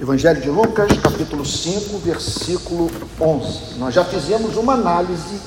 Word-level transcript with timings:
Evangelho 0.00 0.40
de 0.40 0.50
Lucas, 0.50 0.90
capítulo 1.00 1.46
5, 1.46 1.98
versículo 1.98 2.90
11. 3.20 3.78
Nós 3.78 3.94
já 3.94 4.04
fizemos 4.04 4.56
uma 4.56 4.74
análise 4.74 5.40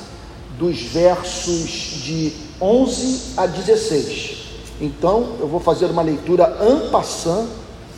dos 0.58 0.84
versos 0.84 1.70
de 2.02 2.32
11 2.62 3.34
a 3.36 3.46
16. 3.46 4.38
Então, 4.80 5.36
eu 5.42 5.50
vou 5.50 5.60
fazer 5.60 5.88
uma 5.88 6.02
leitura 6.02 6.46
passant 6.90 7.46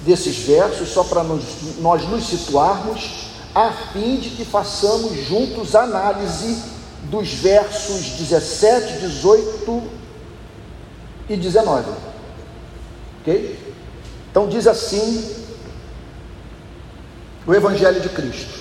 desses 0.04 0.40
versos, 0.40 0.90
só 0.90 1.04
para 1.04 1.24
nós, 1.24 1.44
nós 1.82 2.10
nos 2.10 2.26
situarmos, 2.26 3.28
a 3.54 3.72
fim 3.94 4.16
de 4.16 4.32
que 4.32 4.44
façamos 4.44 5.24
juntos 5.28 5.76
análise 5.76 6.64
dos 7.12 7.32
versos 7.32 8.18
17, 8.18 9.02
18 9.02 9.84
e 11.30 11.38
19. 11.38 11.92
Ok? 13.22 13.60
Então, 14.32 14.50
diz 14.50 14.66
assim 14.66 15.39
o 17.46 17.54
Evangelho 17.54 18.02
de 18.02 18.10
Cristo. 18.10 18.60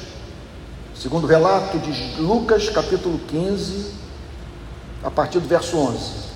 Segundo 0.95 1.25
o 1.25 1.27
relato 1.27 1.79
de 1.79 2.21
Lucas, 2.21 2.69
capítulo 2.69 3.19
15, 3.29 3.93
a 5.03 5.11
partir 5.11 5.39
do 5.39 5.49
verso 5.49 5.77
11. 5.77 6.29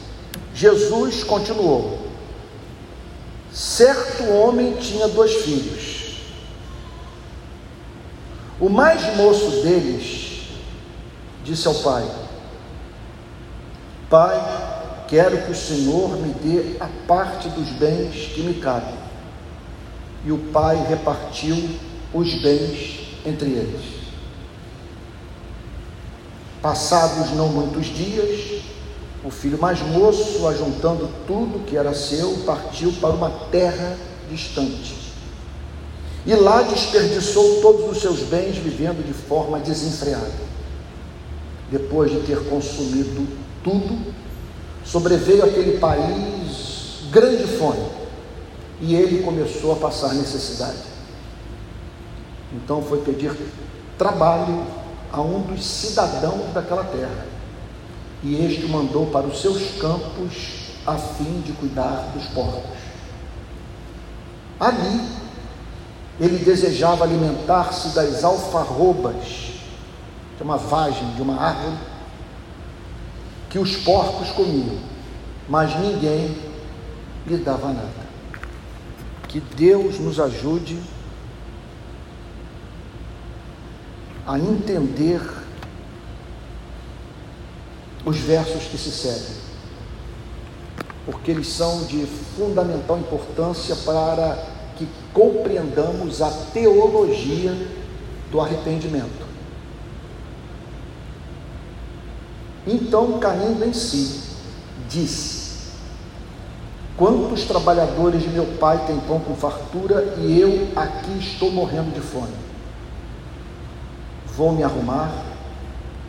Jesus 0.54 1.24
continuou: 1.24 2.06
Certo 3.52 4.24
homem 4.24 4.74
tinha 4.76 5.08
dois 5.08 5.32
filhos. 5.42 6.02
O 8.60 8.68
mais 8.68 9.16
moço 9.16 9.62
deles 9.62 10.42
disse 11.44 11.66
ao 11.66 11.74
pai: 11.74 12.08
Pai, 14.08 15.04
quero 15.08 15.42
que 15.42 15.50
o 15.50 15.56
Senhor 15.56 16.16
me 16.18 16.32
dê 16.34 16.76
a 16.78 16.88
parte 17.08 17.48
dos 17.48 17.68
bens 17.70 18.32
que 18.32 18.42
me 18.42 18.54
cabem. 18.54 18.94
E 20.24 20.30
o 20.30 20.38
pai 20.38 20.76
repartiu 20.88 21.56
os 22.14 22.34
bens 22.34 23.00
entre 23.24 23.50
eles. 23.50 23.80
Passados 26.60 27.32
não 27.32 27.48
muitos 27.48 27.86
dias, 27.86 28.62
o 29.24 29.30
filho 29.30 29.58
mais 29.58 29.80
moço, 29.80 30.46
ajuntando 30.48 31.08
tudo 31.26 31.64
que 31.64 31.76
era 31.76 31.94
seu, 31.94 32.38
partiu 32.44 32.92
para 33.00 33.10
uma 33.10 33.30
terra 33.50 33.96
distante. 34.30 34.94
E 36.24 36.34
lá 36.34 36.62
desperdiçou 36.62 37.60
todos 37.60 37.90
os 37.90 38.00
seus 38.00 38.20
bens, 38.20 38.56
vivendo 38.56 39.04
de 39.04 39.12
forma 39.12 39.58
desenfreada. 39.58 40.52
Depois 41.70 42.10
de 42.12 42.20
ter 42.20 42.38
consumido 42.48 43.26
tudo, 43.64 43.98
sobreveio 44.84 45.44
aquele 45.44 45.78
país 45.78 47.08
grande 47.10 47.46
fome, 47.58 47.84
e 48.80 48.94
ele 48.94 49.22
começou 49.22 49.72
a 49.72 49.76
passar 49.76 50.14
necessidade. 50.14 50.91
Então 52.52 52.82
foi 52.82 53.00
pedir 53.02 53.34
trabalho 53.96 54.64
a 55.12 55.20
um 55.20 55.40
dos 55.42 55.64
cidadãos 55.64 56.52
daquela 56.52 56.84
terra. 56.84 57.26
E 58.22 58.44
este 58.44 58.66
mandou 58.66 59.06
para 59.06 59.26
os 59.26 59.40
seus 59.40 59.80
campos 59.80 60.72
a 60.86 60.96
fim 60.96 61.40
de 61.40 61.52
cuidar 61.52 62.10
dos 62.14 62.24
porcos. 62.28 62.78
Ali, 64.60 65.08
ele 66.20 66.38
desejava 66.38 67.04
alimentar-se 67.04 67.88
das 67.88 68.22
alfarrobas, 68.22 69.24
que 70.36 70.42
é 70.42 70.44
uma 70.44 70.56
vagem 70.56 71.14
de 71.14 71.22
uma 71.22 71.40
árvore, 71.40 71.76
que 73.50 73.58
os 73.58 73.76
porcos 73.76 74.30
comiam, 74.30 74.78
mas 75.48 75.78
ninguém 75.80 76.36
lhe 77.26 77.36
dava 77.38 77.68
nada. 77.68 78.12
Que 79.28 79.40
Deus 79.40 79.98
nos 79.98 80.20
ajude 80.20 80.78
a 84.26 84.38
entender 84.38 85.20
os 88.04 88.18
versos 88.18 88.64
que 88.64 88.78
se 88.78 88.90
seguem, 88.90 89.36
porque 91.06 91.30
eles 91.30 91.48
são 91.48 91.84
de 91.84 92.06
fundamental 92.36 92.98
importância 92.98 93.76
para 93.76 94.36
que 94.76 94.88
compreendamos 95.12 96.22
a 96.22 96.30
teologia 96.52 97.54
do 98.30 98.40
arrependimento. 98.40 99.32
Então, 102.66 103.18
caindo 103.18 103.64
em 103.64 103.72
si, 103.72 104.20
disse: 104.88 105.42
Quantos 106.96 107.42
trabalhadores 107.42 108.22
de 108.22 108.28
meu 108.28 108.46
pai 108.58 108.86
têm 108.86 109.00
pão 109.00 109.18
com 109.18 109.34
fartura 109.34 110.14
e 110.18 110.38
eu 110.38 110.68
aqui 110.76 111.18
estou 111.18 111.50
morrendo 111.50 111.92
de 111.92 112.00
fome? 112.00 112.51
Vou 114.36 114.52
me 114.52 114.62
arrumar, 114.62 115.12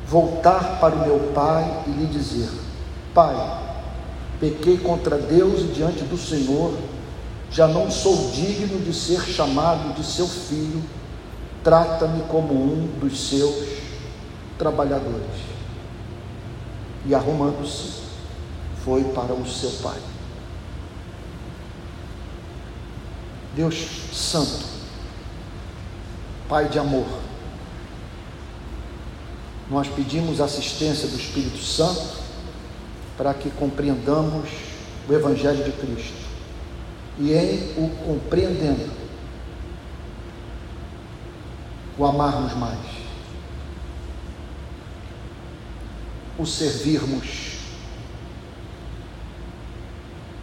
voltar 0.07 0.79
para 0.79 0.95
o 0.95 0.99
meu 0.99 1.31
pai 1.33 1.83
e 1.87 1.91
lhe 1.91 2.05
dizer: 2.05 2.49
Pai, 3.13 3.35
pequei 4.39 4.77
contra 4.77 5.17
Deus 5.17 5.61
e 5.61 5.73
diante 5.73 6.03
do 6.03 6.17
Senhor, 6.17 6.73
já 7.51 7.67
não 7.67 7.89
sou 7.91 8.31
digno 8.31 8.79
de 8.79 8.93
ser 8.93 9.21
chamado 9.21 9.93
de 9.93 10.03
seu 10.05 10.27
filho, 10.27 10.81
trata-me 11.63 12.21
como 12.23 12.53
um 12.53 12.87
dos 12.99 13.29
seus 13.29 13.67
trabalhadores. 14.57 15.53
E 17.05 17.13
arrumando-se, 17.13 18.01
foi 18.83 19.03
para 19.03 19.33
o 19.33 19.45
seu 19.45 19.69
pai. 19.81 19.99
Deus 23.55 23.75
Santo, 24.11 24.73
Pai 26.49 26.67
de 26.69 26.79
amor, 26.79 27.05
nós 29.69 29.87
pedimos 29.87 30.41
assistência 30.41 31.07
do 31.07 31.17
Espírito 31.17 31.57
Santo 31.57 32.21
para 33.17 33.33
que 33.33 33.49
compreendamos 33.51 34.49
o 35.07 35.13
Evangelho 35.13 35.63
de 35.63 35.71
Cristo. 35.71 36.23
E 37.19 37.31
em 37.31 37.73
o 37.77 37.89
compreendendo, 38.05 38.91
o 41.97 42.05
amarmos 42.05 42.53
mais, 42.55 42.79
o 46.37 46.45
servirmos 46.45 47.53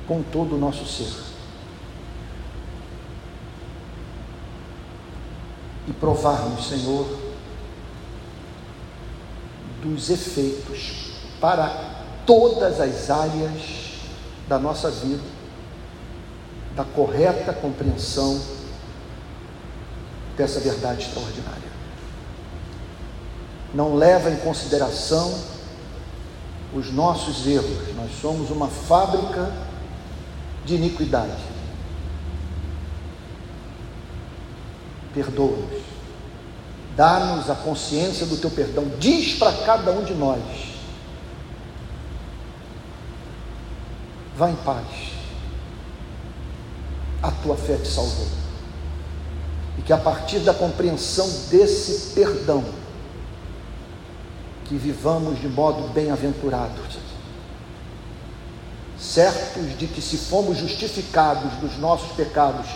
com 0.07 0.23
todo 0.23 0.55
o 0.55 0.59
nosso 0.59 0.87
ser. 0.87 1.13
E 5.89 5.93
provarmos, 5.93 6.69
Senhor, 6.69 7.20
dos 9.83 10.11
efeitos 10.11 11.13
para 11.41 11.69
todas 12.27 12.81
as 12.81 13.11
áreas 13.11 13.81
da 14.49 14.59
nossa 14.59 14.91
vida, 14.91 15.23
da 16.77 16.85
correta 16.85 17.53
compreensão 17.53 18.41
dessa 20.37 20.61
verdade 20.61 21.07
extraordinária. 21.07 21.71
Não 23.75 23.95
leva 23.95 24.31
em 24.31 24.37
consideração 24.37 25.33
os 26.75 26.93
nossos 26.93 27.47
erros, 27.47 27.95
nós 27.97 28.11
somos 28.21 28.51
uma 28.51 28.69
fábrica 28.69 29.53
de 30.65 30.77
iniquidade. 30.77 31.43
Perdoa-nos 35.13 35.90
Dá-nos 36.97 37.49
a 37.49 37.55
consciência 37.55 38.27
do 38.27 38.37
teu 38.37 38.51
perdão. 38.51 38.91
Diz 38.99 39.39
para 39.39 39.53
cada 39.65 39.93
um 39.93 40.05
de 40.05 40.15
nós: 40.15 40.41
vá 44.37 44.51
em 44.51 44.57
paz. 44.57 44.87
A 47.23 47.31
tua 47.31 47.57
fé 47.57 47.77
te 47.77 47.89
salvou. 47.89 48.27
E 49.79 49.83
que 49.83 49.93
a 49.93 49.99
partir 49.99 50.41
da 50.41 50.55
compreensão 50.55 51.29
desse 51.51 52.15
perdão, 52.15 52.65
que 54.65 54.77
vivamos 54.77 55.41
de 55.41 55.49
modo 55.49 55.89
bem-aventurado, 55.93 56.81
certos 58.99 59.77
de 59.79 59.87
que 59.87 60.01
se 60.01 60.17
fomos 60.17 60.59
justificados 60.59 61.53
dos 61.55 61.79
nossos 61.79 62.13
pecados 62.13 62.67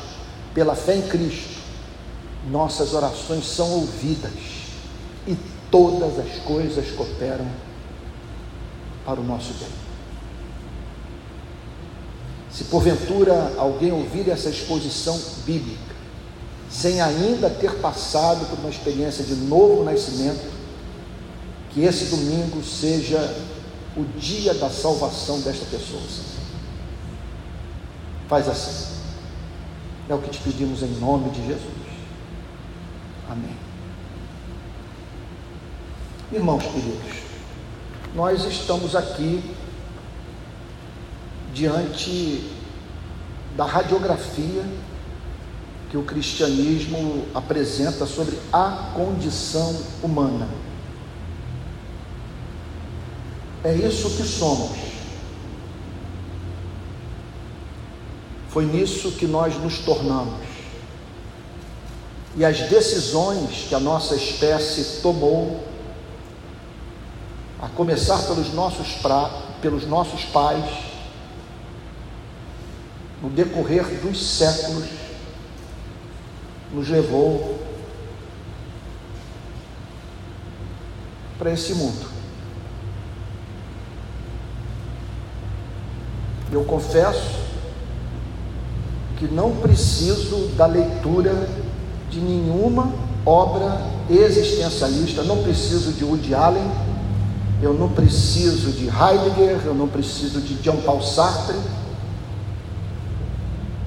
pela 0.53 0.75
fé 0.75 0.97
em 0.97 1.03
Cristo, 1.03 1.54
nossas 2.51 2.93
orações 2.93 3.47
são 3.47 3.71
ouvidas 3.71 4.33
e 5.27 5.37
todas 5.71 6.19
as 6.19 6.39
coisas 6.45 6.91
cooperam 6.91 7.47
para 9.05 9.21
o 9.21 9.25
nosso 9.25 9.53
bem. 9.55 9.69
Se 12.51 12.65
porventura 12.65 13.53
alguém 13.59 13.91
ouvir 13.91 14.29
essa 14.29 14.49
exposição 14.49 15.21
bíblica, 15.45 15.95
sem 16.71 17.01
ainda 17.01 17.51
ter 17.51 17.75
passado 17.81 18.47
por 18.47 18.59
uma 18.59 18.71
experiência 18.71 19.25
de 19.25 19.35
novo 19.35 19.85
nascimento, 19.85 20.53
que 21.71 21.83
esse 21.83 22.07
domingo 22.07 22.63
seja 22.63 23.19
o 23.97 24.05
dia 24.19 24.55
da 24.55 24.71
salvação 24.71 25.41
desta 25.41 25.65
pessoa. 25.67 26.03
Faz 28.29 28.49
assim. 28.49 28.95
É 30.09 30.15
o 30.15 30.19
que 30.19 30.31
te 30.31 30.39
pedimos 30.39 30.83
em 30.83 31.01
nome 31.01 31.31
de 31.31 31.47
Jesus. 31.47 31.84
Amém. 33.29 33.57
Irmãos 36.33 36.63
queridos, 36.63 37.23
nós 38.15 38.45
estamos 38.45 38.95
aqui 38.95 39.43
diante 41.53 42.51
da 43.57 43.65
radiografia 43.65 44.65
que 45.91 45.97
o 45.97 46.03
cristianismo 46.03 47.27
apresenta 47.35 48.05
sobre 48.05 48.37
a 48.53 48.91
condição 48.95 49.81
humana. 50.03 50.49
É 53.63 53.73
isso 53.75 54.11
que 54.17 54.25
somos. 54.25 54.77
Foi 58.49 58.67
nisso 58.67 59.13
que 59.13 59.27
nós 59.27 59.57
nos 59.57 59.79
tornamos. 59.79 60.44
E 62.37 62.45
as 62.45 62.61
decisões 62.63 63.67
que 63.69 63.75
a 63.75 63.81
nossa 63.81 64.17
espécie 64.17 65.01
tomou, 65.01 65.63
a 67.61 67.69
começar 67.69 68.19
pelos 68.23 68.53
nossos, 68.53 68.95
pra, 68.95 69.31
pelos 69.63 69.87
nossos 69.87 70.25
pais, 70.25 70.65
no 73.23 73.31
decorrer 73.31 73.85
dos 74.01 74.21
séculos, 74.21 74.89
nos 76.73 76.89
levou 76.89 77.59
para 81.39 81.53
esse 81.53 81.73
mundo. 81.75 82.09
Eu 86.51 86.65
confesso 86.65 87.45
que 89.17 89.27
não 89.27 89.57
preciso 89.57 90.49
da 90.57 90.67
leitura 90.67 91.49
de 92.15 92.21
nenhuma 92.21 92.93
obra 93.27 93.81
existencialista, 94.09 95.25
não 95.25 95.43
preciso 95.43 95.93
de 95.93 96.05
Woody 96.05 96.33
Allen, 96.33 96.71
eu 97.61 97.75
não 97.75 97.89
preciso 97.89 98.71
de 98.71 98.87
Heidegger, 98.87 99.63
eu 99.65 99.75
não 99.75 99.89
preciso 99.89 100.41
de 100.41 100.63
Jean 100.63 100.77
Paul 100.77 101.03
Sartre 101.03 101.57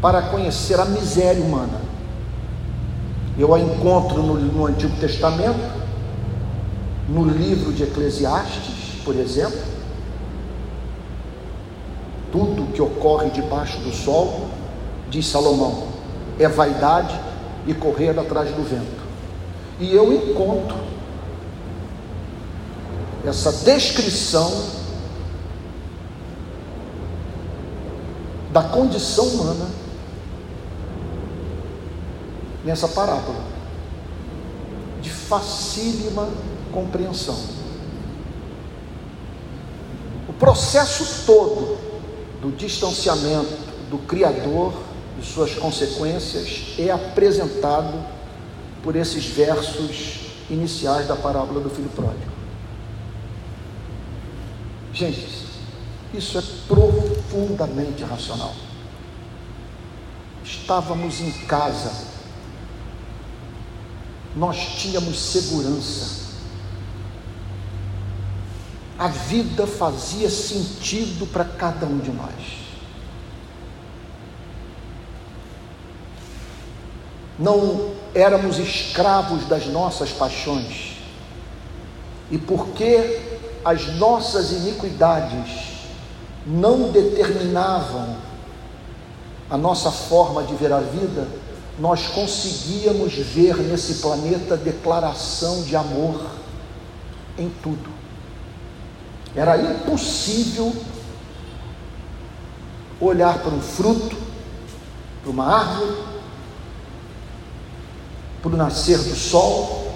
para 0.02 0.24
conhecer 0.24 0.80
a 0.80 0.86
miséria 0.86 1.42
humana. 1.42 1.80
Eu 3.38 3.54
a 3.54 3.60
encontro 3.60 4.22
no, 4.22 4.34
no 4.34 4.66
Antigo 4.66 4.96
Testamento, 5.00 5.60
no 7.08 7.24
livro 7.24 7.72
de 7.72 7.84
Eclesiastes, 7.84 9.02
por 9.06 9.16
exemplo. 9.16 9.60
Tudo 12.32 12.74
que 12.74 12.82
ocorre 12.82 13.30
debaixo 13.30 13.80
do 13.80 13.92
sol, 13.94 14.50
diz 15.10 15.28
Salomão, 15.28 15.84
é 16.38 16.48
vaidade 16.48 17.27
e 17.68 17.74
correr 17.74 18.18
atrás 18.18 18.50
do 18.52 18.64
vento. 18.64 19.06
E 19.80 19.94
eu 19.94 20.12
encontro 20.12 20.78
essa 23.26 23.52
descrição 23.52 24.50
da 28.54 28.64
condição 28.64 29.26
humana 29.26 29.70
nessa 32.64 32.88
parábola, 32.88 33.44
de 35.02 35.10
facílima 35.10 36.30
compreensão. 36.72 37.38
O 40.28 40.34
processo 40.34 41.26
todo 41.26 41.78
do 42.42 42.52
distanciamento 42.56 43.68
do 43.90 43.98
Criador 44.00 44.87
e 45.20 45.26
suas 45.26 45.56
consequências 45.56 46.76
é 46.78 46.90
apresentado 46.92 48.06
por 48.84 48.96
esses 48.96 49.26
versos 49.26 50.20
iniciais 50.50 51.08
da 51.08 51.16
parábola 51.16 51.60
do 51.60 51.70
filho 51.70 51.90
pródigo. 51.90 52.32
Gente, 54.94 55.28
isso 56.14 56.38
é 56.38 56.44
profundamente 56.68 58.04
racional. 58.04 58.54
Estávamos 60.44 61.20
em 61.20 61.32
casa 61.46 62.18
nós 64.38 64.58
tínhamos 64.78 65.20
segurança. 65.20 66.28
A 68.98 69.08
vida 69.08 69.68
fazia 69.68 70.30
sentido 70.30 71.28
para 71.28 71.44
cada 71.44 71.86
um 71.86 71.98
de 72.00 72.12
nós. 72.12 72.67
Não 77.38 77.92
éramos 78.14 78.58
escravos 78.58 79.46
das 79.46 79.68
nossas 79.68 80.12
paixões. 80.12 80.98
E 82.32 82.38
porque 82.38 83.22
as 83.64 83.96
nossas 83.96 84.52
iniquidades 84.52 85.68
não 86.46 86.90
determinavam 86.92 88.16
a 89.50 89.58
nossa 89.58 89.92
forma 89.92 90.44
de 90.44 90.56
ver 90.56 90.74
a 90.74 90.80
vida, 90.80 91.28
nós 91.80 92.08
conseguíamos 92.08 93.14
ver 93.14 93.58
nesse 93.58 93.96
planeta 93.96 94.58
declaração 94.58 95.64
de 95.64 95.76
amor 95.76 96.26
em 97.38 97.50
tudo. 97.62 97.90
Era 99.36 99.58
impossível 99.58 100.74
olhar 103.00 103.40
para 103.40 103.52
um 103.52 103.62
fruto, 103.62 104.18
para 105.22 105.32
uma 105.32 105.46
árvore, 105.46 106.17
para 108.48 108.56
o 108.56 108.58
nascer 108.58 108.98
do 108.98 109.16
sol, 109.16 109.92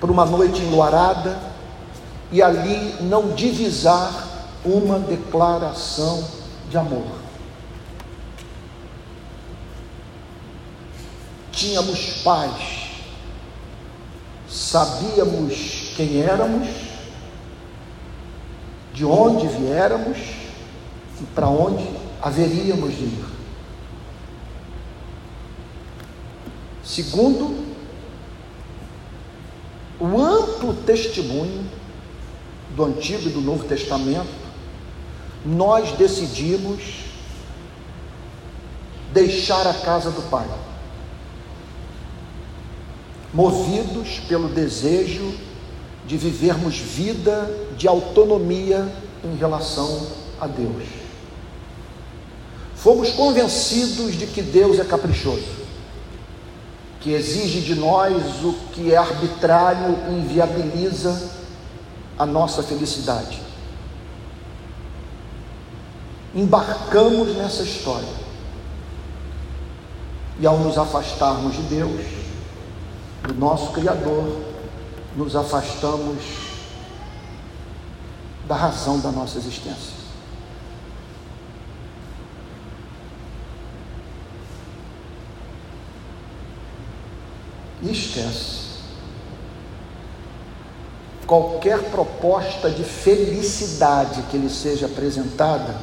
para 0.00 0.10
uma 0.10 0.24
noite 0.24 0.60
enluarada 0.62 1.38
e 2.32 2.42
ali 2.42 2.96
não 3.00 3.30
divisar 3.30 4.26
uma 4.64 4.98
declaração 4.98 6.24
de 6.68 6.76
amor. 6.76 7.28
tínhamos 11.58 12.22
paz, 12.22 12.52
sabíamos 14.48 15.92
quem 15.96 16.22
éramos, 16.22 16.68
de 18.94 19.04
onde 19.04 19.48
viéramos 19.48 20.18
e 21.20 21.24
para 21.34 21.48
onde 21.48 21.84
haveríamos 22.22 22.96
de 22.96 23.04
ir. 23.04 23.27
Segundo, 26.88 27.54
o 30.00 30.18
amplo 30.18 30.72
testemunho 30.86 31.68
do 32.74 32.82
Antigo 32.82 33.28
e 33.28 33.32
do 33.32 33.42
Novo 33.42 33.64
Testamento, 33.64 34.32
nós 35.44 35.92
decidimos 35.92 36.80
deixar 39.12 39.66
a 39.66 39.74
casa 39.74 40.10
do 40.10 40.22
Pai 40.30 40.48
movidos 43.34 44.20
pelo 44.26 44.48
desejo 44.48 45.34
de 46.06 46.16
vivermos 46.16 46.78
vida 46.78 47.54
de 47.76 47.86
autonomia 47.86 48.90
em 49.22 49.36
relação 49.36 50.06
a 50.40 50.46
Deus. 50.46 50.84
Fomos 52.74 53.10
convencidos 53.10 54.16
de 54.16 54.26
que 54.26 54.40
Deus 54.40 54.78
é 54.78 54.84
caprichoso, 54.84 55.57
que 57.00 57.12
exige 57.12 57.60
de 57.60 57.74
nós 57.74 58.44
o 58.44 58.52
que 58.72 58.92
é 58.92 58.96
arbitrário 58.96 59.96
e 60.08 60.14
inviabiliza 60.14 61.30
a 62.18 62.26
nossa 62.26 62.62
felicidade. 62.62 63.40
Embarcamos 66.34 67.36
nessa 67.36 67.62
história 67.62 68.08
e, 70.40 70.46
ao 70.46 70.58
nos 70.58 70.76
afastarmos 70.76 71.54
de 71.54 71.62
Deus, 71.62 72.04
do 73.22 73.34
nosso 73.34 73.72
Criador, 73.72 74.40
nos 75.16 75.34
afastamos 75.34 76.18
da 78.46 78.56
razão 78.56 78.98
da 79.00 79.10
nossa 79.10 79.38
existência. 79.38 79.97
E. 87.82 88.68
Qualquer 91.26 91.90
proposta 91.90 92.70
de 92.70 92.82
felicidade 92.82 94.22
que 94.30 94.38
lhe 94.38 94.48
seja 94.48 94.86
apresentada, 94.86 95.76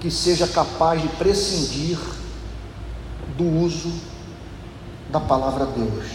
que 0.00 0.10
seja 0.10 0.46
capaz 0.46 1.02
de 1.02 1.08
prescindir 1.08 1.98
do 3.36 3.44
uso 3.44 3.92
da 5.10 5.20
palavra 5.20 5.66
Deus. 5.66 6.06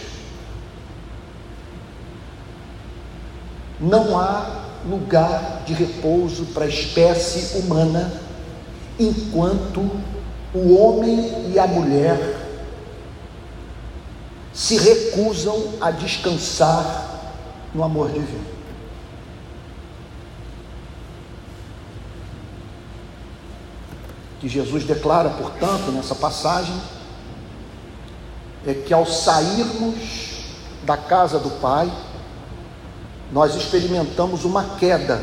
Não 3.80 4.18
há 4.18 4.64
lugar 4.88 5.62
de 5.64 5.72
repouso 5.72 6.46
para 6.46 6.64
a 6.64 6.68
espécie 6.68 7.58
humana 7.58 8.12
enquanto 8.98 9.88
o 10.54 10.74
homem 10.76 11.52
e 11.52 11.58
a 11.58 11.66
mulher 11.66 12.36
se 14.52 14.76
recusam 14.76 15.74
a 15.80 15.90
descansar 15.90 17.32
no 17.74 17.84
amor 17.84 18.10
divino. 18.10 18.58
Que 24.40 24.48
Jesus 24.48 24.84
declara, 24.84 25.30
portanto, 25.30 25.92
nessa 25.92 26.14
passagem, 26.14 26.74
é 28.66 28.74
que 28.74 28.92
ao 28.92 29.06
sairmos 29.06 30.28
da 30.84 30.96
casa 30.96 31.38
do 31.38 31.50
Pai, 31.60 31.90
nós 33.30 33.54
experimentamos 33.54 34.44
uma 34.44 34.76
queda, 34.76 35.20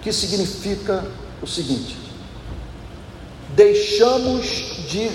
que 0.00 0.12
significa 0.12 1.04
o 1.42 1.46
seguinte: 1.46 2.05
deixamos 3.56 4.46
de 4.90 5.10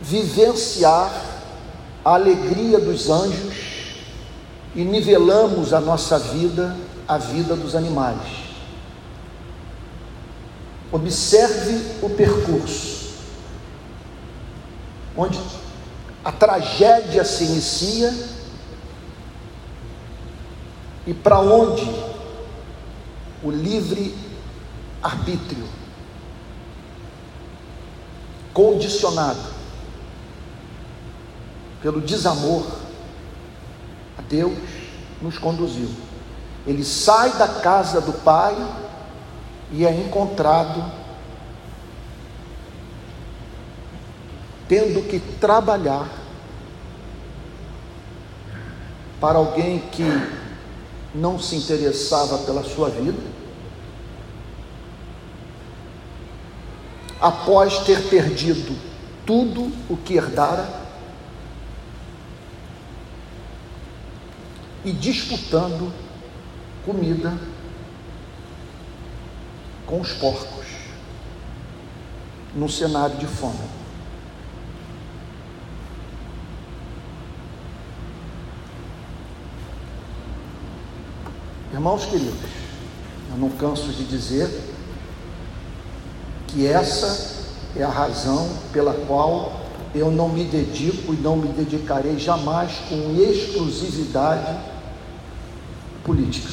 vivenciar 0.00 1.12
a 2.04 2.14
alegria 2.14 2.78
dos 2.78 3.10
anjos 3.10 3.54
e 4.76 4.84
nivelamos 4.84 5.72
a 5.72 5.80
nossa 5.80 6.18
vida 6.18 6.76
à 7.06 7.18
vida 7.18 7.56
dos 7.56 7.74
animais. 7.74 8.20
Observe 10.92 11.80
o 12.00 12.10
percurso, 12.10 13.10
onde 15.16 15.40
a 16.24 16.30
tragédia 16.30 17.24
se 17.24 17.44
inicia 17.44 18.14
e 21.06 21.12
para 21.12 21.40
onde 21.40 21.90
o 23.42 23.50
livre 23.50 24.14
arbítrio 25.02 25.81
condicionado 28.52 29.40
pelo 31.80 32.00
desamor 32.00 32.64
a 34.18 34.22
Deus 34.22 34.56
nos 35.20 35.38
conduziu. 35.38 35.88
Ele 36.66 36.84
sai 36.84 37.32
da 37.32 37.48
casa 37.48 38.00
do 38.00 38.12
Pai 38.12 38.54
e 39.72 39.84
é 39.86 39.92
encontrado 39.92 41.02
tendo 44.68 45.06
que 45.08 45.18
trabalhar 45.18 46.08
para 49.20 49.38
alguém 49.38 49.80
que 49.90 50.04
não 51.14 51.38
se 51.38 51.56
interessava 51.56 52.38
pela 52.38 52.64
sua 52.64 52.88
vida, 52.88 53.20
após 57.22 57.78
ter 57.84 58.10
perdido 58.10 58.76
tudo 59.24 59.72
o 59.88 59.96
que 59.96 60.14
herdara, 60.14 60.82
e 64.84 64.90
disputando 64.90 65.92
comida 66.84 67.38
com 69.86 70.00
os 70.00 70.12
porcos, 70.14 70.66
num 72.52 72.68
cenário 72.68 73.16
de 73.16 73.26
fome. 73.28 73.60
Irmãos 81.72 82.04
queridos, 82.06 82.50
eu 83.30 83.36
não 83.38 83.50
canso 83.50 83.92
de 83.92 84.04
dizer 84.04 84.71
que 86.52 86.66
essa 86.66 87.32
é 87.74 87.82
a 87.82 87.88
razão 87.88 88.48
pela 88.72 88.92
qual 89.06 89.60
eu 89.94 90.10
não 90.10 90.28
me 90.28 90.44
dedico 90.44 91.14
e 91.14 91.16
não 91.16 91.36
me 91.36 91.48
dedicarei 91.48 92.18
jamais 92.18 92.72
com 92.88 93.14
exclusividade 93.18 94.58
política. 96.04 96.50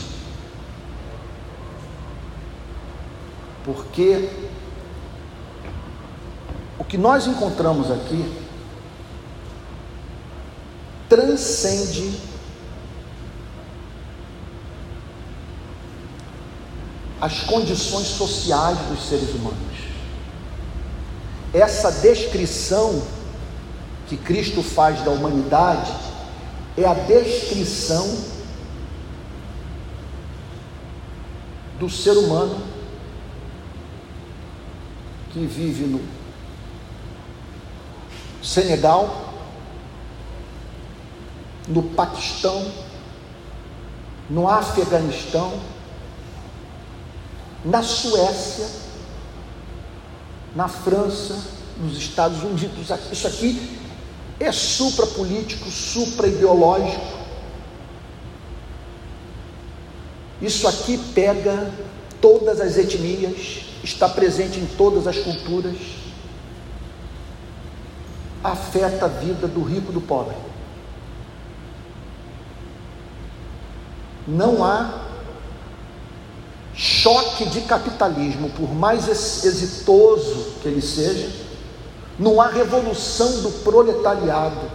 Porque 3.65 4.29
o 6.77 6.84
que 6.86 6.98
nós 6.98 7.27
encontramos 7.27 7.91
aqui 7.91 8.25
transcende 11.10 12.20
as 17.20 17.41
condições 17.41 18.08
sociais 18.08 18.77
dos 18.88 19.08
seres 19.08 19.34
humanos. 19.34 19.88
Essa 21.60 21.92
descrição 21.92 23.04
que 24.08 24.16
Cristo 24.16 24.63
faz 24.63 25.01
da 25.04 25.12
humanidade 25.12 25.92
é 26.78 26.86
a 26.86 26.94
descrição 26.94 28.18
do 31.78 31.89
ser 31.89 32.12
humano 32.12 32.63
que 35.34 35.46
vive 35.46 35.84
no 35.84 36.01
Senegal, 38.42 39.34
no 41.68 41.84
Paquistão, 41.84 42.72
no 44.30 44.48
Afeganistão, 44.48 45.60
na 47.66 47.84
Suécia, 47.84 48.66
na 50.56 50.68
França, 50.68 51.38
nos 51.77 51.98
Estados 51.98 52.44
Unidos. 52.44 52.89
Isso 53.12 53.27
aqui 53.27 53.79
é 54.39 54.51
suprapolítico, 54.51 55.70
supra-ideológico. 55.70 57.20
Isso 60.41 60.68
aqui 60.68 60.98
pega 61.13 61.72
todas 62.22 62.62
as 62.62 62.77
etnias, 62.77 63.65
está 63.84 64.08
presente 64.08 64.60
em 64.60 64.65
todas 64.65 65.06
as 65.06 65.18
culturas, 65.18 65.75
afeta 68.44 69.06
a 69.06 69.10
vida 69.10 69.48
do 69.48 69.62
rico 69.62 69.91
e 69.91 69.94
do 69.94 70.01
pobre. 70.01 70.36
Não 74.25 74.63
há 74.63 75.09
choque 76.79 77.45
de 77.48 77.59
capitalismo, 77.59 78.50
por 78.51 78.74
mais 78.74 79.05
exitoso 79.43 80.53
que 80.62 80.69
ele 80.69 80.81
seja, 80.81 81.29
não 82.17 82.39
há 82.39 82.48
revolução 82.48 83.41
do 83.41 83.51
proletariado, 83.63 84.71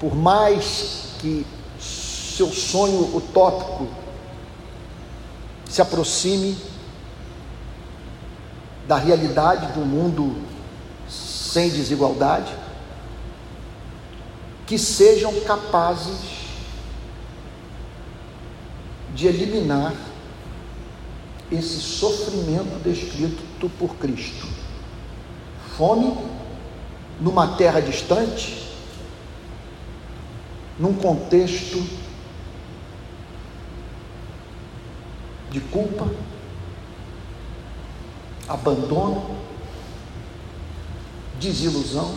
por 0.00 0.12
mais 0.16 1.10
que 1.20 1.46
seu 1.78 2.48
sonho 2.52 3.16
utópico 3.16 3.86
se 5.64 5.80
aproxime 5.80 6.58
da 8.88 8.96
realidade 8.96 9.72
do 9.74 9.86
mundo 9.86 10.42
sem 11.08 11.70
desigualdade, 11.70 12.52
que 14.66 14.76
sejam 14.76 15.32
capazes 15.42 16.33
de 19.14 19.28
eliminar 19.28 19.94
esse 21.50 21.80
sofrimento 21.80 22.82
descrito 22.82 23.70
por 23.78 23.94
Cristo. 23.96 24.46
Fome 25.76 26.16
numa 27.20 27.56
terra 27.56 27.80
distante, 27.80 28.68
num 30.78 30.94
contexto 30.94 31.80
de 35.50 35.60
culpa, 35.60 36.10
abandono, 38.48 39.36
desilusão, 41.38 42.16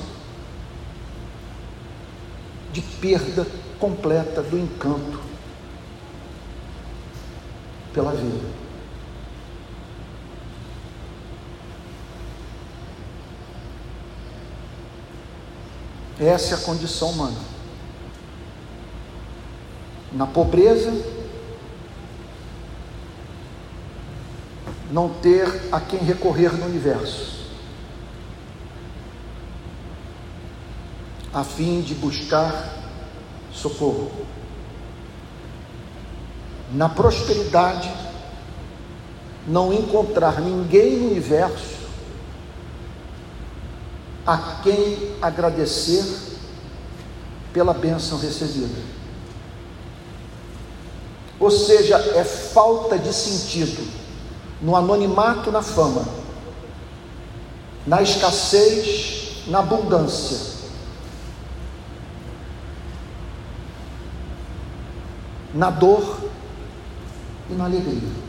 de 2.74 2.82
perda 2.82 3.46
completa 3.80 4.42
do 4.42 4.58
encanto 4.58 5.37
pela 7.98 8.12
vida. 8.12 8.46
Essa 16.20 16.54
é 16.54 16.58
a 16.60 16.62
condição 16.62 17.10
humana. 17.10 17.40
Na 20.14 20.28
pobreza, 20.28 20.94
não 24.92 25.10
ter 25.10 25.48
a 25.72 25.80
quem 25.80 26.00
recorrer 26.00 26.54
no 26.54 26.68
universo, 26.68 27.48
a 31.34 31.44
fim 31.44 31.82
de 31.82 31.96
buscar 31.96 32.76
socorro. 33.52 34.12
Na 36.74 36.90
prosperidade, 36.90 37.92
não 39.48 39.72
encontrar 39.72 40.42
ninguém 40.42 40.98
no 40.98 41.08
universo 41.12 41.78
a 44.26 44.60
quem 44.62 45.16
agradecer 45.22 46.04
pela 47.54 47.74
bênção 47.74 48.20
recebida. 48.20 48.98
Ou 51.40 51.50
seja, 51.50 51.96
é 51.96 52.24
falta 52.24 53.00
de 53.00 53.14
sentido 53.14 53.88
no 54.62 54.76
anonimato, 54.76 55.52
na 55.52 55.62
fama, 55.62 56.04
na 57.86 58.02
escassez, 58.02 59.46
na 59.48 59.60
abundância. 59.60 60.58
Na 65.54 65.70
dor 65.70 66.17
e 67.50 67.54
na 67.54 67.66
alegria. 67.66 68.28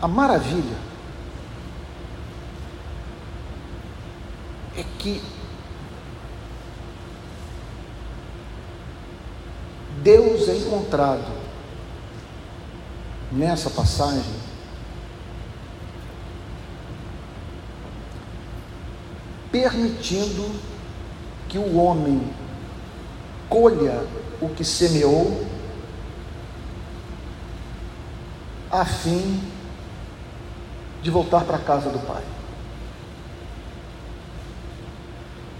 A 0.00 0.08
maravilha 0.08 0.76
é 4.76 4.84
que 4.98 5.22
Deus 10.02 10.48
é 10.48 10.56
encontrado 10.56 11.30
nessa 13.30 13.70
passagem 13.70 14.34
permitindo 19.52 20.50
que 21.48 21.58
o 21.58 21.76
homem 21.76 22.20
colha 23.52 24.02
o 24.40 24.48
que 24.48 24.64
semeou 24.64 25.44
a 28.70 28.86
fim 28.86 29.42
de 31.02 31.10
voltar 31.10 31.44
para 31.44 31.58
a 31.58 31.60
casa 31.60 31.90
do 31.90 31.98
Pai. 31.98 32.22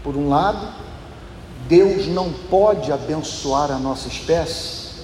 Por 0.02 0.16
um 0.16 0.30
lado, 0.30 0.72
Deus 1.68 2.06
não 2.06 2.32
pode 2.32 2.90
abençoar 2.90 3.70
a 3.70 3.78
nossa 3.78 4.08
espécie 4.08 5.02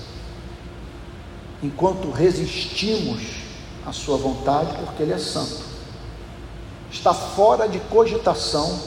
enquanto 1.62 2.10
resistimos 2.10 3.42
à 3.84 3.92
Sua 3.92 4.16
vontade, 4.16 4.74
porque 4.78 5.02
Ele 5.02 5.12
é 5.12 5.18
santo. 5.18 5.62
Está 6.90 7.12
fora 7.12 7.68
de 7.68 7.78
cogitação 7.80 8.80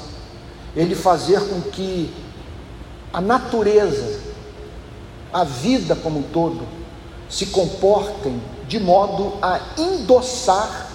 Ele 0.76 0.96
fazer 0.96 1.40
com 1.48 1.62
que 1.62 2.12
a 3.14 3.20
natureza, 3.20 4.20
a 5.34 5.44
vida 5.44 5.96
como 5.96 6.20
um 6.20 6.24
todo, 6.24 6.66
se 7.30 7.48
comportem 7.48 8.42
de 8.68 8.80
modo 8.80 9.34
a 9.42 9.60
endossar 9.78 10.90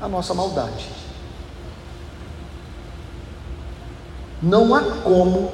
a 0.00 0.08
nossa 0.08 0.34
maldade. 0.34 0.88
Não 4.42 4.74
há 4.74 4.82
como 5.02 5.52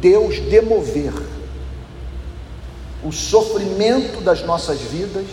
Deus 0.00 0.40
demover 0.40 1.12
o 3.04 3.12
sofrimento 3.12 4.20
das 4.22 4.44
nossas 4.44 4.80
vidas 4.80 5.26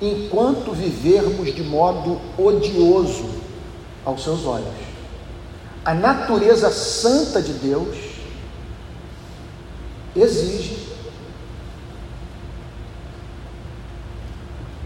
enquanto 0.00 0.72
vivermos 0.72 1.54
de 1.54 1.62
modo 1.62 2.20
odioso 2.38 3.28
aos 4.04 4.22
seus 4.22 4.46
olhos. 4.46 4.91
A 5.84 5.94
natureza 5.94 6.70
santa 6.70 7.42
de 7.42 7.52
Deus 7.54 7.96
exige 10.14 10.92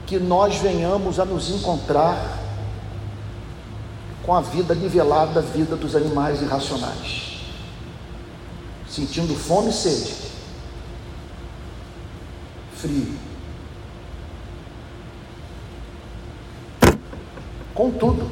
que 0.07 0.19
nós 0.19 0.57
venhamos 0.57 1.19
a 1.19 1.25
nos 1.25 1.51
encontrar 1.51 2.39
com 4.25 4.35
a 4.35 4.41
vida 4.41 4.75
nivelada, 4.75 5.41
a 5.41 5.43
vida 5.43 5.77
dos 5.77 5.95
animais 5.95 6.41
irracionais, 6.41 7.41
sentindo 8.89 9.35
fome 9.35 9.71
e 9.71 9.73
sede, 9.73 10.15
frio. 12.77 13.15
Contudo, 17.75 18.31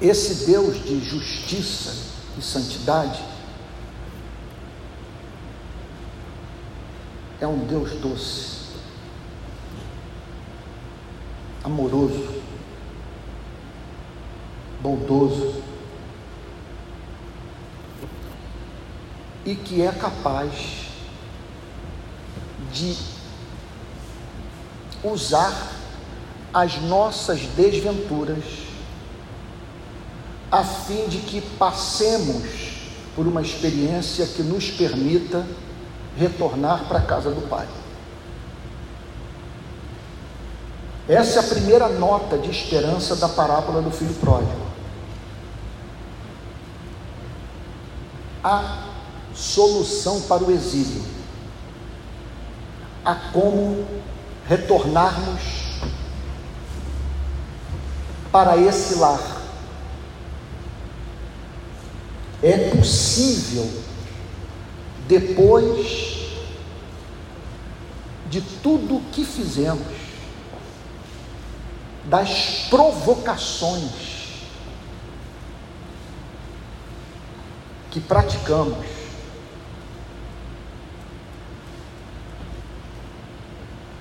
esse 0.00 0.46
Deus 0.46 0.82
de 0.84 1.00
justiça 1.00 1.94
e 2.36 2.42
santidade 2.42 3.22
é 7.40 7.46
um 7.46 7.66
Deus 7.66 7.92
doce 8.00 8.54
amoroso, 11.62 12.42
bondoso 14.80 15.62
e 19.46 19.54
que 19.54 19.80
é 19.80 19.92
capaz 19.92 20.86
de 22.72 22.96
usar 25.02 25.72
as 26.52 26.80
nossas 26.82 27.40
desventuras 27.48 28.73
a 30.50 30.62
fim 30.62 31.08
de 31.08 31.18
que 31.18 31.40
passemos 31.40 32.44
por 33.14 33.26
uma 33.26 33.42
experiência 33.42 34.26
que 34.26 34.42
nos 34.42 34.70
permita 34.70 35.46
retornar 36.16 36.84
para 36.86 36.98
a 36.98 37.02
casa 37.02 37.30
do 37.30 37.48
Pai. 37.48 37.66
Essa 41.08 41.40
é 41.40 41.44
a 41.44 41.46
primeira 41.46 41.88
nota 41.88 42.38
de 42.38 42.50
esperança 42.50 43.14
da 43.16 43.28
parábola 43.28 43.82
do 43.82 43.90
filho 43.90 44.14
pródigo. 44.14 44.64
Há 48.42 48.84
solução 49.34 50.22
para 50.22 50.42
o 50.42 50.50
exílio. 50.50 51.04
Há 53.04 53.14
como 53.32 53.86
retornarmos 54.48 55.42
para 58.32 58.56
esse 58.56 58.94
lar. 58.94 59.33
É 62.44 62.68
possível, 62.76 63.66
depois 65.08 66.28
de 68.28 68.42
tudo 68.62 68.96
o 68.96 69.00
que 69.12 69.24
fizemos, 69.24 69.86
das 72.04 72.66
provocações 72.68 74.44
que 77.90 77.98
praticamos. 77.98 78.84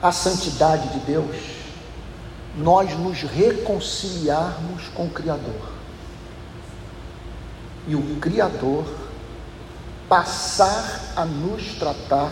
A 0.02 0.12
santidade 0.12 0.90
de 0.90 1.00
Deus, 1.06 1.38
nós 2.58 2.92
nos 3.00 3.22
reconciliarmos 3.22 4.90
com 4.90 5.06
o 5.06 5.10
Criador. 5.10 5.83
E 7.88 7.96
o 7.96 8.20
Criador 8.20 8.86
passar 10.08 11.14
a 11.16 11.26
nos 11.26 11.76
tratar 11.76 12.32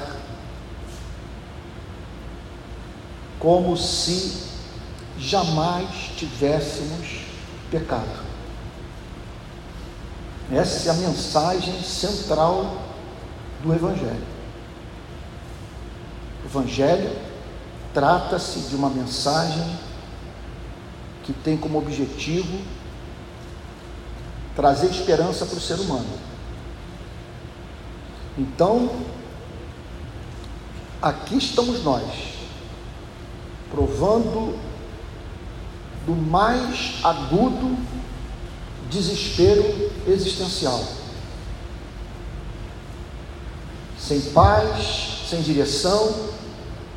como 3.40 3.76
se 3.76 4.44
jamais 5.18 5.90
tivéssemos 6.16 7.22
pecado. 7.70 8.32
Essa 10.52 10.90
é 10.90 10.92
a 10.92 10.96
mensagem 10.96 11.82
central 11.82 12.78
do 13.64 13.74
Evangelho. 13.74 14.26
O 16.44 16.48
Evangelho 16.48 17.16
trata-se 17.94 18.60
de 18.60 18.76
uma 18.76 18.90
mensagem 18.90 19.80
que 21.24 21.34
tem 21.34 21.58
como 21.58 21.78
objetivo 21.78 22.60
trazer 24.56 24.88
esperança 24.88 25.46
para 25.46 25.58
o 25.58 25.62
ser 25.62 25.80
humano. 25.80 26.10
Então, 28.38 28.90
aqui 31.02 31.38
estamos 31.38 31.84
nós, 31.84 32.04
provando 33.70 34.58
do 36.06 36.16
mais 36.16 36.96
agudo 37.04 37.78
desespero 38.90 39.92
existencial. 40.08 40.84
Sem 43.98 44.20
paz, 44.32 45.28
sem 45.30 45.42
direção, 45.42 46.32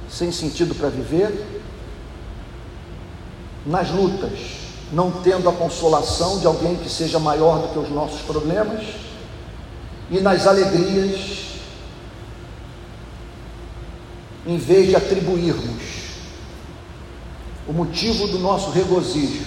sem 0.09 0.33
sentido 0.33 0.75
para 0.75 0.88
viver, 0.88 1.62
nas 3.67 3.90
lutas, 3.90 4.63
não 4.92 5.11
tendo 5.11 5.49
a 5.49 5.53
consolação 5.53 6.38
de 6.38 6.47
alguém 6.47 6.77
que 6.77 6.88
seja 6.88 7.18
maior 7.18 7.61
do 7.61 7.68
que 7.68 7.79
os 7.79 7.90
nossos 7.90 8.20
problemas, 8.23 8.85
e 10.11 10.20
nas 10.20 10.47
alegrias, 10.47 11.44
em 14.47 14.59
vez 14.59 14.88
de 14.88 14.97
atribuirmos 14.97 16.05
o 17.66 17.73
motivo 17.73 18.27
do 18.29 18.38
nosso 18.38 18.70
regozijo 18.70 19.47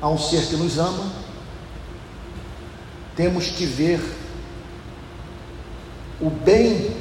a 0.00 0.08
um 0.08 0.18
ser 0.18 0.46
que 0.46 0.56
nos 0.56 0.78
ama, 0.78 1.10
temos 3.16 3.46
que 3.46 3.64
ver 3.64 4.00
o 6.20 6.28
bem 6.28 6.94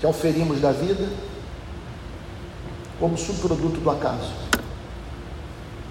que 0.00 0.06
oferimos 0.06 0.60
da 0.60 0.72
vida 0.72 1.08
como 2.98 3.16
subproduto 3.16 3.80
do 3.80 3.90
acaso, 3.90 4.32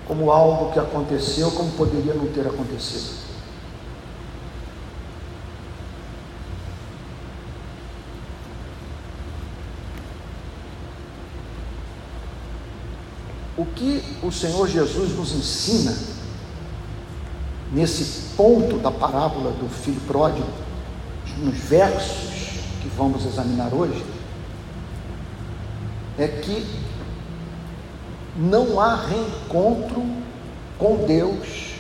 como 0.07 0.31
algo 0.31 0.71
que 0.71 0.79
aconteceu, 0.79 1.51
como 1.51 1.71
poderia 1.71 2.13
não 2.13 2.27
ter 2.27 2.45
acontecido. 2.47 3.21
O 13.57 13.65
que 13.65 14.03
o 14.23 14.31
Senhor 14.31 14.67
Jesus 14.67 15.15
nos 15.15 15.33
ensina 15.33 15.95
nesse 17.71 18.35
ponto 18.35 18.77
da 18.77 18.91
parábola 18.91 19.51
do 19.51 19.69
filho 19.69 20.01
pródigo, 20.01 20.47
nos 21.37 21.57
versos 21.57 22.31
que 22.81 22.89
vamos 22.97 23.25
examinar 23.25 23.73
hoje, 23.73 24.03
é 26.17 26.27
que 26.27 26.65
não 28.35 28.79
há 28.79 28.95
reencontro 28.95 30.03
com 30.77 31.05
Deus 31.05 31.71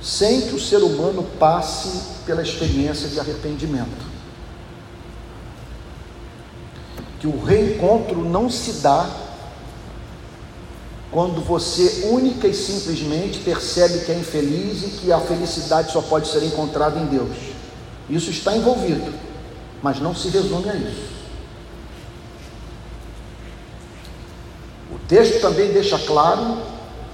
sem 0.00 0.42
que 0.42 0.54
o 0.54 0.60
ser 0.60 0.78
humano 0.78 1.22
passe 1.38 2.22
pela 2.26 2.42
experiência 2.42 3.08
de 3.08 3.20
arrependimento. 3.20 4.12
Que 7.20 7.28
o 7.28 7.44
reencontro 7.44 8.24
não 8.24 8.50
se 8.50 8.80
dá 8.82 9.08
quando 11.12 11.40
você 11.40 12.08
única 12.08 12.48
e 12.48 12.54
simplesmente 12.54 13.38
percebe 13.40 14.04
que 14.04 14.10
é 14.10 14.18
infeliz 14.18 14.82
e 14.82 14.90
que 14.98 15.12
a 15.12 15.20
felicidade 15.20 15.92
só 15.92 16.02
pode 16.02 16.26
ser 16.26 16.42
encontrada 16.42 16.98
em 16.98 17.06
Deus. 17.06 17.36
Isso 18.10 18.30
está 18.30 18.56
envolvido, 18.56 19.12
mas 19.80 20.00
não 20.00 20.14
se 20.14 20.28
resume 20.28 20.68
a 20.68 20.74
isso. 20.74 21.21
Texto 25.12 25.42
também 25.42 25.70
deixa 25.70 25.98
claro 25.98 26.56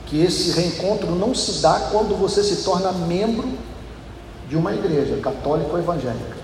que 0.06 0.22
esse 0.22 0.52
reencontro 0.52 1.16
não 1.16 1.34
se 1.34 1.60
dá 1.60 1.88
quando 1.90 2.16
você 2.16 2.44
se 2.44 2.62
torna 2.62 2.92
membro 2.92 3.58
de 4.48 4.56
uma 4.56 4.72
igreja 4.72 5.16
católica 5.16 5.72
ou 5.72 5.78
evangélica. 5.80 6.36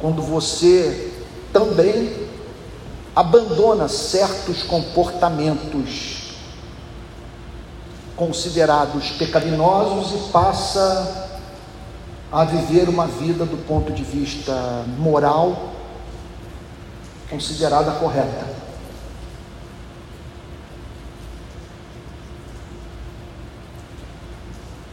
Quando 0.00 0.20
você 0.20 1.12
também 1.52 2.12
abandona 3.14 3.86
certos 3.86 4.64
comportamentos 4.64 6.34
considerados 8.16 9.12
pecaminosos 9.12 10.14
e 10.14 10.32
passa 10.32 11.28
a 12.32 12.44
viver 12.44 12.88
uma 12.88 13.06
vida 13.06 13.44
do 13.44 13.56
ponto 13.68 13.92
de 13.92 14.02
vista 14.02 14.84
moral 14.98 15.70
considerada 17.30 17.92
correta. 17.92 18.51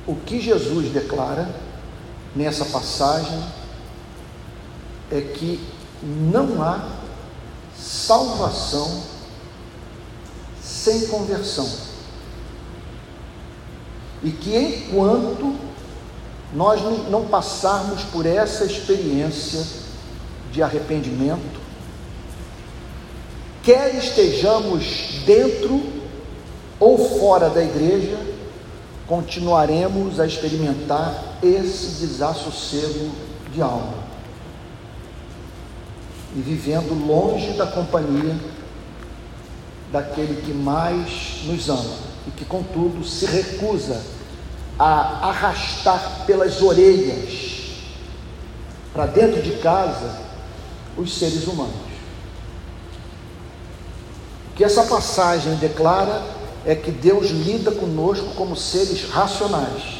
O 0.09 0.15
que 0.15 0.41
Jesus 0.41 0.91
declara 0.91 1.47
nessa 2.35 2.65
passagem 2.65 3.43
é 5.11 5.21
que 5.21 5.63
não 6.01 6.63
há 6.63 6.83
salvação 7.77 9.03
sem 10.59 11.05
conversão. 11.05 11.69
E 14.23 14.31
que 14.31 14.57
enquanto 14.57 15.55
nós 16.55 16.81
não 17.11 17.27
passarmos 17.27 18.01
por 18.05 18.25
essa 18.25 18.65
experiência 18.65 19.63
de 20.51 20.63
arrependimento, 20.63 21.61
quer 23.61 23.93
estejamos 23.93 25.21
dentro 25.23 25.83
ou 26.79 26.97
fora 27.19 27.47
da 27.47 27.61
igreja, 27.61 28.38
continuaremos 29.09 30.19
a 30.19 30.27
experimentar 30.27 31.39
esse 31.41 32.05
desassossego 32.05 33.09
de 33.51 33.59
alma 33.59 33.95
e 36.35 36.39
vivendo 36.41 36.93
longe 37.07 37.53
da 37.53 37.65
companhia 37.65 38.37
daquele 39.91 40.39
que 40.43 40.53
mais 40.53 41.41
nos 41.45 41.67
ama 41.69 41.97
e 42.27 42.31
que, 42.31 42.45
contudo, 42.45 43.03
se 43.03 43.25
recusa 43.25 43.99
a 44.77 45.29
arrastar 45.29 46.25
pelas 46.27 46.61
orelhas 46.61 47.73
para 48.93 49.07
dentro 49.07 49.41
de 49.41 49.53
casa 49.57 50.21
os 50.95 51.17
seres 51.17 51.47
humanos. 51.47 51.73
O 54.51 54.55
que 54.55 54.63
essa 54.63 54.83
passagem 54.83 55.55
declara 55.55 56.38
é 56.65 56.75
que 56.75 56.91
Deus 56.91 57.29
lida 57.29 57.71
conosco 57.71 58.33
como 58.35 58.55
seres 58.55 59.09
racionais. 59.09 59.99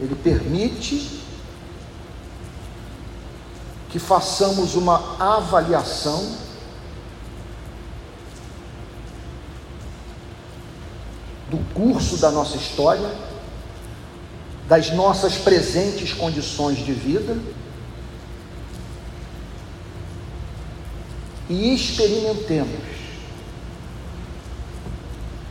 Ele 0.00 0.14
permite 0.16 1.20
que 3.90 3.98
façamos 3.98 4.74
uma 4.74 5.16
avaliação 5.20 6.36
do 11.48 11.58
curso 11.72 12.16
da 12.16 12.30
nossa 12.32 12.56
história, 12.56 13.08
das 14.68 14.90
nossas 14.90 15.36
presentes 15.36 16.12
condições 16.12 16.78
de 16.78 16.92
vida 16.92 17.36
e 21.48 21.74
experimentemos 21.74 22.93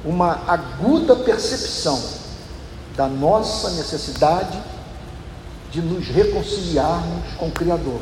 uma 0.04 0.44
aguda 0.48 1.16
percepção 1.16 2.02
da 2.96 3.08
nossa 3.08 3.72
necessidade 3.72 4.62
de 5.72 5.82
nos 5.82 6.08
reconciliarmos 6.08 7.34
com 7.36 7.48
o 7.48 7.52
Criador. 7.52 8.02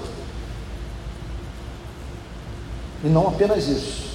E 3.03 3.07
não 3.07 3.27
apenas 3.27 3.67
isso, 3.67 4.11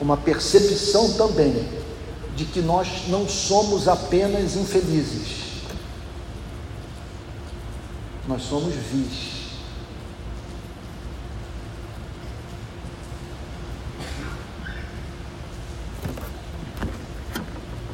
uma 0.00 0.16
percepção 0.16 1.12
também 1.12 1.68
de 2.34 2.44
que 2.44 2.60
nós 2.60 3.08
não 3.08 3.28
somos 3.28 3.86
apenas 3.86 4.56
infelizes, 4.56 5.40
nós 8.26 8.42
somos 8.42 8.74
vis. 8.74 9.39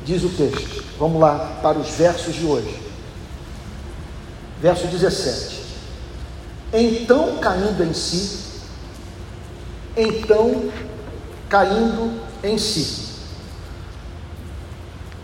Diz 0.07 0.23
o 0.23 0.29
texto, 0.29 0.85
vamos 1.01 1.21
lá 1.21 1.59
para 1.61 1.77
os 1.77 1.89
versos 1.97 2.33
de 2.33 2.47
hoje. 2.47 2.81
Verso 4.61 4.87
17: 4.87 5.65
Então 6.73 7.39
caindo 7.39 7.83
em 7.83 7.93
si, 7.93 8.39
então 9.97 10.71
caindo 11.49 12.21
em 12.45 12.57
si. 12.57 13.05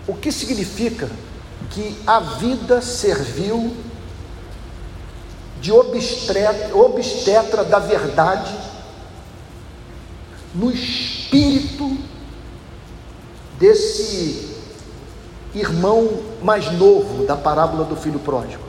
O 0.08 0.14
que 0.14 0.32
significa 0.32 1.08
que 1.70 1.96
a 2.04 2.18
vida 2.18 2.82
serviu 2.82 3.76
de 5.60 5.70
obstetra, 5.70 6.76
obstetra 6.76 7.62
da 7.62 7.78
verdade 7.78 8.52
no 10.52 10.72
espírito 10.72 11.96
desse 13.60 14.51
irmão 15.54 16.22
mais 16.42 16.70
novo 16.72 17.26
da 17.26 17.36
parábola 17.36 17.84
do 17.84 17.96
filho 17.96 18.18
pródigo. 18.18 18.62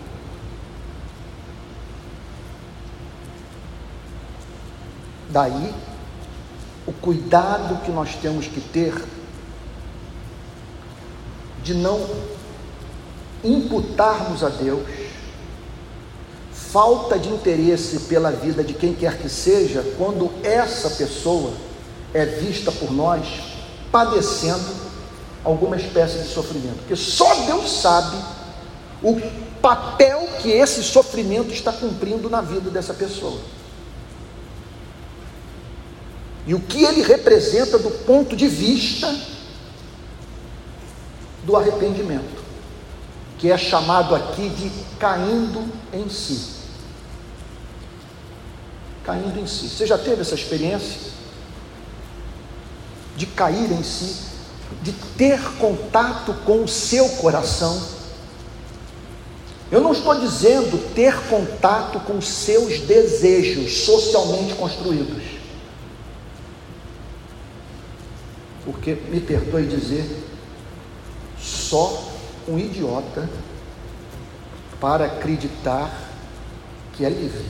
Daí 5.30 5.74
o 6.86 6.92
cuidado 6.92 7.84
que 7.84 7.92
nós 7.92 8.16
temos 8.16 8.48
que 8.48 8.60
ter 8.60 8.94
de 11.64 11.74
não 11.74 12.06
imputarmos 13.44 14.44
a 14.44 14.50
Deus 14.50 14.84
falta 16.52 17.18
de 17.18 17.30
interesse 17.30 18.02
pela 18.02 18.32
vida 18.32 18.64
de 18.64 18.74
quem 18.74 18.94
quer 18.94 19.18
que 19.18 19.30
seja, 19.30 19.84
quando 19.98 20.32
essa 20.44 20.90
pessoa 20.90 21.54
é 22.14 22.26
vista 22.26 22.72
por 22.72 22.92
nós 22.92 23.28
padecendo 23.92 24.83
alguma 25.44 25.76
espécie 25.76 26.20
de 26.20 26.30
sofrimento, 26.30 26.78
porque 26.78 26.96
só 26.96 27.46
Deus 27.46 27.70
sabe 27.82 28.18
o 29.02 29.20
papel 29.62 30.28
que 30.42 30.50
esse 30.50 30.84
sofrimento 30.84 31.54
está 31.54 31.72
cumprindo 31.72 32.30
na 32.30 32.42
vida 32.42 32.70
dessa 32.70 32.94
pessoa. 32.94 33.40
E 36.46 36.54
o 36.54 36.60
que 36.60 36.84
ele 36.84 37.02
representa 37.02 37.80
do 37.80 37.90
ponto 37.90 38.36
de 38.36 38.48
vista 38.48 39.14
do 41.44 41.56
arrependimento, 41.56 42.44
que 43.38 43.52
é 43.52 43.58
chamado 43.58 44.16
aqui 44.16 44.50
de 44.50 44.72
caindo 44.98 45.70
em 45.94 46.10
si. 46.10 46.54
Caindo 49.04 49.40
em 49.40 49.48
si. 49.48 49.70
Você 49.70 49.86
já 49.86 49.98
teve 49.98 50.22
essa 50.22 50.36
experiência 50.36 51.12
de 53.16 53.26
cair 53.28 53.72
em 53.72 53.84
si, 53.84 54.33
de 54.82 54.92
ter 55.18 55.40
contato 55.58 56.34
com 56.46 56.64
o 56.64 56.68
seu 56.68 57.08
coração? 57.10 57.82
Eu 59.72 59.82
não 59.82 59.92
estou 59.92 60.20
dizendo 60.20 60.94
ter 60.94 61.16
contato 61.28 62.00
com 62.02 62.22
seus 62.22 62.80
desejos 62.82 63.86
socialmente 63.86 64.54
construídos. 64.54 65.24
Porque, 68.64 68.94
me 68.94 69.20
perdoe 69.20 69.66
dizer, 69.66 70.06
só 71.42 72.12
um 72.48 72.60
idiota 72.60 73.28
para 74.80 75.06
acreditar 75.06 75.92
que 76.94 77.04
é 77.04 77.10
livre. 77.10 77.46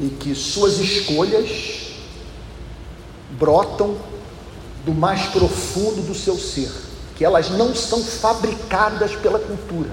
E 0.00 0.08
que 0.08 0.34
suas 0.34 0.78
escolhas 0.78 1.93
brotam 3.38 3.96
do 4.84 4.92
mais 4.92 5.26
profundo 5.26 6.02
do 6.02 6.14
seu 6.14 6.36
ser 6.36 6.70
que 7.16 7.24
elas 7.24 7.50
não 7.50 7.74
são 7.74 8.02
fabricadas 8.02 9.14
pela 9.14 9.38
cultura. 9.38 9.90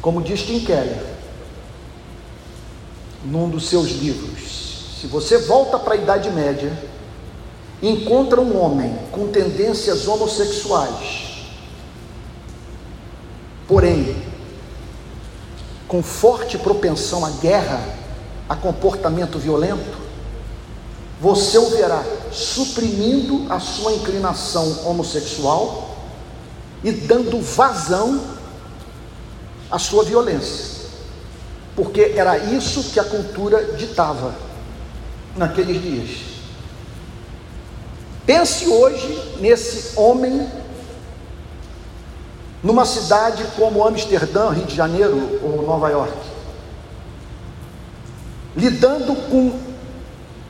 Como 0.00 0.22
diz 0.22 0.42
Tim 0.42 0.60
Keller, 0.60 1.04
num 3.24 3.48
dos 3.48 3.68
seus 3.68 3.90
livros, 3.90 4.98
se 5.00 5.06
você 5.06 5.38
volta 5.38 5.78
para 5.78 5.94
a 5.94 5.96
Idade 5.96 6.30
Média, 6.30 6.72
encontra 7.82 8.40
um 8.40 8.60
homem 8.60 8.96
com 9.10 9.28
tendências 9.28 10.06
homossexuais, 10.06 11.48
porém, 13.66 14.22
com 15.88 16.02
forte 16.02 16.56
propensão 16.58 17.24
à 17.24 17.30
guerra, 17.30 17.80
a 18.48 18.54
comportamento 18.54 19.38
violento, 19.38 19.98
você 21.22 21.56
o 21.56 21.70
verá 21.70 22.02
suprimindo 22.32 23.46
a 23.48 23.60
sua 23.60 23.92
inclinação 23.92 24.84
homossexual 24.84 25.96
e 26.82 26.90
dando 26.90 27.40
vazão 27.40 28.20
à 29.70 29.78
sua 29.78 30.02
violência, 30.02 30.88
porque 31.76 32.14
era 32.16 32.36
isso 32.38 32.90
que 32.90 32.98
a 32.98 33.04
cultura 33.04 33.62
ditava 33.76 34.34
naqueles 35.36 35.80
dias. 35.80 36.10
Pense 38.26 38.66
hoje 38.66 39.36
nesse 39.38 39.96
homem 39.96 40.50
numa 42.64 42.84
cidade 42.84 43.46
como 43.56 43.86
Amsterdã, 43.86 44.50
Rio 44.50 44.66
de 44.66 44.74
Janeiro 44.74 45.38
ou 45.40 45.62
Nova 45.64 45.88
York, 45.88 46.18
lidando 48.56 49.14
com 49.30 49.71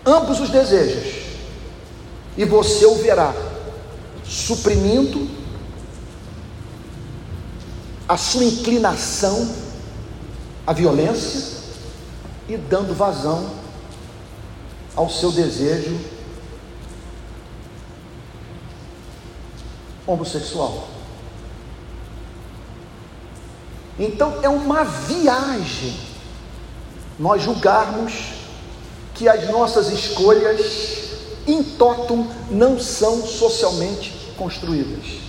ambos 0.05 0.41
os 0.41 0.51
desejos, 0.51 1.23
e 2.37 2.45
você 2.45 2.87
o 2.87 2.97
verá 2.97 3.35
suprimindo 4.25 5.29
a 8.09 8.17
sua 8.17 8.45
inclinação 8.45 9.55
à 10.67 10.73
violência 10.73 11.61
e 12.49 12.57
dando 12.57 12.95
vazão 12.95 13.51
ao 14.95 15.09
seu 15.09 15.31
desejo 15.31 15.99
homossexual. 20.07 20.89
Então 23.99 24.39
é 24.43 24.49
uma 24.49 24.85
viagem 24.85 25.97
nós 27.19 27.43
julgarmos 27.43 28.42
que 29.23 29.29
as 29.29 29.49
nossas 29.51 29.89
escolhas 29.93 31.13
em 31.47 31.63
totum 31.63 32.27
não 32.51 32.77
são 32.81 33.25
socialmente 33.25 34.33
construídas. 34.37 35.21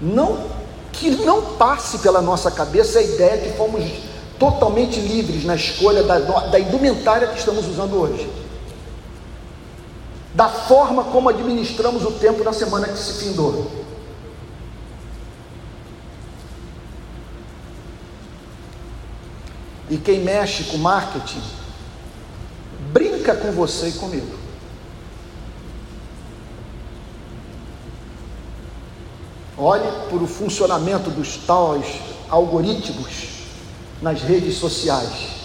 Não 0.00 0.46
que 0.92 1.10
não 1.10 1.56
passe 1.56 1.98
pela 1.98 2.22
nossa 2.22 2.52
cabeça 2.52 3.00
a 3.00 3.02
ideia 3.02 3.38
que 3.38 3.56
fomos 3.58 3.82
totalmente 4.38 5.00
livres 5.00 5.44
na 5.44 5.56
escolha 5.56 6.04
da, 6.04 6.18
da 6.20 6.60
indumentária 6.60 7.26
que 7.26 7.38
estamos 7.40 7.66
usando 7.66 7.96
hoje. 7.96 8.30
Da 10.34 10.48
forma 10.48 11.02
como 11.02 11.28
administramos 11.30 12.04
o 12.04 12.12
tempo 12.12 12.44
na 12.44 12.52
semana 12.52 12.86
que 12.86 12.96
se 12.98 13.24
findou. 13.24 13.68
E 19.90 19.96
quem 19.96 20.20
mexe 20.20 20.62
com 20.64 20.78
marketing 20.78 21.57
brinca 22.92 23.34
com 23.34 23.52
você 23.52 23.88
e 23.88 23.92
comigo. 23.92 24.36
Olhe 29.56 29.90
para 30.08 30.18
o 30.18 30.26
funcionamento 30.26 31.10
dos 31.10 31.36
tais 31.38 31.86
algoritmos 32.28 33.28
nas 34.00 34.22
redes 34.22 34.54
sociais. 34.56 35.36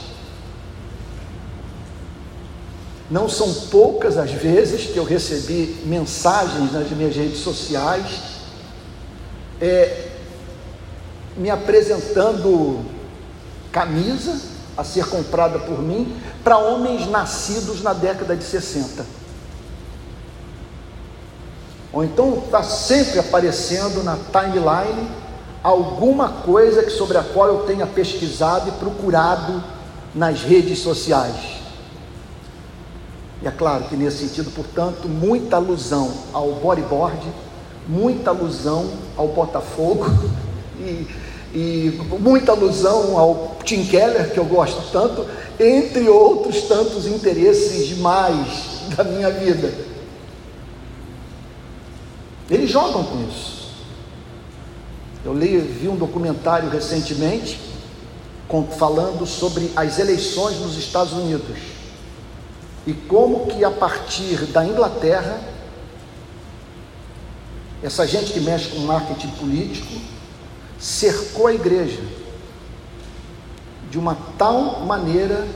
Não 3.09 3.27
são 3.27 3.51
poucas 3.69 4.17
as 4.17 4.31
vezes 4.31 4.85
que 4.85 4.97
eu 4.97 5.03
recebi 5.03 5.81
mensagens 5.85 6.71
nas 6.71 6.89
minhas 6.91 7.15
redes 7.15 7.39
sociais 7.39 8.21
é, 9.59 10.09
me 11.35 11.49
apresentando 11.49 12.85
camisa 13.71 14.52
a 14.77 14.83
ser 14.83 15.07
comprada 15.07 15.59
por 15.59 15.81
mim 15.81 16.15
para 16.43 16.57
homens 16.57 17.07
nascidos 17.09 17.81
na 17.81 17.93
década 17.93 18.35
de 18.35 18.43
60. 18.43 19.05
Ou 21.91 22.03
então 22.03 22.41
está 22.45 22.63
sempre 22.63 23.19
aparecendo 23.19 24.03
na 24.03 24.17
timeline 24.17 25.07
alguma 25.63 26.29
coisa 26.29 26.89
sobre 26.89 27.17
a 27.17 27.23
qual 27.23 27.47
eu 27.47 27.59
tenha 27.65 27.85
pesquisado 27.85 28.69
e 28.69 28.71
procurado 28.73 29.63
nas 30.13 30.41
redes 30.41 30.79
sociais. 30.79 31.61
E 33.41 33.47
é 33.47 33.51
claro 33.51 33.83
que 33.85 33.95
nesse 33.95 34.27
sentido, 34.27 34.51
portanto, 34.51 35.07
muita 35.07 35.57
alusão 35.57 36.11
ao 36.33 36.53
bodyboard, 36.53 37.21
muita 37.87 38.29
alusão 38.29 38.89
ao 39.17 39.27
Botafogo 39.27 40.05
e 40.79 41.07
e 41.53 41.99
muita 42.19 42.51
alusão 42.51 43.17
ao 43.17 43.57
Tim 43.63 43.85
Keller, 43.85 44.31
que 44.31 44.39
eu 44.39 44.45
gosto 44.45 44.91
tanto, 44.91 45.25
entre 45.59 46.09
outros 46.09 46.63
tantos 46.63 47.05
interesses 47.05 47.87
demais 47.87 48.47
da 48.95 49.03
minha 49.03 49.29
vida. 49.29 49.71
Eles 52.49 52.69
jogam 52.69 53.03
com 53.03 53.27
isso. 53.29 53.63
Eu 55.23 55.33
li, 55.33 55.57
vi 55.59 55.87
um 55.87 55.95
documentário 55.95 56.69
recentemente 56.69 57.59
com, 58.47 58.65
falando 58.65 59.25
sobre 59.25 59.71
as 59.75 59.99
eleições 59.99 60.59
nos 60.59 60.77
Estados 60.77 61.13
Unidos 61.13 61.57
e 62.85 62.93
como 62.93 63.47
que 63.47 63.63
a 63.63 63.71
partir 63.71 64.45
da 64.47 64.65
Inglaterra 64.65 65.39
essa 67.81 68.05
gente 68.07 68.33
que 68.33 68.39
mexe 68.39 68.69
com 68.69 68.79
marketing 68.79 69.29
político 69.29 70.12
cercou 70.83 71.47
a 71.47 71.53
igreja 71.53 72.01
de 73.89 73.97
uma 73.97 74.17
tal 74.37 74.81
maneira 74.81 75.47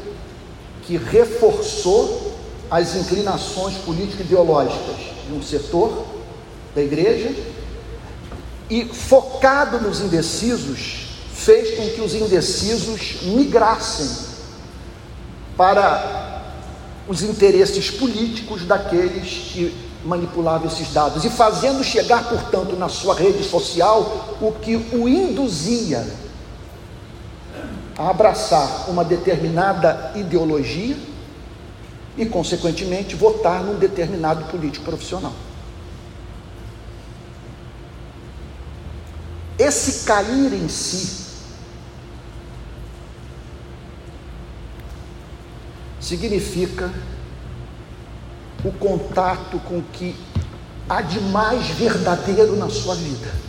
que 0.84 0.96
reforçou 0.96 2.34
as 2.72 2.96
inclinações 2.96 3.76
político-ideológicas 3.80 4.96
de 5.28 5.34
um 5.34 5.44
setor 5.44 6.06
da 6.74 6.82
igreja 6.82 7.36
e, 8.70 8.86
focado 8.86 9.82
nos 9.82 10.00
indecisos, 10.00 11.10
fez 11.34 11.76
com 11.76 11.90
que 11.90 12.00
os 12.00 12.14
indecisos 12.16 13.24
migrassem 13.24 14.28
para 15.58 16.42
os 17.06 17.22
interesses 17.22 17.92
políticos 17.92 18.64
daqueles 18.64 19.52
que 19.52 19.87
manipulava 20.08 20.66
esses 20.68 20.92
dados 20.94 21.26
e 21.26 21.30
fazendo 21.30 21.84
chegar, 21.84 22.30
portanto, 22.30 22.76
na 22.78 22.88
sua 22.88 23.14
rede 23.14 23.44
social 23.44 24.38
o 24.42 24.54
que 24.54 24.76
o 24.76 25.08
induzia 25.08 26.08
a 27.98 28.10
abraçar 28.10 28.90
uma 28.90 29.04
determinada 29.04 30.14
ideologia 30.16 30.96
e, 32.18 32.26
consequentemente, 32.26 33.16
votar 33.16 33.62
num 33.62 33.76
determinado 33.76 34.46
político 34.46 34.86
profissional. 34.86 35.34
Esse 39.60 40.06
cair 40.06 40.54
em 40.54 40.70
si 40.70 41.26
significa 46.00 46.94
o 48.64 48.72
contato 48.72 49.60
com 49.60 49.80
o 49.80 49.84
que 49.94 50.16
há 50.90 51.02
de 51.02 51.20
mais 51.20 51.68
verdadeiro 51.68 52.56
na 52.56 52.70
sua 52.70 52.96
vida. 52.96 53.48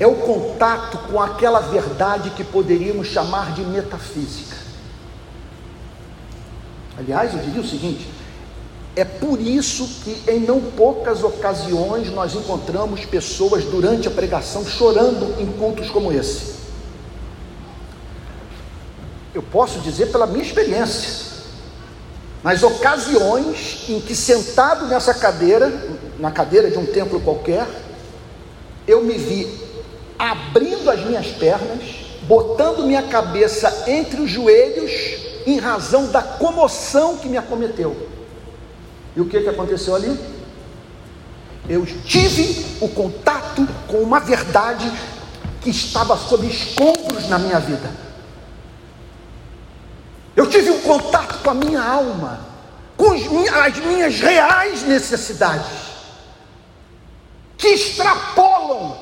É 0.00 0.06
o 0.06 0.14
contato 0.14 0.98
com 1.10 1.20
aquela 1.20 1.60
verdade 1.60 2.30
que 2.30 2.44
poderíamos 2.44 3.08
chamar 3.08 3.52
de 3.52 3.62
metafísica. 3.62 4.56
Aliás, 6.96 7.34
eu 7.34 7.40
diria 7.40 7.60
o 7.60 7.66
seguinte: 7.66 8.08
é 8.94 9.04
por 9.04 9.40
isso 9.40 10.02
que 10.04 10.30
em 10.30 10.40
não 10.40 10.60
poucas 10.60 11.24
ocasiões 11.24 12.12
nós 12.12 12.34
encontramos 12.34 13.04
pessoas 13.04 13.64
durante 13.64 14.06
a 14.06 14.10
pregação 14.10 14.64
chorando 14.64 15.40
em 15.40 15.46
cultos 15.46 15.90
como 15.90 16.12
esse. 16.12 16.57
Eu 19.38 19.44
posso 19.52 19.78
dizer 19.78 20.06
pela 20.06 20.26
minha 20.26 20.42
experiência. 20.42 21.28
Nas 22.42 22.60
ocasiões 22.64 23.84
em 23.88 24.00
que 24.00 24.12
sentado 24.12 24.86
nessa 24.86 25.14
cadeira, 25.14 25.72
na 26.18 26.32
cadeira 26.32 26.68
de 26.68 26.76
um 26.76 26.84
templo 26.84 27.20
qualquer, 27.20 27.64
eu 28.84 29.04
me 29.04 29.16
vi 29.16 29.48
abrindo 30.18 30.90
as 30.90 31.04
minhas 31.04 31.28
pernas, 31.28 31.84
botando 32.22 32.82
minha 32.82 33.04
cabeça 33.04 33.84
entre 33.86 34.20
os 34.20 34.28
joelhos, 34.28 34.90
em 35.46 35.60
razão 35.60 36.08
da 36.08 36.20
comoção 36.20 37.16
que 37.18 37.28
me 37.28 37.36
acometeu. 37.36 38.08
E 39.14 39.20
o 39.20 39.26
que, 39.26 39.40
que 39.40 39.48
aconteceu 39.48 39.94
ali? 39.94 40.18
Eu 41.68 41.86
tive 41.86 42.66
o 42.80 42.88
contato 42.88 43.64
com 43.86 43.98
uma 43.98 44.18
verdade 44.18 44.92
que 45.60 45.70
estava 45.70 46.16
sob 46.16 46.44
escombros 46.44 47.28
na 47.28 47.38
minha 47.38 47.60
vida. 47.60 48.07
Eu 50.38 50.46
tive 50.48 50.70
um 50.70 50.80
contato 50.82 51.42
com 51.42 51.50
a 51.50 51.54
minha 51.54 51.82
alma, 51.82 52.38
com 52.96 53.10
as 53.10 53.76
minhas 53.78 54.20
reais 54.20 54.84
necessidades, 54.84 55.66
que 57.56 57.66
extrapolam 57.66 58.96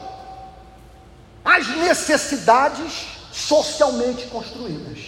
as 1.44 1.68
necessidades 1.77 3.07
socialmente 3.31 4.29
construídas. 4.29 4.99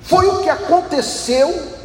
Foi 0.00 0.26
o 0.28 0.40
que 0.40 0.48
aconteceu 0.48 1.78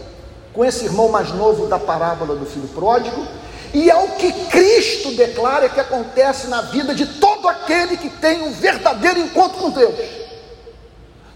com 0.53 0.63
esse 0.63 0.85
irmão 0.85 1.09
mais 1.09 1.29
novo 1.33 1.67
da 1.67 1.77
parábola 1.77 2.37
do 2.37 2.45
filho 2.45 2.69
pródigo, 2.69 3.27
e 3.73 3.91
é 3.91 3.95
o 3.97 4.15
que 4.15 4.31
Cristo 4.45 5.11
declara 5.11 5.67
que 5.67 5.81
acontece 5.81 6.47
na 6.47 6.61
vida 6.61 6.95
de 6.95 7.05
todo 7.05 7.49
aquele 7.49 7.97
que 7.97 8.09
tem 8.09 8.43
um 8.43 8.53
verdadeiro 8.53 9.19
encontro 9.19 9.59
com 9.59 9.71
Deus. 9.71 10.23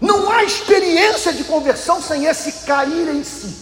Não 0.00 0.30
há 0.30 0.42
experiência 0.42 1.32
de 1.32 1.44
conversão 1.44 2.00
sem 2.00 2.24
esse 2.24 2.64
cair 2.64 3.08
em 3.08 3.22
si. 3.22 3.54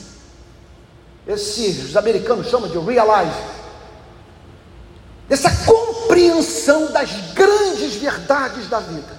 Esse, 1.27 1.69
os 1.87 1.97
americanos 1.97 2.49
chamam 2.49 2.71
de 2.71 2.79
realize. 2.79 3.37
Essa 5.29 5.51
compreensão 5.67 6.91
das 6.93 7.11
grandes 7.35 7.97
verdades 7.97 8.69
da 8.69 8.79
vida. 8.79 9.19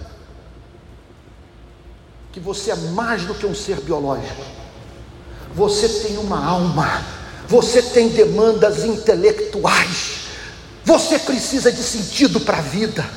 Que 2.31 2.39
você 2.39 2.71
é 2.71 2.75
mais 2.75 3.25
do 3.25 3.35
que 3.35 3.45
um 3.45 3.53
ser 3.53 3.81
biológico. 3.81 4.41
Você 5.53 5.87
tem 5.87 6.17
uma 6.17 6.43
alma. 6.43 7.03
Você 7.47 7.81
tem 7.81 8.09
demandas 8.09 8.85
intelectuais. 8.85 10.29
Você 10.85 11.19
precisa 11.19 11.71
de 11.71 11.83
sentido 11.83 12.39
para 12.39 12.57
a 12.57 12.61
vida. 12.61 13.07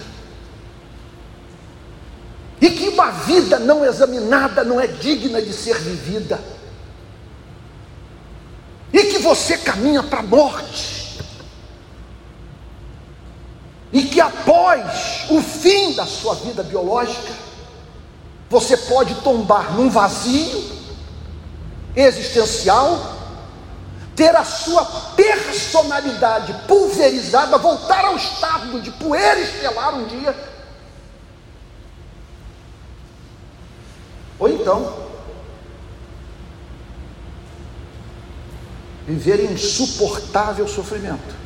E 2.63 2.71
que 2.71 2.89
uma 2.89 3.11
vida 3.11 3.59
não 3.59 3.85
examinada 3.85 4.65
não 4.65 4.81
é 4.81 4.87
digna 4.87 5.43
de 5.43 5.53
ser 5.53 5.77
vivida. 5.79 6.41
E 8.91 9.05
que 9.05 9.19
você 9.19 9.59
caminha 9.59 10.03
para 10.03 10.21
a 10.21 10.23
morte 10.23 11.03
e 13.93 14.05
que 14.05 14.21
após 14.21 15.27
o 15.29 15.43
fim 15.43 15.93
da 15.93 16.07
sua 16.07 16.35
vida 16.37 16.63
biológica, 16.63 17.33
você 18.49 18.77
pode 18.77 19.15
tombar 19.17 19.75
num 19.75 19.91
vazio 19.91 20.65
existencial, 21.95 23.17
ter 24.17 24.35
a 24.35 24.45
sua 24.45 24.85
personalidade 25.15 26.55
pulverizada, 26.67 27.59
voltar 27.59 28.07
ao 28.07 28.17
estado 28.17 28.81
de 28.81 28.91
poeira 28.93 29.41
estelar 29.41 29.95
um 29.95 30.07
dia, 30.07 30.52
então 34.63 35.03
viver 39.07 39.41
em 39.41 39.53
insuportável 39.53 40.67
sofrimento. 40.67 41.43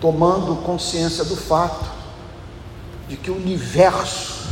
tomando 0.00 0.62
consciência 0.62 1.24
do 1.24 1.36
fato 1.36 1.90
de 3.08 3.16
que 3.16 3.30
o 3.30 3.36
universo 3.36 4.46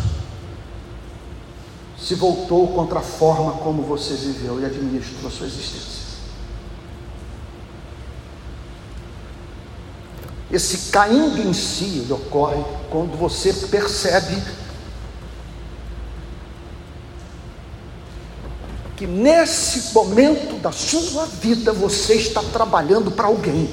se 1.98 2.14
voltou 2.14 2.68
contra 2.68 2.98
a 2.98 3.02
forma 3.02 3.52
como 3.52 3.82
você 3.82 4.14
viveu 4.14 4.60
e 4.60 4.64
administrou 4.64 5.28
a 5.28 5.30
sua 5.30 5.46
existência. 5.46 6.05
Esse 10.50 10.90
caindo 10.90 11.40
em 11.40 11.52
si 11.52 11.84
ele 11.84 12.12
ocorre 12.12 12.62
quando 12.90 13.16
você 13.16 13.52
percebe 13.52 14.40
que 18.96 19.06
nesse 19.06 19.92
momento 19.92 20.58
da 20.60 20.72
sua 20.72 21.26
vida 21.26 21.72
você 21.72 22.14
está 22.14 22.42
trabalhando 22.42 23.10
para 23.10 23.26
alguém. 23.26 23.68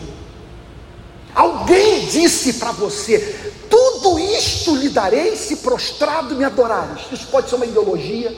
Alguém 1.33 2.05
disse 2.07 2.53
para 2.53 2.71
você: 2.71 3.53
tudo 3.69 4.19
isto 4.19 4.75
lhe 4.75 4.89
darei 4.89 5.35
se 5.35 5.57
prostrado 5.57 6.35
me 6.35 6.43
adorares. 6.43 7.03
Isso 7.11 7.27
pode 7.27 7.49
ser 7.49 7.55
uma 7.55 7.65
ideologia, 7.65 8.35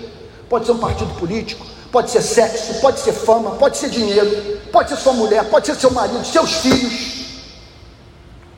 pode 0.48 0.66
ser 0.66 0.74
um 0.74 0.78
partido 0.78 1.14
político, 1.16 1.66
pode 1.92 2.12
ser 2.12 2.22
sexo, 2.22 2.82
pode 2.82 3.00
ser 3.00 3.14
fama, 3.14 3.52
pode 3.52 3.78
ser 3.78 3.90
dinheiro, 3.90 4.60
pode 4.72 4.90
ser 4.90 4.98
sua 4.98 5.14
mulher, 5.14 5.46
pode 5.46 5.66
ser 5.66 5.76
seu 5.76 5.90
marido, 5.92 6.26
seus 6.26 6.52
filhos, 6.56 7.15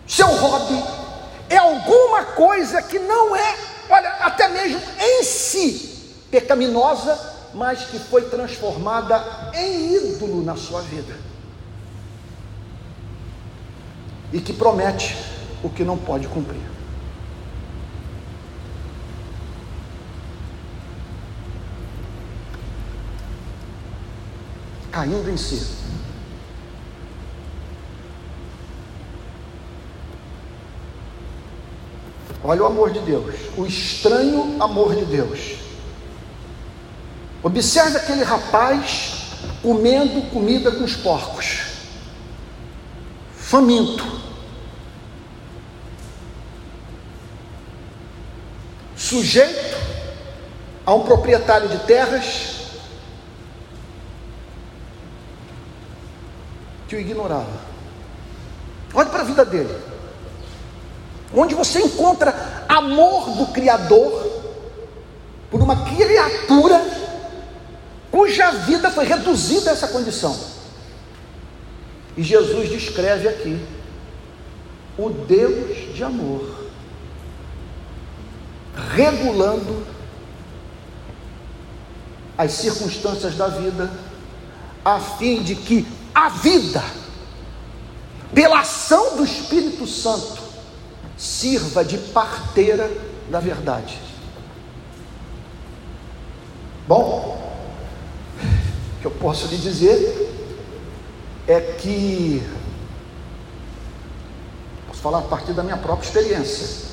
seu 0.07 0.27
hobby. 0.27 0.83
É 1.49 1.57
alguma 1.57 2.23
coisa 2.25 2.81
que 2.81 2.97
não 2.99 3.35
é, 3.35 3.55
olha, 3.89 4.09
até 4.21 4.47
mesmo 4.47 4.81
em 4.99 5.23
si 5.23 6.15
pecaminosa, 6.31 7.17
mas 7.53 7.85
que 7.85 7.99
foi 7.99 8.23
transformada 8.23 9.51
em 9.53 9.95
ídolo 9.95 10.43
na 10.43 10.55
sua 10.55 10.81
vida. 10.81 11.27
e 14.31 14.39
que 14.39 14.53
promete 14.53 15.15
o 15.63 15.69
que 15.69 15.83
não 15.83 15.97
pode 15.97 16.27
cumprir. 16.27 16.61
Caindo 24.91 25.29
em 25.29 25.37
si. 25.37 25.86
Olha 32.47 32.63
o 32.63 32.65
amor 32.65 32.91
de 32.91 33.01
Deus, 33.01 33.35
o 33.57 33.65
estranho 33.65 34.55
amor 34.63 34.95
de 34.95 35.03
Deus. 35.03 35.57
Observe 37.43 37.97
aquele 37.97 38.23
rapaz 38.23 39.35
comendo 39.61 40.21
comida 40.31 40.71
com 40.71 40.85
os 40.85 40.95
porcos, 40.95 41.63
faminto. 43.35 44.17
sujeito 48.95 49.77
a 50.85 50.93
um 50.93 51.03
proprietário 51.03 51.69
de 51.69 51.77
terras 51.79 52.55
que 56.87 56.95
o 56.95 56.99
ignorava. 56.99 57.61
Olhe 58.93 59.09
para 59.09 59.21
a 59.21 59.25
vida 59.25 59.45
dele. 59.45 59.96
Onde 61.35 61.55
você 61.55 61.79
encontra 61.79 62.65
amor 62.69 63.31
do 63.31 63.47
Criador 63.47 64.25
por 65.51 65.61
uma 65.61 65.85
criatura 65.85 66.85
cuja 68.11 68.51
vida 68.51 68.89
foi 68.89 69.05
reduzida 69.05 69.69
a 69.69 69.73
essa 69.73 69.87
condição. 69.89 70.37
E 72.15 72.23
Jesus 72.23 72.69
descreve 72.69 73.27
aqui 73.27 73.59
o 74.97 75.09
Deus 75.09 75.93
de 75.93 76.03
amor 76.03 76.67
regulando 78.95 79.85
as 82.37 82.51
circunstâncias 82.51 83.35
da 83.35 83.47
vida, 83.47 83.91
a 84.85 84.99
fim 84.99 85.41
de 85.41 85.55
que 85.55 85.87
a 86.13 86.29
vida, 86.29 86.83
pela 88.33 88.59
ação 88.59 89.17
do 89.17 89.23
Espírito 89.23 89.87
Santo, 89.87 90.46
sirva 91.17 91.83
de 91.83 91.97
parteira 91.97 92.89
da 93.29 93.39
verdade. 93.39 93.99
Bom, 96.87 97.35
o 98.97 99.01
que 99.01 99.05
eu 99.05 99.11
posso 99.11 99.47
lhe 99.47 99.57
dizer 99.57 100.25
é 101.47 101.59
que, 101.59 102.41
posso 104.87 105.01
falar 105.01 105.19
a 105.19 105.23
partir 105.23 105.53
da 105.53 105.63
minha 105.63 105.77
própria 105.77 106.07
experiência, 106.07 106.87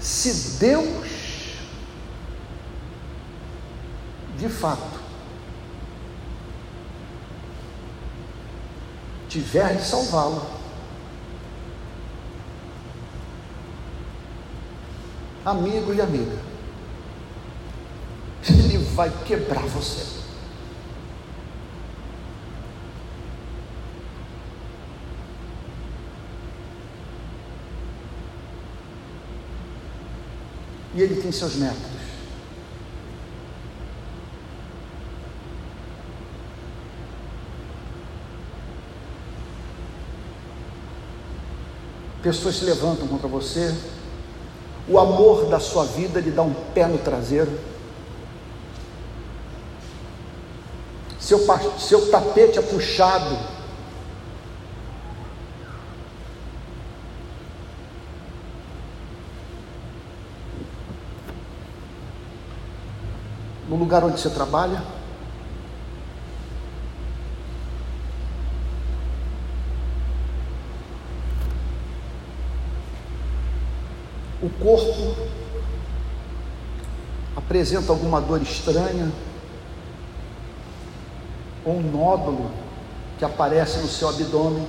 se 0.00 0.58
Deus, 0.58 1.56
de 4.36 4.48
fato, 4.48 5.00
tiver 9.28 9.76
de 9.76 9.84
salvá-lo, 9.84 10.55
amigo 15.46 15.94
e 15.94 16.00
amiga, 16.00 16.38
ele 18.48 18.78
vai 18.78 19.10
quebrar 19.24 19.62
você. 19.66 20.16
E 30.96 31.00
ele 31.00 31.20
tem 31.22 31.30
seus 31.30 31.54
métodos. 31.54 31.96
Pessoas 42.22 42.56
se 42.56 42.64
levantam 42.64 43.06
contra 43.06 43.28
você, 43.28 43.72
o 44.88 44.98
amor 44.98 45.46
da 45.46 45.58
sua 45.58 45.84
vida 45.84 46.20
lhe 46.20 46.30
dá 46.30 46.42
um 46.42 46.54
pé 46.74 46.86
no 46.86 46.98
traseiro. 46.98 47.58
Seu, 51.18 51.40
seu 51.78 52.10
tapete 52.10 52.58
é 52.58 52.62
puxado 52.62 53.36
no 63.68 63.74
lugar 63.76 64.04
onde 64.04 64.20
você 64.20 64.30
trabalha? 64.30 64.95
O 74.46 74.50
corpo 74.62 75.16
apresenta 77.34 77.90
alguma 77.90 78.20
dor 78.20 78.40
estranha, 78.40 79.10
ou 81.64 81.78
um 81.78 81.82
nódulo 81.82 82.52
que 83.18 83.24
aparece 83.24 83.78
no 83.78 83.88
seu 83.88 84.08
abdômen. 84.08 84.64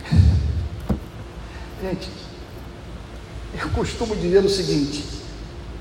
Gente, 1.82 2.08
eu 3.52 3.68
costumo 3.68 4.16
dizer 4.16 4.42
o 4.42 4.48
seguinte: 4.48 5.04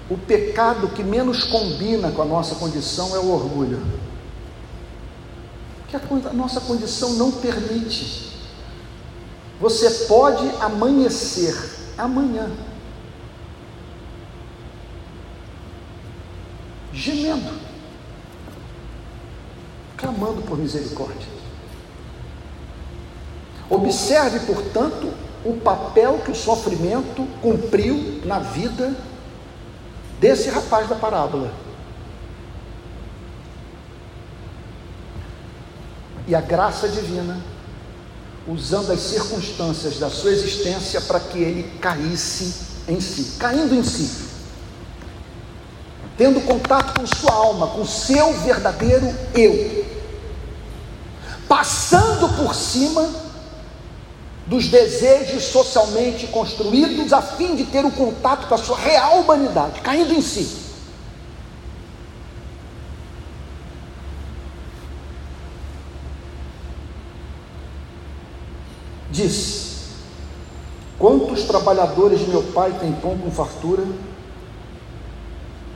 o 0.09 0.17
pecado 0.17 0.89
que 0.89 1.05
menos 1.05 1.45
combina 1.45 2.11
com 2.11 2.21
a 2.21 2.25
nossa 2.25 2.55
condição 2.55 3.15
é 3.15 3.19
o 3.19 3.31
orgulho. 3.31 3.81
Que 5.99 6.27
a, 6.27 6.33
nossa 6.33 6.61
condição 6.61 7.13
não 7.13 7.31
permite. 7.31 8.31
Você 9.59 9.89
pode 10.05 10.47
amanhecer 10.59 11.55
amanhã 11.97 12.51
gemendo, 16.95 17.51
clamando 19.97 20.41
por 20.41 20.57
misericórdia. 20.57 21.27
Observe, 23.69 24.39
portanto, 24.39 25.11
o 25.43 25.57
papel 25.57 26.21
que 26.23 26.31
o 26.31 26.35
sofrimento 26.35 27.27
cumpriu 27.41 28.21
na 28.25 28.39
vida 28.39 28.95
desse 30.19 30.49
rapaz 30.49 30.87
da 30.87 30.95
parábola. 30.95 31.51
E 36.27 36.33
a 36.33 36.41
graça 36.41 36.87
divina, 36.87 37.39
usando 38.47 38.91
as 38.91 38.99
circunstâncias 38.99 39.99
da 39.99 40.09
sua 40.09 40.31
existência 40.31 41.01
para 41.01 41.19
que 41.19 41.37
ele 41.37 41.77
caísse 41.79 42.53
em 42.87 42.99
si, 42.99 43.37
caindo 43.37 43.73
em 43.75 43.83
si, 43.83 44.25
tendo 46.17 46.41
contato 46.41 46.99
com 46.99 47.07
sua 47.07 47.33
alma, 47.33 47.67
com 47.67 47.85
seu 47.85 48.33
verdadeiro 48.39 49.13
eu, 49.33 49.85
passando 51.47 52.29
por 52.37 52.55
cima 52.55 53.07
dos 54.47 54.67
desejos 54.67 55.43
socialmente 55.43 56.27
construídos 56.27 57.11
a 57.11 57.21
fim 57.21 57.55
de 57.55 57.65
ter 57.65 57.83
o 57.83 57.87
um 57.87 57.91
contato 57.91 58.47
com 58.47 58.55
a 58.55 58.57
sua 58.57 58.77
real 58.77 59.21
humanidade, 59.21 59.81
caindo 59.81 60.13
em 60.13 60.21
si. 60.21 60.64
Disse: 69.15 69.93
Quantos 70.99 71.43
trabalhadores 71.43 72.27
meu 72.27 72.43
pai 72.51 72.77
têm 72.77 72.91
pão 72.91 73.17
com 73.17 73.31
fartura, 73.31 73.85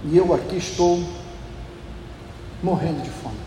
e 0.03 0.17
eu 0.17 0.33
aqui 0.33 0.57
estou 0.57 1.01
morrendo 2.61 3.01
de 3.01 3.09
fome. 3.09 3.39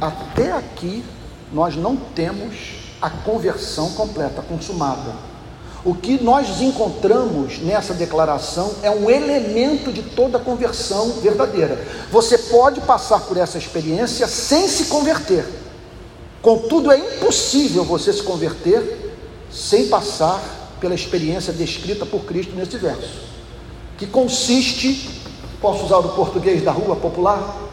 Até 0.00 0.52
aqui, 0.52 1.04
nós 1.52 1.76
não 1.76 1.94
temos 1.94 2.96
a 3.02 3.10
conversão 3.10 3.92
completa, 3.92 4.40
consumada. 4.40 5.12
O 5.84 5.94
que 5.94 6.22
nós 6.22 6.60
encontramos 6.60 7.58
nessa 7.60 7.94
declaração 7.94 8.74
é 8.82 8.90
um 8.90 9.08
elemento 9.08 9.92
de 9.92 10.02
toda 10.02 10.38
conversão 10.38 11.12
verdadeira. 11.20 11.78
Você 12.10 12.36
pode 12.36 12.80
passar 12.80 13.20
por 13.20 13.36
essa 13.36 13.58
experiência 13.58 14.26
sem 14.26 14.68
se 14.68 14.86
converter. 14.86 15.46
Contudo, 16.42 16.90
é 16.90 16.98
impossível 16.98 17.84
você 17.84 18.12
se 18.12 18.22
converter 18.22 19.14
sem 19.50 19.88
passar 19.88 20.42
pela 20.80 20.94
experiência 20.94 21.52
descrita 21.52 22.06
por 22.06 22.24
Cristo 22.24 22.54
nesse 22.54 22.76
verso, 22.76 23.20
que 23.96 24.06
consiste, 24.06 25.22
posso 25.60 25.84
usar 25.84 25.98
o 25.98 26.10
português 26.10 26.62
da 26.62 26.70
rua 26.70 26.94
popular, 26.94 27.68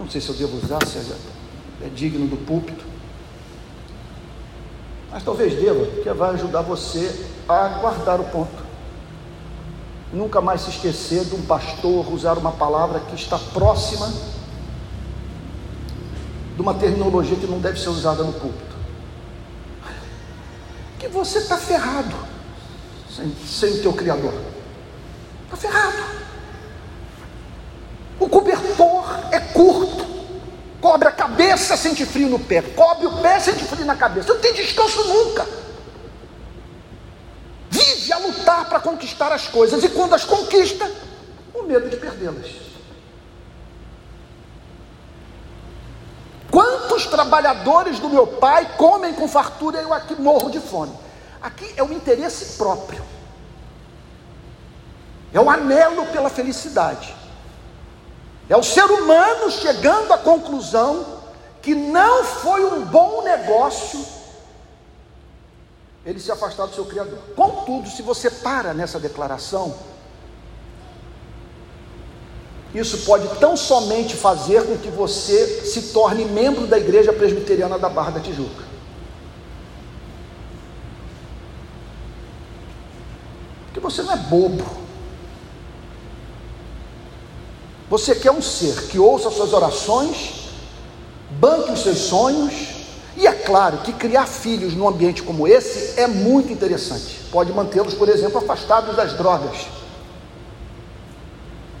Não 0.00 0.08
sei 0.08 0.18
se 0.18 0.30
eu 0.30 0.34
devo 0.34 0.56
usar, 0.56 0.84
se 0.86 0.96
é, 0.96 1.86
é 1.86 1.88
digno 1.90 2.26
do 2.26 2.38
púlpito. 2.38 2.89
Mas 5.10 5.24
talvez 5.24 5.54
deva, 5.54 5.86
que 6.02 6.10
vai 6.12 6.30
ajudar 6.34 6.62
você 6.62 7.26
a 7.48 7.68
guardar 7.80 8.20
o 8.20 8.24
ponto. 8.24 8.70
Nunca 10.12 10.40
mais 10.40 10.62
se 10.62 10.70
esquecer 10.70 11.24
de 11.24 11.34
um 11.34 11.42
pastor 11.42 12.12
usar 12.12 12.38
uma 12.38 12.52
palavra 12.52 13.00
que 13.00 13.14
está 13.14 13.38
próxima 13.38 14.12
de 16.56 16.62
uma 16.62 16.74
terminologia 16.74 17.36
que 17.36 17.46
não 17.46 17.58
deve 17.58 17.80
ser 17.80 17.88
usada 17.88 18.22
no 18.22 18.32
púlpito. 18.32 18.76
Que 20.98 21.08
você 21.08 21.38
está 21.38 21.56
ferrado 21.56 22.14
sem, 23.08 23.34
sem 23.46 23.78
o 23.78 23.82
teu 23.82 23.92
Criador. 23.92 24.34
Está 25.44 25.56
ferrado. 25.56 26.10
O 28.18 28.28
cobertor 28.28 29.04
é 29.32 29.40
curto. 29.40 30.09
Cobre 30.80 31.08
a 31.08 31.12
cabeça, 31.12 31.76
sente 31.76 32.06
frio 32.06 32.28
no 32.28 32.38
pé. 32.38 32.62
Cobre 32.62 33.06
o 33.06 33.18
pé, 33.20 33.38
sente 33.38 33.64
frio 33.64 33.84
na 33.84 33.96
cabeça. 33.96 34.32
Não 34.32 34.40
tem 34.40 34.54
descanso 34.54 35.04
nunca. 35.04 35.46
Vive 37.68 38.12
a 38.12 38.18
lutar 38.18 38.68
para 38.68 38.80
conquistar 38.80 39.30
as 39.30 39.46
coisas. 39.46 39.84
E 39.84 39.88
quando 39.90 40.14
as 40.14 40.24
conquista, 40.24 40.90
o 41.54 41.62
medo 41.64 41.88
de 41.88 41.96
perdê-las. 41.96 42.46
Quantos 46.50 47.06
trabalhadores 47.06 47.98
do 47.98 48.08
meu 48.08 48.26
pai 48.26 48.74
comem 48.76 49.12
com 49.14 49.28
fartura 49.28 49.80
e 49.80 49.84
eu 49.84 49.92
aqui 49.92 50.14
morro 50.20 50.50
de 50.50 50.60
fome? 50.60 50.92
Aqui 51.40 51.72
é 51.76 51.82
o 51.82 51.92
interesse 51.92 52.56
próprio. 52.56 53.04
É 55.32 55.40
o 55.40 55.48
anelo 55.48 56.06
pela 56.06 56.28
felicidade. 56.28 57.19
É 58.50 58.56
o 58.56 58.64
ser 58.64 58.84
humano 58.84 59.48
chegando 59.48 60.12
à 60.12 60.18
conclusão 60.18 61.06
que 61.62 61.72
não 61.72 62.24
foi 62.24 62.64
um 62.64 62.84
bom 62.84 63.22
negócio 63.22 64.04
ele 66.04 66.18
se 66.18 66.32
afastar 66.32 66.66
do 66.66 66.74
seu 66.74 66.84
Criador. 66.84 67.18
Contudo, 67.36 67.88
se 67.88 68.02
você 68.02 68.28
para 68.28 68.74
nessa 68.74 68.98
declaração, 68.98 69.72
isso 72.74 73.04
pode 73.04 73.28
tão 73.38 73.56
somente 73.56 74.16
fazer 74.16 74.66
com 74.66 74.76
que 74.78 74.88
você 74.88 75.64
se 75.64 75.92
torne 75.92 76.24
membro 76.24 76.66
da 76.66 76.76
Igreja 76.76 77.12
Presbiteriana 77.12 77.78
da 77.78 77.88
Barra 77.88 78.12
da 78.12 78.20
Tijuca. 78.20 78.64
Porque 83.66 83.78
você 83.78 84.02
não 84.02 84.12
é 84.12 84.16
bobo. 84.16 84.89
Você 87.90 88.14
quer 88.14 88.30
um 88.30 88.40
ser 88.40 88.86
que 88.86 89.00
ouça 89.00 89.32
suas 89.32 89.52
orações, 89.52 90.48
banque 91.32 91.72
os 91.72 91.82
seus 91.82 91.98
sonhos, 91.98 92.68
e 93.16 93.26
é 93.26 93.32
claro 93.32 93.78
que 93.78 93.92
criar 93.92 94.26
filhos 94.26 94.74
num 94.74 94.86
ambiente 94.86 95.24
como 95.24 95.48
esse 95.48 96.00
é 96.00 96.06
muito 96.06 96.52
interessante. 96.52 97.20
Pode 97.32 97.52
mantê-los, 97.52 97.92
por 97.94 98.08
exemplo, 98.08 98.38
afastados 98.38 98.94
das 98.94 99.14
drogas. 99.14 99.66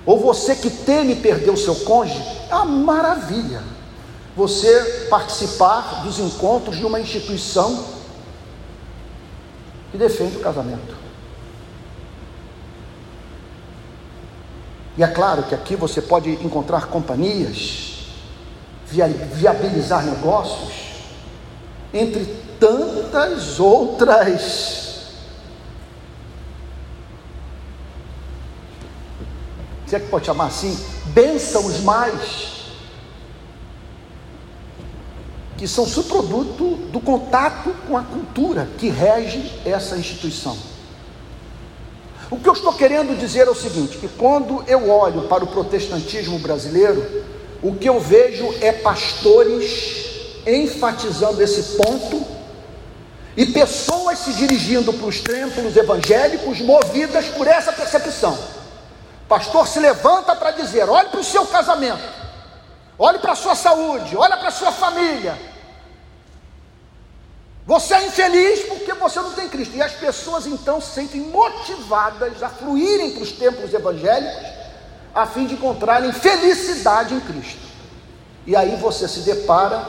Ou 0.04 0.18
você 0.18 0.56
que 0.56 0.68
teme 0.68 1.14
perder 1.14 1.50
o 1.50 1.56
seu 1.56 1.76
cônjuge, 1.76 2.20
é 2.50 2.56
uma 2.56 2.64
maravilha. 2.66 3.62
Você 4.36 5.06
participar 5.08 6.02
dos 6.02 6.18
encontros 6.18 6.76
de 6.76 6.84
uma 6.84 6.98
instituição 6.98 7.84
que 9.92 9.96
defende 9.96 10.38
o 10.38 10.40
casamento. 10.40 11.09
E 15.00 15.02
é 15.02 15.06
claro 15.06 15.44
que 15.44 15.54
aqui 15.54 15.74
você 15.76 16.02
pode 16.02 16.30
encontrar 16.44 16.88
companhias, 16.88 18.04
viabilizar 18.84 20.04
negócios, 20.04 20.74
entre 21.90 22.26
tantas 22.60 23.58
outras. 23.58 25.06
Se 29.86 29.96
é 29.96 30.00
que 30.00 30.08
pode 30.08 30.26
chamar 30.26 30.48
assim? 30.48 30.78
Bênçãos 31.06 31.80
mais. 31.80 32.66
Que 35.56 35.66
são 35.66 35.86
subproduto 35.86 36.76
do 36.92 37.00
contato 37.00 37.74
com 37.88 37.96
a 37.96 38.02
cultura 38.02 38.68
que 38.76 38.90
rege 38.90 39.50
essa 39.64 39.96
instituição. 39.96 40.58
O 42.30 42.38
que 42.38 42.48
eu 42.48 42.52
estou 42.52 42.72
querendo 42.72 43.18
dizer 43.18 43.48
é 43.48 43.50
o 43.50 43.54
seguinte: 43.54 43.98
que 43.98 44.08
quando 44.08 44.62
eu 44.68 44.88
olho 44.88 45.22
para 45.22 45.42
o 45.42 45.48
protestantismo 45.48 46.38
brasileiro, 46.38 47.24
o 47.60 47.74
que 47.74 47.88
eu 47.88 47.98
vejo 47.98 48.54
é 48.60 48.72
pastores 48.72 50.42
enfatizando 50.46 51.42
esse 51.42 51.76
ponto 51.76 52.24
e 53.36 53.46
pessoas 53.46 54.18
se 54.20 54.32
dirigindo 54.32 54.92
para 54.92 55.06
os 55.06 55.20
templos 55.20 55.76
evangélicos 55.76 56.60
movidas 56.60 57.26
por 57.26 57.46
essa 57.46 57.72
percepção. 57.72 58.38
pastor 59.28 59.66
se 59.66 59.80
levanta 59.80 60.36
para 60.36 60.52
dizer: 60.52 60.88
olhe 60.88 61.08
para 61.08 61.20
o 61.20 61.24
seu 61.24 61.44
casamento, 61.46 62.08
olhe 62.96 63.18
para 63.18 63.32
a 63.32 63.36
sua 63.36 63.56
saúde, 63.56 64.16
olhe 64.16 64.36
para 64.36 64.48
a 64.48 64.52
sua 64.52 64.70
família. 64.70 65.49
Você 67.70 67.94
é 67.94 68.04
infeliz 68.04 68.64
porque 68.64 68.92
você 68.94 69.20
não 69.20 69.30
tem 69.30 69.48
Cristo. 69.48 69.76
E 69.76 69.80
as 69.80 69.92
pessoas 69.92 70.44
então 70.44 70.80
se 70.80 70.90
sentem 70.90 71.20
motivadas 71.20 72.42
a 72.42 72.48
fluírem 72.48 73.12
para 73.12 73.22
os 73.22 73.30
templos 73.30 73.72
evangélicos 73.72 74.44
a 75.14 75.24
fim 75.24 75.46
de 75.46 75.54
encontrarem 75.54 76.12
felicidade 76.12 77.14
em 77.14 77.20
Cristo. 77.20 77.60
E 78.44 78.56
aí 78.56 78.74
você 78.74 79.06
se 79.06 79.20
depara 79.20 79.86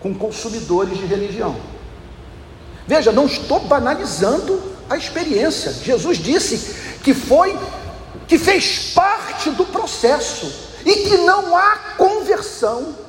com 0.00 0.14
consumidores 0.14 0.96
de 0.96 1.04
religião. 1.04 1.54
Veja, 2.86 3.12
não 3.12 3.26
estou 3.26 3.60
banalizando 3.60 4.62
a 4.88 4.96
experiência. 4.96 5.74
Jesus 5.74 6.16
disse 6.16 6.98
que 7.02 7.12
foi, 7.12 7.54
que 8.26 8.38
fez 8.38 8.94
parte 8.94 9.50
do 9.50 9.66
processo 9.66 10.50
e 10.86 11.06
que 11.06 11.18
não 11.18 11.54
há 11.54 11.76
conversão. 11.98 13.03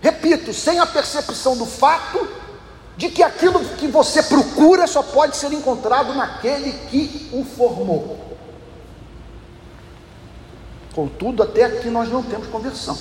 Repito, 0.00 0.52
sem 0.52 0.78
a 0.78 0.86
percepção 0.86 1.56
do 1.56 1.66
fato 1.66 2.28
de 2.96 3.08
que 3.08 3.22
aquilo 3.22 3.60
que 3.76 3.86
você 3.86 4.22
procura 4.22 4.86
só 4.86 5.02
pode 5.02 5.36
ser 5.36 5.52
encontrado 5.52 6.14
naquele 6.14 6.72
que 6.88 7.28
o 7.32 7.44
formou. 7.44 8.18
Contudo, 10.94 11.44
até 11.44 11.64
aqui 11.64 11.88
nós 11.88 12.08
não 12.10 12.24
temos 12.24 12.48
conversão. 12.48 12.96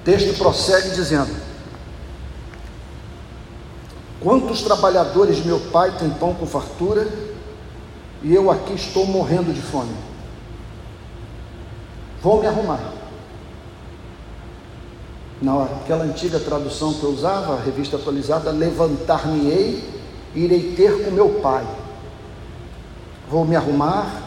O 0.00 0.04
texto 0.04 0.36
prossegue 0.38 0.90
dizendo: 0.90 1.30
Quantos 4.20 4.62
trabalhadores 4.62 5.44
meu 5.44 5.60
pai 5.70 5.96
têm 5.98 6.10
pão 6.10 6.34
com 6.34 6.46
fartura, 6.46 7.06
e 8.22 8.34
eu 8.34 8.50
aqui 8.50 8.74
estou 8.74 9.06
morrendo 9.06 9.52
de 9.52 9.62
fome? 9.62 9.94
Vou 12.20 12.40
me 12.40 12.46
arrumar. 12.48 12.89
Naquela 15.40 16.04
antiga 16.04 16.38
tradução 16.38 16.92
que 16.92 17.02
eu 17.02 17.10
usava, 17.10 17.54
a 17.54 17.60
revista 17.62 17.96
atualizada, 17.96 18.50
levantar-me-ei 18.50 20.00
irei 20.34 20.74
ter 20.74 21.04
com 21.04 21.10
meu 21.10 21.40
pai. 21.40 21.66
Vou 23.28 23.44
me 23.44 23.56
arrumar, 23.56 24.22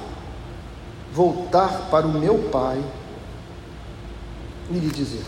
voltar 1.13 1.87
para 1.91 2.07
o 2.07 2.11
meu 2.11 2.49
pai 2.49 2.83
e 4.69 4.73
lhe 4.73 4.89
dizer: 4.89 5.25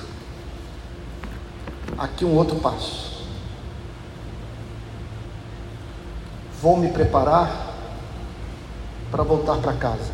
aqui 1.97 2.25
um 2.25 2.35
outro 2.35 2.55
passo. 2.57 3.13
Vou 6.61 6.77
me 6.77 6.89
preparar 6.89 7.75
para 9.11 9.23
voltar 9.23 9.57
para 9.57 9.73
casa. 9.73 10.11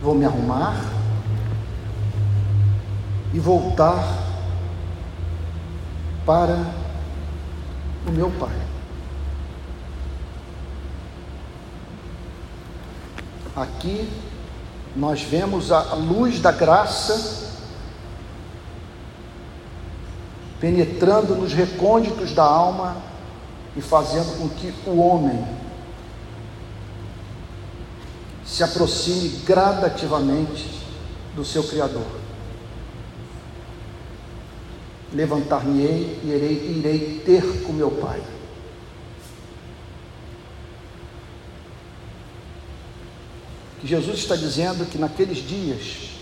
Vou 0.00 0.14
me 0.14 0.24
arrumar 0.24 0.76
e 3.32 3.38
voltar 3.38 4.02
para 6.24 6.56
o 8.06 8.10
meu 8.10 8.30
pai. 8.32 8.56
Aqui 13.54 14.08
nós 14.94 15.22
vemos 15.22 15.72
a 15.72 15.94
luz 15.94 16.40
da 16.40 16.52
graça 16.52 17.46
penetrando 20.60 21.34
nos 21.34 21.52
recônditos 21.52 22.32
da 22.32 22.44
alma 22.44 22.96
e 23.76 23.80
fazendo 23.80 24.38
com 24.38 24.48
que 24.48 24.74
o 24.86 24.98
homem 24.98 25.46
se 28.44 28.62
aproxime 28.62 29.28
gradativamente 29.44 30.82
do 31.34 31.44
seu 31.44 31.62
Criador. 31.64 32.25
Levantar-me-ei 35.12 36.20
e 36.22 36.28
irei, 36.28 36.76
irei 36.78 37.22
ter 37.24 37.62
com 37.62 37.72
meu 37.72 37.90
Pai. 37.90 38.20
Que 43.80 43.86
Jesus 43.86 44.18
está 44.18 44.36
dizendo 44.36 44.84
que 44.90 44.98
naqueles 44.98 45.38
dias 45.38 46.16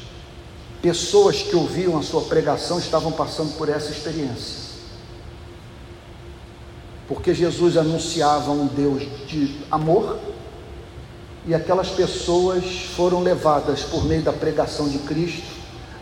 Pessoas 0.84 1.42
que 1.42 1.56
ouviam 1.56 1.96
a 1.96 2.02
sua 2.02 2.20
pregação 2.20 2.78
estavam 2.78 3.10
passando 3.10 3.56
por 3.56 3.70
essa 3.70 3.90
experiência. 3.90 4.74
Porque 7.08 7.32
Jesus 7.32 7.78
anunciava 7.78 8.50
um 8.50 8.66
Deus 8.66 9.02
de 9.26 9.56
amor, 9.70 10.18
e 11.46 11.54
aquelas 11.54 11.88
pessoas 11.88 12.82
foram 12.94 13.22
levadas 13.22 13.80
por 13.80 14.04
meio 14.04 14.20
da 14.20 14.32
pregação 14.34 14.86
de 14.86 14.98
Cristo, 14.98 15.53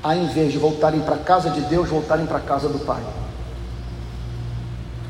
a 0.03 0.17
em 0.17 0.27
vez 0.27 0.53
de 0.53 0.59
voltarem 0.59 1.01
para 1.01 1.15
a 1.15 1.19
casa 1.19 1.51
de 1.51 1.61
Deus, 1.63 1.89
voltarem 1.89 2.27
para 2.27 2.39
a 2.39 2.41
casa 2.41 2.69
do 2.69 2.81
Pai. 2.81 3.03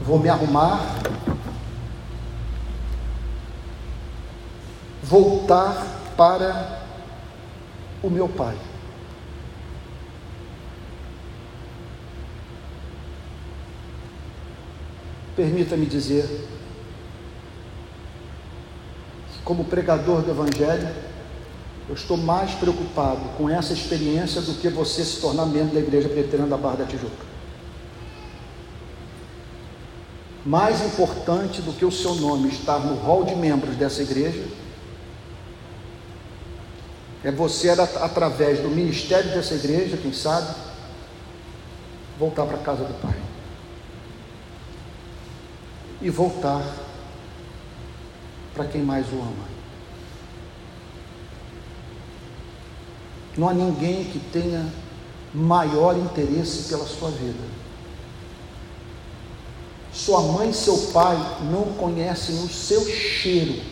Vou 0.03 0.18
me 0.18 0.28
arrumar, 0.28 0.80
voltar 5.03 5.86
para 6.16 6.82
o 8.03 8.11
meu 8.11 8.28
Pai. 8.28 8.57
Permita-me 15.34 15.86
dizer 15.86 16.26
que, 19.32 19.43
como 19.43 19.64
pregador 19.64 20.20
do 20.20 20.30
Evangelho, 20.30 21.12
eu 21.93 21.95
estou 21.95 22.16
mais 22.16 22.53
preocupado 22.53 23.20
com 23.36 23.51
essa 23.51 23.74
experiência 23.74 24.40
do 24.40 24.55
que 24.55 24.70
você 24.70 25.05
se 25.05 25.20
tornar 25.20 25.45
membro 25.45 25.74
da 25.74 25.80
Igreja 25.80 26.09
Presbiteriana 26.09 26.49
da 26.49 26.57
Barra 26.57 26.76
da 26.76 26.84
Tijuca. 26.86 27.26
Mais 30.43 30.80
importante 30.86 31.61
do 31.61 31.70
que 31.74 31.84
o 31.84 31.93
seu 31.93 32.14
nome 32.14 32.49
estar 32.49 32.78
no 32.78 32.95
hall 32.95 33.24
de 33.24 33.36
membros 33.36 33.76
dessa 33.76 34.01
igreja 34.01 34.43
É 37.22 37.30
você, 37.30 37.68
através 37.68 38.61
do 38.61 38.68
ministério 38.70 39.30
dessa 39.30 39.55
igreja, 39.55 39.99
quem 39.99 40.14
sabe, 40.14 40.49
voltar 42.18 42.47
para 42.47 42.57
a 42.57 42.62
casa 42.62 42.84
do 42.84 42.95
Pai. 43.03 43.14
E 46.01 46.09
voltar 46.09 46.64
para 48.55 48.64
quem 48.64 48.82
mais 48.82 49.07
o 49.12 49.16
ama. 49.16 49.62
Não 53.37 53.49
há 53.49 53.55
ninguém 53.55 54.05
que 54.05 54.18
tenha 54.18 54.66
maior 55.33 55.97
interesse 55.97 56.68
pela 56.68 56.87
sua 56.87 57.11
vida. 57.11 57.53
Sua 59.93 60.20
mãe 60.22 60.51
e 60.51 60.55
seu 60.55 60.76
pai 60.93 61.16
não 61.51 61.64
conhecem 61.74 62.37
o 62.43 62.49
seu 62.49 62.85
cheiro, 62.87 63.62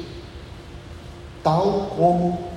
tal 1.43 1.93
como 1.97 2.51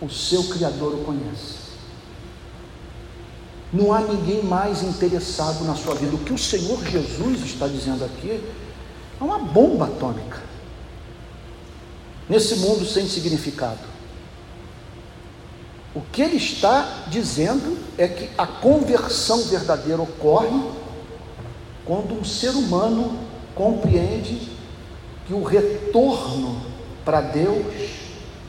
o 0.00 0.08
seu 0.08 0.44
Criador 0.44 0.94
o 0.94 1.04
conhece. 1.04 1.60
Não 3.72 3.92
há 3.92 4.00
ninguém 4.00 4.42
mais 4.42 4.82
interessado 4.82 5.64
na 5.64 5.76
sua 5.76 5.94
vida. 5.94 6.14
O 6.14 6.18
que 6.18 6.32
o 6.32 6.38
Senhor 6.38 6.84
Jesus 6.84 7.44
está 7.44 7.68
dizendo 7.68 8.04
aqui 8.04 8.42
é 9.20 9.24
uma 9.24 9.38
bomba 9.38 9.86
atômica. 9.86 10.42
Nesse 12.28 12.56
mundo 12.56 12.84
sem 12.84 13.08
significado. 13.08 13.89
O 15.94 16.00
que 16.00 16.22
ele 16.22 16.36
está 16.36 17.04
dizendo 17.08 17.76
é 17.98 18.06
que 18.06 18.30
a 18.38 18.46
conversão 18.46 19.42
verdadeira 19.44 20.00
ocorre 20.00 20.62
quando 21.84 22.14
um 22.14 22.24
ser 22.24 22.50
humano 22.50 23.18
compreende 23.54 24.48
que 25.26 25.34
o 25.34 25.42
retorno 25.42 26.62
para 27.04 27.20
Deus 27.20 27.90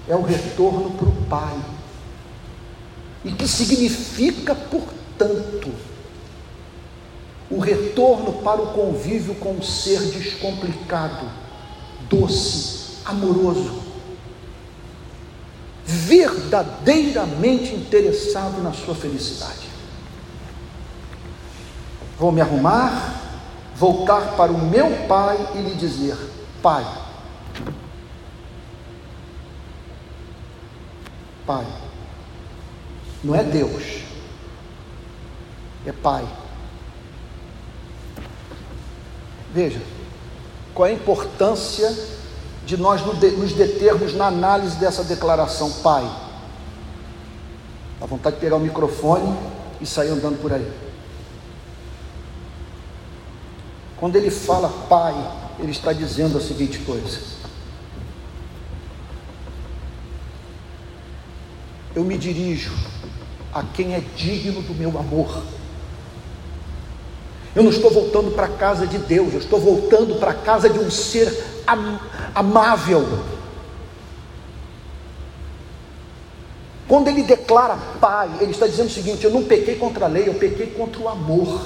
é 0.08 0.16
o 0.16 0.22
retorno 0.22 0.92
para 0.92 1.08
o 1.08 1.26
Pai. 1.28 1.58
E 3.26 3.32
que 3.32 3.48
significa, 3.48 4.54
portanto, 4.54 5.72
o 7.50 7.60
retorno 7.60 8.34
para 8.42 8.62
o 8.62 8.74
convívio 8.74 9.36
com 9.36 9.54
um 9.54 9.62
ser 9.62 10.00
descomplicado, 10.00 11.28
doce, 12.10 12.98
amoroso, 13.04 13.91
verdadeiramente 15.86 17.74
interessado 17.74 18.62
na 18.62 18.74
sua 18.74 18.96
felicidade. 18.96 19.70
Vou 22.18 22.32
me 22.32 22.42
arrumar, 22.42 23.20
voltar 23.76 24.36
para 24.36 24.52
o 24.52 24.58
meu 24.58 25.08
pai 25.08 25.38
e 25.56 25.58
lhe 25.62 25.76
dizer: 25.76 26.16
Pai, 26.62 26.86
Pai, 31.46 31.66
não 33.24 33.36
é 33.36 33.44
Deus, 33.44 34.04
é 35.86 35.92
Pai. 35.92 36.28
Veja, 39.54 39.82
qual 40.74 40.88
é 40.88 40.92
a 40.92 40.96
importância 40.96 42.21
de 42.66 42.78
nós 42.78 43.01
nos 43.05 43.53
determos 43.53 44.14
na 44.14 44.28
análise 44.28 44.78
dessa 44.78 45.03
declaração, 45.03 45.72
Pai. 45.84 46.09
Dá 47.99 48.05
vontade 48.05 48.36
de 48.36 48.41
pegar 48.41 48.55
o 48.55 48.59
microfone 48.59 49.36
e 49.80 49.86
sair 49.86 50.09
andando 50.09 50.39
por 50.41 50.53
aí. 50.53 50.72
Quando 53.97 54.16
ele 54.16 54.32
fala 54.32 54.70
Pai, 54.89 55.14
ele 55.59 55.72
está 55.72 55.93
dizendo 55.93 56.38
a 56.38 56.41
seguinte 56.41 56.80
coisa: 56.80 57.20
Eu 61.95 62.03
me 62.03 62.18
dirijo 62.18 62.72
a 63.53 63.64
quem 63.64 63.93
é 63.93 63.99
digno 64.16 64.62
do 64.62 64.74
meu 64.74 64.97
amor. 64.97 65.43
Eu 67.53 67.64
não 67.64 67.70
estou 67.70 67.91
voltando 67.91 68.32
para 68.32 68.45
a 68.45 68.49
casa 68.49 68.88
de 68.88 68.97
Deus, 68.97 69.34
eu 69.34 69.39
estou 69.39 69.59
voltando 69.59 70.16
para 70.20 70.32
a 70.32 70.36
casa 70.36 70.70
de 70.70 70.80
um 70.80 70.89
ser 70.89 71.51
amável. 72.36 73.24
Quando 76.88 77.08
ele 77.08 77.24
declara 77.24 77.78
Pai, 78.02 78.30
ele 78.42 78.52
está 78.52 78.68
dizendo 78.68 78.88
o 78.88 78.92
seguinte: 78.92 79.24
Eu 79.24 79.32
não 79.32 79.44
pequei 79.44 79.76
contra 79.76 80.06
a 80.06 80.08
lei, 80.10 80.28
eu 80.28 80.34
pequei 80.34 80.68
contra 80.68 81.02
o 81.02 81.08
amor. 81.08 81.62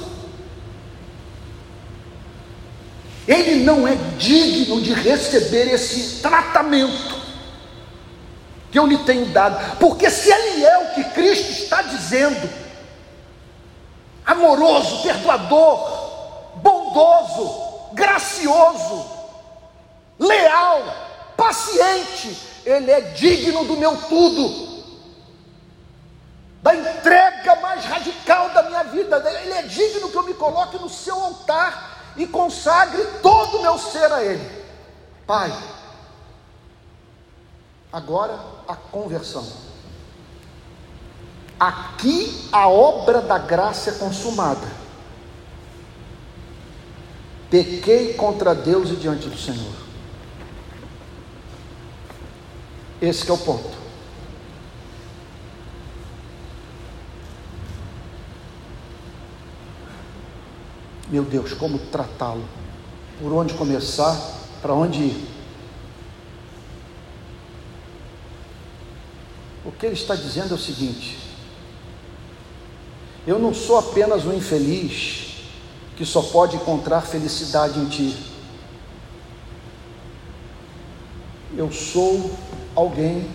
Ele 3.26 3.64
não 3.64 3.88
é 3.88 3.96
digno 4.16 4.80
de 4.80 4.92
receber 4.92 5.68
esse 5.72 6.22
tratamento 6.22 7.16
que 8.70 8.78
eu 8.78 8.86
lhe 8.86 8.98
tenho 8.98 9.26
dado, 9.26 9.78
porque 9.78 10.08
se 10.08 10.30
ele 10.30 10.64
é 10.64 10.78
o 10.78 10.94
que 10.94 11.04
Cristo 11.10 11.50
está 11.50 11.82
dizendo, 11.82 12.48
amoroso, 14.24 15.02
perdoador, 15.02 16.56
bondoso, 16.62 17.90
gracioso, 17.94 19.15
leal, 20.18 20.82
paciente, 21.36 22.36
ele 22.64 22.90
é 22.90 23.00
digno 23.00 23.64
do 23.64 23.76
meu 23.76 23.96
tudo, 24.08 24.76
da 26.62 26.74
entrega 26.74 27.56
mais 27.56 27.84
radical 27.84 28.50
da 28.50 28.62
minha 28.64 28.82
vida, 28.84 29.22
ele 29.42 29.52
é 29.52 29.62
digno 29.62 30.10
que 30.10 30.16
eu 30.16 30.24
me 30.24 30.34
coloque 30.34 30.78
no 30.78 30.88
seu 30.88 31.14
altar 31.14 32.14
e 32.16 32.26
consagre 32.26 33.04
todo 33.22 33.58
o 33.58 33.62
meu 33.62 33.78
ser 33.78 34.10
a 34.12 34.24
ele. 34.24 34.64
Pai, 35.26 35.52
agora 37.92 38.38
a 38.66 38.74
conversão. 38.74 39.46
Aqui 41.58 42.48
a 42.52 42.68
obra 42.68 43.22
da 43.22 43.38
graça 43.38 43.90
é 43.90 43.94
consumada. 43.94 44.66
Pequei 47.48 48.14
contra 48.14 48.54
Deus 48.54 48.90
e 48.90 48.96
diante 48.96 49.28
do 49.28 49.38
Senhor. 49.38 49.85
Esse 53.00 53.28
é 53.28 53.32
o 53.32 53.38
ponto. 53.38 53.76
Meu 61.08 61.24
Deus, 61.24 61.52
como 61.52 61.78
tratá-lo? 61.78 62.44
Por 63.20 63.32
onde 63.32 63.54
começar? 63.54 64.16
Para 64.60 64.74
onde 64.74 65.00
ir? 65.00 65.28
O 69.64 69.72
que 69.72 69.86
ele 69.86 69.94
está 69.94 70.14
dizendo 70.14 70.52
é 70.52 70.54
o 70.54 70.58
seguinte: 70.58 71.18
eu 73.26 73.38
não 73.40 73.52
sou 73.52 73.76
apenas 73.76 74.24
um 74.24 74.32
infeliz 74.32 75.42
que 75.96 76.04
só 76.04 76.22
pode 76.22 76.56
encontrar 76.56 77.00
felicidade 77.00 77.78
em 77.80 77.86
ti. 77.86 78.16
Eu 81.56 81.72
sou 81.72 82.30
alguém 82.76 83.26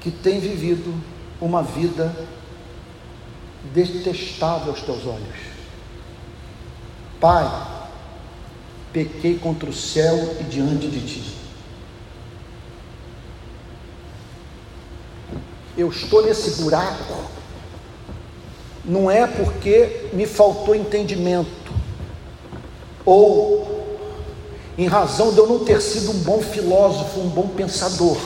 que 0.00 0.10
tem 0.10 0.40
vivido 0.40 0.94
uma 1.40 1.62
vida 1.62 2.14
detestável 3.74 4.70
aos 4.70 4.82
teus 4.82 5.04
olhos. 5.06 5.38
Pai, 7.20 7.46
pequei 8.92 9.38
contra 9.38 9.68
o 9.68 9.72
céu 9.72 10.36
e 10.40 10.44
diante 10.44 10.88
de 10.88 11.00
ti. 11.00 11.44
eu 15.76 15.88
estou 15.88 16.24
nesse 16.24 16.62
buraco, 16.62 17.24
não 18.84 19.10
é 19.10 19.26
porque 19.26 20.08
me 20.12 20.26
faltou 20.26 20.74
entendimento, 20.74 21.72
ou 23.04 23.83
em 24.76 24.86
razão 24.86 25.32
de 25.32 25.38
eu 25.38 25.46
não 25.46 25.60
ter 25.60 25.80
sido 25.80 26.10
um 26.10 26.18
bom 26.20 26.40
filósofo, 26.40 27.20
um 27.20 27.28
bom 27.28 27.48
pensador, 27.48 28.18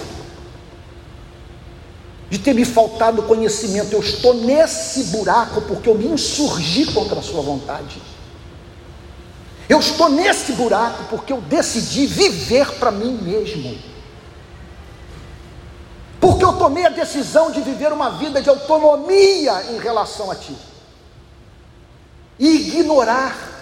de 2.31 2.39
ter 2.39 2.55
me 2.55 2.65
faltado 2.65 3.23
conhecimento, 3.23 3.93
eu 3.93 4.01
estou 4.01 4.35
nesse 4.35 5.05
buraco 5.05 5.63
porque 5.63 5.89
eu 5.89 5.95
me 5.95 6.07
insurgi 6.07 6.87
contra 6.93 7.21
a 7.21 7.23
Sua 7.23 7.41
vontade. 7.41 8.01
Eu 9.69 9.81
estou 9.81 10.09
nesse 10.09 10.53
buraco 10.53 11.05
porque 11.11 11.33
eu 11.33 11.41
decidi 11.43 12.07
viver 12.07 12.73
para 12.75 12.91
mim 12.91 13.13
mesmo. 13.13 13.79
Porque 16.21 16.45
eu 16.45 16.55
tomei 16.55 16.85
a 16.85 16.91
decisão 16.91 17.51
de 17.51 17.61
viver 17.61 17.93
uma 17.93 18.11
vida 18.11 18.43
de 18.43 18.49
autonomia 18.49 19.65
em 19.71 19.79
relação 19.79 20.31
a 20.31 20.35
Ti. 20.35 20.57
E 22.39 22.79
ignorar 22.79 23.58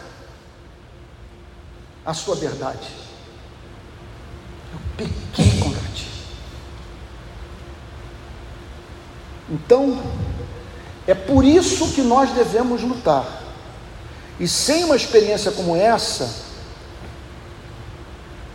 a 2.06 2.14
Sua 2.14 2.36
verdade. 2.36 2.88
Eu 4.72 4.78
pequei 4.96 5.60
contra 5.60 5.82
Ti. 5.94 6.08
Então, 9.50 10.00
é 11.06 11.14
por 11.14 11.44
isso 11.44 11.92
que 11.92 12.00
nós 12.00 12.30
devemos 12.30 12.82
lutar. 12.82 13.42
E 14.40 14.46
sem 14.48 14.84
uma 14.84 14.96
experiência 14.96 15.50
como 15.50 15.76
essa, 15.76 16.46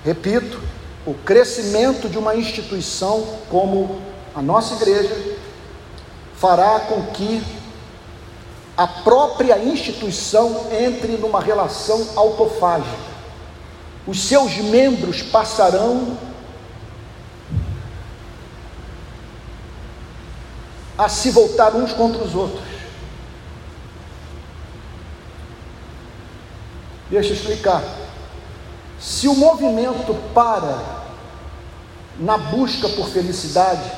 Repito, 0.03 0.59
o 1.05 1.13
crescimento 1.13 2.09
de 2.09 2.17
uma 2.17 2.35
instituição 2.35 3.23
como 3.49 4.01
a 4.33 4.41
nossa 4.41 4.75
igreja 4.75 5.37
fará 6.35 6.79
com 6.79 7.03
que 7.07 7.43
a 8.75 8.87
própria 8.87 9.59
instituição 9.59 10.67
entre 10.71 11.17
numa 11.17 11.39
relação 11.39 12.03
autofágica. 12.15 13.10
Os 14.05 14.21
seus 14.23 14.57
membros 14.57 15.21
passarão 15.21 16.17
a 20.97 21.09
se 21.09 21.29
voltar 21.31 21.75
uns 21.75 21.93
contra 21.93 22.23
os 22.23 22.35
outros. 22.35 22.63
Deixa 27.09 27.29
eu 27.29 27.33
explicar. 27.33 27.83
Se 28.99 29.27
o 29.27 29.35
movimento 29.35 30.13
para 30.33 31.01
na 32.19 32.37
busca 32.37 32.87
por 32.89 33.09
felicidade, 33.09 33.91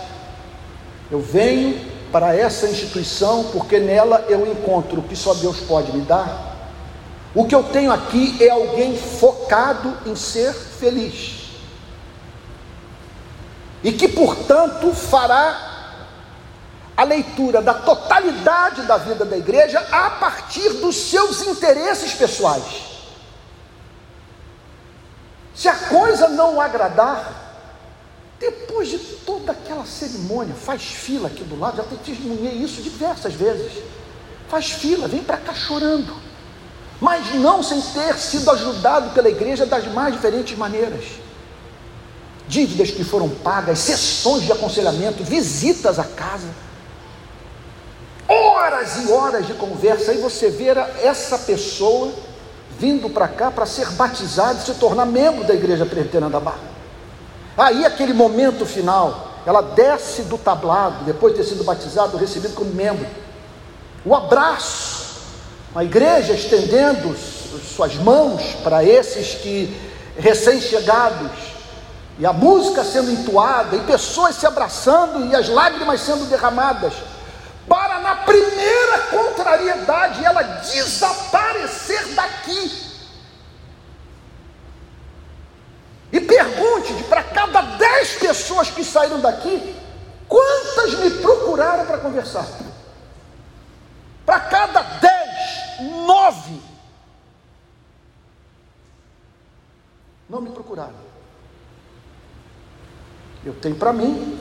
eu 1.12 1.22
venho 1.22 1.94
para 2.12 2.36
essa 2.36 2.68
instituição 2.68 3.46
porque 3.52 3.80
nela 3.80 4.26
eu 4.30 4.50
encontro 4.50 5.00
o 5.00 5.04
que 5.04 5.16
só 5.16 5.34
Deus 5.34 5.60
pode 5.60 5.92
me 5.92 6.02
dar. 6.02 6.53
O 7.36 7.46
que 7.46 7.56
eu 7.56 7.64
tenho 7.64 7.92
aqui 7.92 8.38
é 8.44 8.50
alguém 8.50 8.98
focado 8.98 9.98
em 10.06 10.16
ser 10.16 10.54
feliz. 10.54 11.44
E 13.84 13.92
que, 13.92 14.08
portanto, 14.08 14.94
fará 14.94 15.74
a 16.96 17.04
leitura 17.04 17.62
da 17.62 17.74
totalidade 17.74 18.84
da 18.84 18.98
vida 18.98 19.26
da 19.26 19.36
igreja 19.36 19.80
a 19.92 20.12
partir 20.12 20.70
dos 20.74 20.96
seus 20.96 21.42
interesses 21.42 22.14
pessoais. 22.14 22.64
Se 25.56 25.68
a 25.68 25.76
coisa 25.76 26.30
não 26.30 26.62
agradar, 26.62 27.44
depois 28.40 28.90
de 28.90 28.98
toda 28.98 29.52
aquela 29.52 29.86
cerimônia, 29.86 30.54
faz 30.54 30.84
fila 30.84 31.28
aqui 31.28 31.44
do 31.44 31.60
lado, 31.60 31.78
já 31.78 31.84
testemunhei 31.84 32.54
isso 32.54 32.82
diversas 32.82 33.34
vezes. 33.34 33.72
Faz 34.50 34.70
fila, 34.70 35.08
vem 35.08 35.24
para 35.24 35.38
cá 35.38 35.54
chorando, 35.54 36.16
mas 37.04 37.36
não 37.36 37.62
sem 37.62 37.82
ter 37.82 38.18
sido 38.18 38.50
ajudado 38.50 39.10
pela 39.10 39.28
igreja 39.28 39.66
das 39.66 39.86
mais 39.92 40.14
diferentes 40.14 40.58
maneiras. 40.58 41.04
Dívidas 42.48 42.92
que 42.92 43.04
foram 43.04 43.28
pagas, 43.28 43.80
sessões 43.80 44.44
de 44.44 44.54
aconselhamento, 44.54 45.22
visitas 45.22 46.00
à 46.00 46.06
casa, 46.06 46.48
horas 48.26 49.04
e 49.04 49.12
horas 49.12 49.46
de 49.46 49.54
conversa, 49.54 50.12
aí 50.12 50.18
você 50.20 50.50
vê 50.50 50.68
essa 51.04 51.38
pessoa 51.40 52.14
vindo 52.80 53.10
para 53.10 53.28
cá 53.28 53.52
para 53.52 53.66
ser 53.66 53.90
batizado 53.92 54.60
e 54.60 54.62
se 54.62 54.74
tornar 54.76 55.06
membro 55.06 55.44
da 55.44 55.54
igreja 55.54 55.86
presbiteriana 55.86 56.30
da 56.30 56.40
Barra. 56.40 56.72
Aí 57.58 57.86
aquele 57.86 58.14
momento 58.14 58.66
final, 58.66 59.42
ela 59.46 59.62
desce 59.62 60.22
do 60.22 60.38
tablado, 60.38 61.04
depois 61.04 61.34
de 61.34 61.42
ter 61.42 61.50
sido 61.50 61.66
batizado, 61.66 62.16
recebido 62.16 62.54
como 62.54 62.74
membro. 62.74 63.06
O 64.06 64.16
abraço, 64.16 65.03
a 65.76 65.84
igreja 65.84 66.34
estendendo 66.34 67.16
suas 67.18 67.96
mãos 67.96 68.42
para 68.64 68.84
esses 68.84 69.36
que 69.36 69.76
recém-chegados, 70.18 71.32
e 72.20 72.26
a 72.26 72.32
música 72.32 72.84
sendo 72.84 73.12
entoada, 73.12 73.76
e 73.76 73.80
pessoas 73.80 74.36
se 74.36 74.46
abraçando 74.46 75.26
e 75.26 75.36
as 75.36 75.50
lágrimas 75.50 76.02
sendo 76.02 76.26
derramadas, 76.26 76.94
para 77.68 78.00
na 78.00 78.18
primeira 78.18 79.00
contrariedade 79.10 80.24
ela 80.24 80.44
desaparecer 80.44 82.08
daqui. 82.10 82.84
E 86.12 86.22
pergunte 86.22 86.94
para 87.06 87.24
cada 87.24 87.62
dez 87.62 88.12
pessoas 88.20 88.70
que 88.70 88.84
saíram 88.84 89.20
daqui, 89.20 89.76
quantas 90.28 90.94
me 91.00 91.10
procuraram 91.10 91.88
para 91.88 91.98
conversar? 91.98 92.46
Para 94.24 94.40
cada 94.42 94.82
dez, 94.82 95.23
nove 95.82 96.60
não 100.30 100.42
me 100.42 100.50
procuraram. 100.50 100.94
Eu 103.46 103.54
tenho 103.54 103.76
para 103.76 103.94
mim 103.94 104.40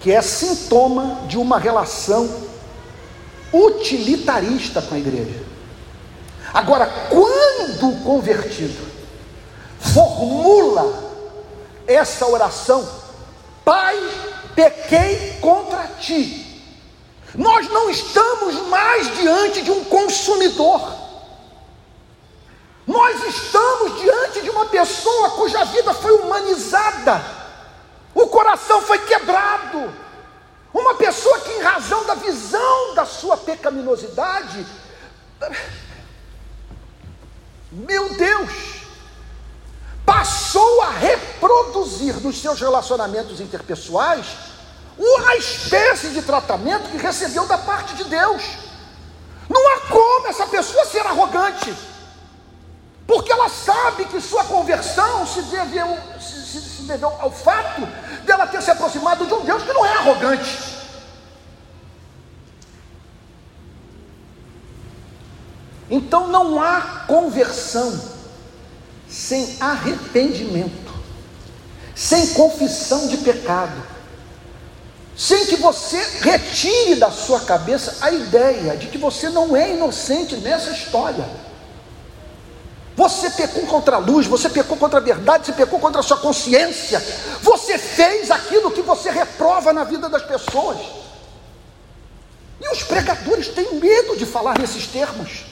que 0.00 0.12
é 0.12 0.22
sintoma 0.22 1.26
de 1.26 1.36
uma 1.36 1.58
relação 1.58 2.28
utilitarista 3.52 4.80
com 4.80 4.94
a 4.94 4.98
igreja. 4.98 5.44
Agora, 6.52 6.86
quando 7.08 7.90
o 7.90 8.04
convertido 8.04 8.86
formula 9.80 11.12
essa 11.86 12.26
oração, 12.26 12.86
Pai, 13.64 13.96
pequei 14.54 15.38
contra 15.40 15.88
ti. 16.00 16.47
Estamos 17.88 18.54
mais 18.68 19.16
diante 19.16 19.62
de 19.62 19.70
um 19.70 19.84
consumidor. 19.84 20.94
Nós 22.86 23.22
estamos 23.24 24.00
diante 24.00 24.40
de 24.40 24.50
uma 24.50 24.66
pessoa 24.66 25.30
cuja 25.30 25.64
vida 25.64 25.92
foi 25.94 26.12
humanizada 26.12 27.38
o 28.18 28.26
coração 28.26 28.82
foi 28.82 28.98
quebrado. 28.98 29.94
Uma 30.74 30.94
pessoa 30.94 31.38
que, 31.40 31.52
em 31.52 31.62
razão 31.62 32.04
da 32.04 32.14
visão 32.14 32.94
da 32.94 33.06
sua 33.06 33.36
pecaminosidade, 33.36 34.66
meu 37.70 38.14
Deus, 38.14 38.50
passou 40.04 40.82
a 40.82 40.90
reproduzir 40.90 42.16
nos 42.16 42.40
seus 42.40 42.60
relacionamentos 42.60 43.40
interpessoais 43.40 44.26
uma 44.98 45.36
espécie 45.36 46.08
de 46.08 46.22
tratamento 46.22 46.90
que 46.90 46.96
recebeu 46.96 47.46
da 47.46 47.58
parte 47.58 47.94
de 47.94 48.04
Deus. 48.04 48.42
Não 49.48 49.68
há 49.72 49.80
como 49.88 50.26
essa 50.26 50.46
pessoa 50.46 50.84
ser 50.84 51.06
arrogante 51.06 51.74
porque 53.08 53.32
ela 53.32 53.48
sabe 53.48 54.04
que 54.04 54.20
sua 54.20 54.44
conversão 54.44 55.26
se 55.26 55.40
deveu, 55.40 55.98
se, 56.20 56.60
se 56.60 56.82
deveu 56.82 57.08
ao 57.18 57.30
fato 57.30 57.88
dela 58.26 58.46
ter 58.46 58.60
se 58.60 58.70
aproximado 58.70 59.26
de 59.26 59.32
um 59.32 59.46
Deus 59.46 59.62
que 59.62 59.72
não 59.72 59.86
é 59.86 59.94
arrogante. 59.94 60.58
Então 65.90 66.28
não 66.28 66.62
há 66.62 67.06
conversão 67.06 67.98
sem 69.08 69.56
arrependimento, 69.58 70.92
sem 71.94 72.34
confissão 72.34 73.08
de 73.08 73.16
pecado, 73.16 73.82
sem 75.18 75.46
que 75.46 75.56
você 75.56 76.00
retire 76.20 76.94
da 76.94 77.10
sua 77.10 77.40
cabeça 77.40 77.96
a 78.00 78.12
ideia 78.12 78.76
de 78.76 78.86
que 78.86 78.96
você 78.96 79.28
não 79.28 79.56
é 79.56 79.74
inocente 79.74 80.36
nessa 80.36 80.70
história. 80.70 81.28
Você 82.94 83.28
pecou 83.30 83.66
contra 83.66 83.96
a 83.96 83.98
luz, 83.98 84.28
você 84.28 84.48
pecou 84.48 84.76
contra 84.76 85.00
a 85.00 85.02
verdade, 85.02 85.46
você 85.46 85.52
pecou 85.52 85.80
contra 85.80 86.00
a 86.00 86.04
sua 86.04 86.18
consciência. 86.18 87.04
Você 87.42 87.76
fez 87.76 88.30
aquilo 88.30 88.70
que 88.70 88.80
você 88.80 89.10
reprova 89.10 89.72
na 89.72 89.82
vida 89.82 90.08
das 90.08 90.22
pessoas. 90.22 90.78
E 92.60 92.72
os 92.72 92.84
pregadores 92.84 93.48
têm 93.48 93.74
medo 93.74 94.16
de 94.16 94.24
falar 94.24 94.56
nesses 94.56 94.86
termos. 94.86 95.46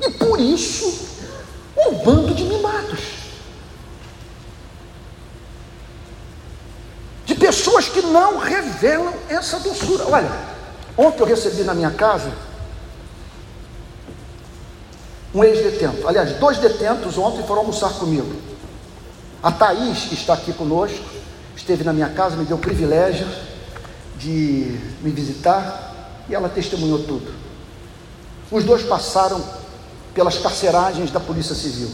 E 0.00 0.10
por 0.12 0.40
isso, 0.40 1.06
um 1.76 1.92
bando 1.96 2.34
de 2.34 2.44
mimados. 2.44 3.25
Pessoas 7.46 7.88
que 7.88 8.02
não 8.02 8.38
revelam 8.38 9.14
essa 9.28 9.60
doçura. 9.60 10.04
Olha, 10.08 10.28
ontem 10.98 11.22
eu 11.22 11.26
recebi 11.26 11.62
na 11.62 11.74
minha 11.74 11.92
casa 11.92 12.32
um 15.32 15.44
ex-detento. 15.44 16.08
Aliás, 16.08 16.32
dois 16.38 16.58
detentos 16.58 17.16
ontem 17.16 17.46
foram 17.46 17.60
almoçar 17.60 17.92
comigo. 17.94 18.34
A 19.40 19.52
Thaís, 19.52 20.06
que 20.06 20.14
está 20.14 20.34
aqui 20.34 20.52
conosco, 20.52 21.04
esteve 21.54 21.84
na 21.84 21.92
minha 21.92 22.08
casa, 22.08 22.34
me 22.34 22.44
deu 22.44 22.56
o 22.56 22.60
privilégio 22.60 23.28
de 24.18 24.80
me 25.00 25.10
visitar 25.12 26.24
e 26.28 26.34
ela 26.34 26.48
testemunhou 26.48 27.04
tudo. 27.04 27.32
Os 28.50 28.64
dois 28.64 28.82
passaram 28.82 29.40
pelas 30.12 30.36
carceragens 30.38 31.12
da 31.12 31.20
Polícia 31.20 31.54
Civil. 31.54 31.90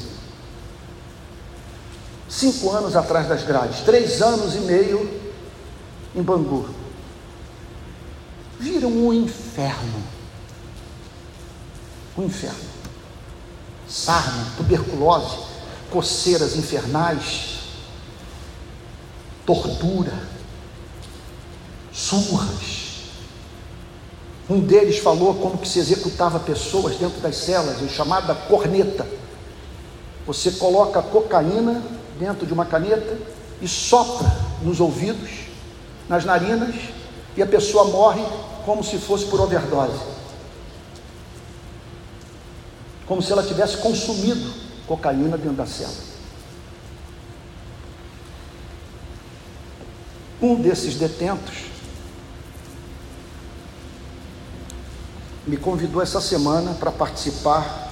Cinco 2.26 2.70
anos 2.70 2.96
atrás 2.96 3.28
das 3.28 3.42
grades, 3.42 3.80
três 3.80 4.22
anos 4.22 4.54
e 4.54 4.60
meio 4.60 5.21
em 6.14 6.22
Bangu. 6.22 6.68
Viram 8.58 8.90
um 8.90 9.12
inferno. 9.12 10.02
Um 12.16 12.24
inferno 12.24 12.72
sarna, 13.92 14.46
tuberculose, 14.56 15.36
coceiras 15.90 16.56
infernais, 16.56 17.60
tortura, 19.44 20.18
surras, 21.92 22.80
Um 24.50 24.60
deles 24.60 24.98
falou 24.98 25.34
como 25.34 25.56
que 25.56 25.68
se 25.68 25.78
executava 25.78 26.40
pessoas 26.40 26.96
dentro 26.96 27.20
das 27.20 27.36
celas, 27.36 27.80
o 27.80 27.88
chamada 27.88 28.34
corneta. 28.34 29.06
Você 30.26 30.50
coloca 30.52 31.00
cocaína 31.00 31.82
dentro 32.18 32.44
de 32.44 32.52
uma 32.52 32.66
caneta 32.66 33.18
e 33.62 33.68
sopra 33.68 34.30
nos 34.62 34.80
ouvidos, 34.80 35.30
nas 36.08 36.24
narinas, 36.24 36.74
e 37.36 37.42
a 37.42 37.46
pessoa 37.46 37.84
morre 37.84 38.22
como 38.64 38.84
se 38.84 38.98
fosse 38.98 39.26
por 39.26 39.40
overdose. 39.40 40.04
Como 43.06 43.22
se 43.22 43.32
ela 43.32 43.42
tivesse 43.42 43.78
consumido 43.78 44.52
cocaína 44.86 45.36
dentro 45.36 45.56
da 45.56 45.66
cela. 45.66 46.12
Um 50.40 50.56
desses 50.56 50.96
detentos 50.96 51.72
me 55.46 55.56
convidou 55.56 56.02
essa 56.02 56.20
semana 56.20 56.74
para 56.74 56.90
participar 56.90 57.90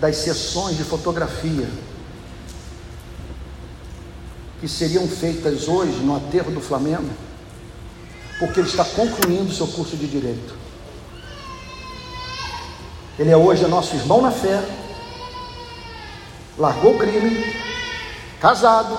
das 0.00 0.16
sessões 0.16 0.76
de 0.76 0.84
fotografia 0.84 1.68
que 4.60 4.68
seriam 4.68 5.08
feitas 5.08 5.66
hoje 5.66 5.98
no 6.00 6.14
aterro 6.14 6.50
do 6.50 6.60
Flamengo, 6.60 7.08
porque 8.38 8.60
ele 8.60 8.68
está 8.68 8.84
concluindo 8.84 9.52
seu 9.52 9.66
curso 9.66 9.96
de 9.96 10.06
direito. 10.06 10.54
Ele 13.18 13.30
é 13.30 13.36
hoje 13.36 13.66
nosso 13.66 13.96
irmão 13.96 14.20
na 14.20 14.30
fé, 14.30 14.62
largou 16.58 16.94
o 16.94 16.98
crime, 16.98 17.54
casado, 18.38 18.98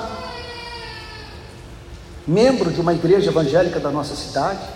membro 2.28 2.72
de 2.72 2.82
uma 2.82 2.93
igreja 2.93 3.30
evangélica 3.30 3.80
da 3.80 3.91
nossa 3.91 4.16
cidade, 4.16 4.68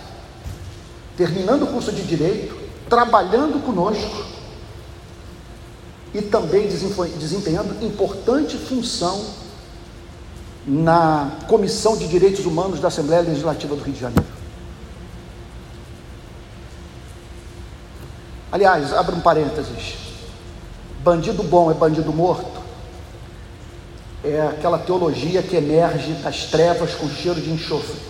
terminando 1.16 1.64
o 1.64 1.68
curso 1.68 1.90
de 1.90 2.02
direito, 2.02 2.56
trabalhando 2.88 3.64
conosco 3.64 4.24
e 6.14 6.22
também 6.22 6.68
desempenhando 6.68 7.84
importante 7.84 8.56
função 8.56 9.45
na 10.66 11.38
Comissão 11.46 11.96
de 11.96 12.08
Direitos 12.08 12.44
Humanos 12.44 12.80
da 12.80 12.88
Assembleia 12.88 13.22
Legislativa 13.22 13.76
do 13.76 13.82
Rio 13.82 13.94
de 13.94 14.00
Janeiro. 14.00 14.26
Aliás, 18.50 18.92
abra 18.92 19.14
um 19.14 19.20
parênteses: 19.20 19.94
bandido 21.04 21.42
bom 21.44 21.70
é 21.70 21.74
bandido 21.74 22.12
morto. 22.12 22.56
É 24.24 24.40
aquela 24.48 24.78
teologia 24.78 25.40
que 25.42 25.54
emerge 25.54 26.14
das 26.14 26.46
trevas 26.46 26.94
com 26.94 27.08
cheiro 27.08 27.40
de 27.40 27.50
enxofre. 27.50 28.00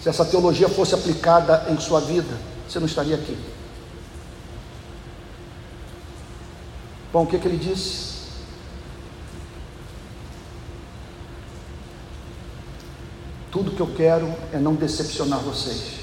Se 0.00 0.08
essa 0.08 0.24
teologia 0.24 0.68
fosse 0.68 0.94
aplicada 0.94 1.66
em 1.68 1.78
sua 1.78 2.00
vida, 2.00 2.32
você 2.66 2.78
não 2.78 2.86
estaria 2.86 3.16
aqui. 3.16 3.36
Bom, 7.12 7.24
o 7.24 7.26
que, 7.26 7.38
que 7.38 7.48
ele 7.48 7.58
disse? 7.58 8.15
Tudo 13.56 13.70
que 13.70 13.80
eu 13.80 13.86
quero 13.86 14.30
é 14.52 14.58
não 14.58 14.74
decepcionar 14.74 15.38
vocês. 15.38 15.94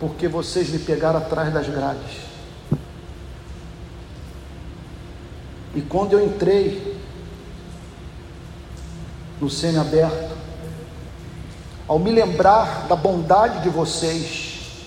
Porque 0.00 0.26
vocês 0.26 0.70
me 0.70 0.78
pegaram 0.78 1.18
atrás 1.18 1.52
das 1.52 1.68
grades. 1.68 2.22
E 5.74 5.82
quando 5.82 6.14
eu 6.14 6.24
entrei 6.24 6.98
no 9.38 9.50
semi-aberto, 9.50 10.34
ao 11.86 11.98
me 11.98 12.10
lembrar 12.10 12.86
da 12.88 12.96
bondade 12.96 13.62
de 13.62 13.68
vocês 13.68 14.86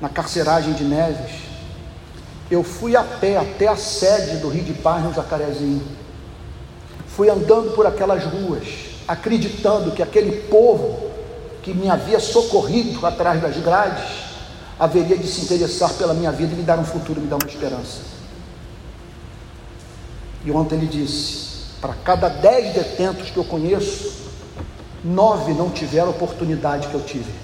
na 0.00 0.08
carceragem 0.08 0.74
de 0.74 0.84
Neves, 0.84 1.32
eu 2.48 2.62
fui 2.62 2.94
a 2.94 3.02
pé 3.02 3.38
até 3.38 3.66
a 3.66 3.74
sede 3.74 4.36
do 4.36 4.48
Rio 4.48 4.62
de 4.62 4.74
Paz 4.74 5.02
no 5.02 5.12
Jacarezinho. 5.12 5.82
Fui 7.20 7.28
andando 7.28 7.72
por 7.74 7.86
aquelas 7.86 8.24
ruas, 8.24 8.66
acreditando 9.06 9.90
que 9.90 10.02
aquele 10.02 10.40
povo 10.48 11.10
que 11.62 11.74
me 11.74 11.90
havia 11.90 12.18
socorrido 12.18 13.04
atrás 13.06 13.42
das 13.42 13.58
grades 13.58 14.08
haveria 14.78 15.18
de 15.18 15.26
se 15.26 15.42
interessar 15.42 15.92
pela 15.98 16.14
minha 16.14 16.32
vida 16.32 16.54
e 16.54 16.56
me 16.56 16.62
dar 16.62 16.78
um 16.78 16.84
futuro, 16.86 17.20
me 17.20 17.26
dar 17.26 17.36
uma 17.36 17.46
esperança. 17.46 18.00
E 20.46 20.50
ontem 20.50 20.76
ele 20.76 20.86
disse: 20.86 21.66
para 21.78 21.92
cada 21.92 22.30
dez 22.30 22.72
detentos 22.72 23.28
que 23.28 23.36
eu 23.36 23.44
conheço, 23.44 24.30
nove 25.04 25.52
não 25.52 25.68
tiveram 25.68 26.06
a 26.06 26.12
oportunidade 26.12 26.88
que 26.88 26.94
eu 26.94 27.02
tive. 27.02 27.34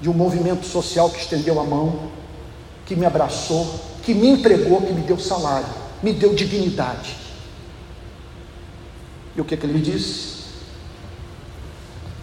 De 0.00 0.10
um 0.10 0.14
movimento 0.14 0.66
social 0.66 1.08
que 1.08 1.20
estendeu 1.20 1.60
a 1.60 1.62
mão, 1.62 2.10
que 2.84 2.96
me 2.96 3.06
abraçou, 3.06 3.72
que 4.02 4.12
me 4.12 4.26
entregou, 4.26 4.82
que 4.82 4.92
me 4.92 5.02
deu 5.02 5.20
salário, 5.20 5.68
me 6.02 6.12
deu 6.12 6.34
dignidade. 6.34 7.29
E 9.36 9.40
o 9.40 9.44
que, 9.44 9.56
que 9.56 9.64
ele 9.64 9.74
me 9.74 9.80
disse? 9.80 10.40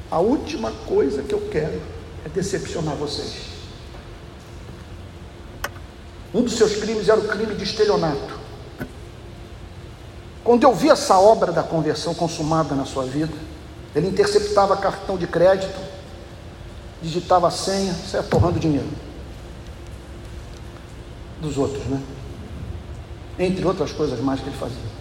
A 0.09 0.19
última 0.19 0.71
coisa 0.85 1.21
que 1.23 1.33
eu 1.33 1.49
quero 1.51 1.81
é 2.25 2.29
decepcionar 2.29 2.95
vocês. 2.95 3.47
Um 6.33 6.41
dos 6.41 6.53
seus 6.53 6.75
crimes 6.75 7.09
era 7.09 7.19
o 7.19 7.27
crime 7.27 7.55
de 7.55 7.63
estelionato. 7.63 8.37
Quando 10.43 10.63
eu 10.63 10.73
vi 10.73 10.89
essa 10.89 11.17
obra 11.19 11.51
da 11.51 11.63
conversão 11.63 12.13
consumada 12.13 12.73
na 12.73 12.85
sua 12.85 13.03
vida, 13.05 13.33
ele 13.93 14.07
interceptava 14.07 14.77
cartão 14.77 15.17
de 15.17 15.27
crédito, 15.27 15.79
digitava 17.01 17.47
a 17.47 17.51
senha, 17.51 17.93
saia 17.93 18.23
torrando 18.23 18.59
dinheiro 18.59 18.87
dos 21.41 21.57
outros, 21.57 21.83
né? 21.85 22.01
Entre 23.37 23.65
outras 23.65 23.91
coisas 23.91 24.19
mais 24.19 24.39
que 24.39 24.47
ele 24.47 24.57
fazia. 24.57 24.96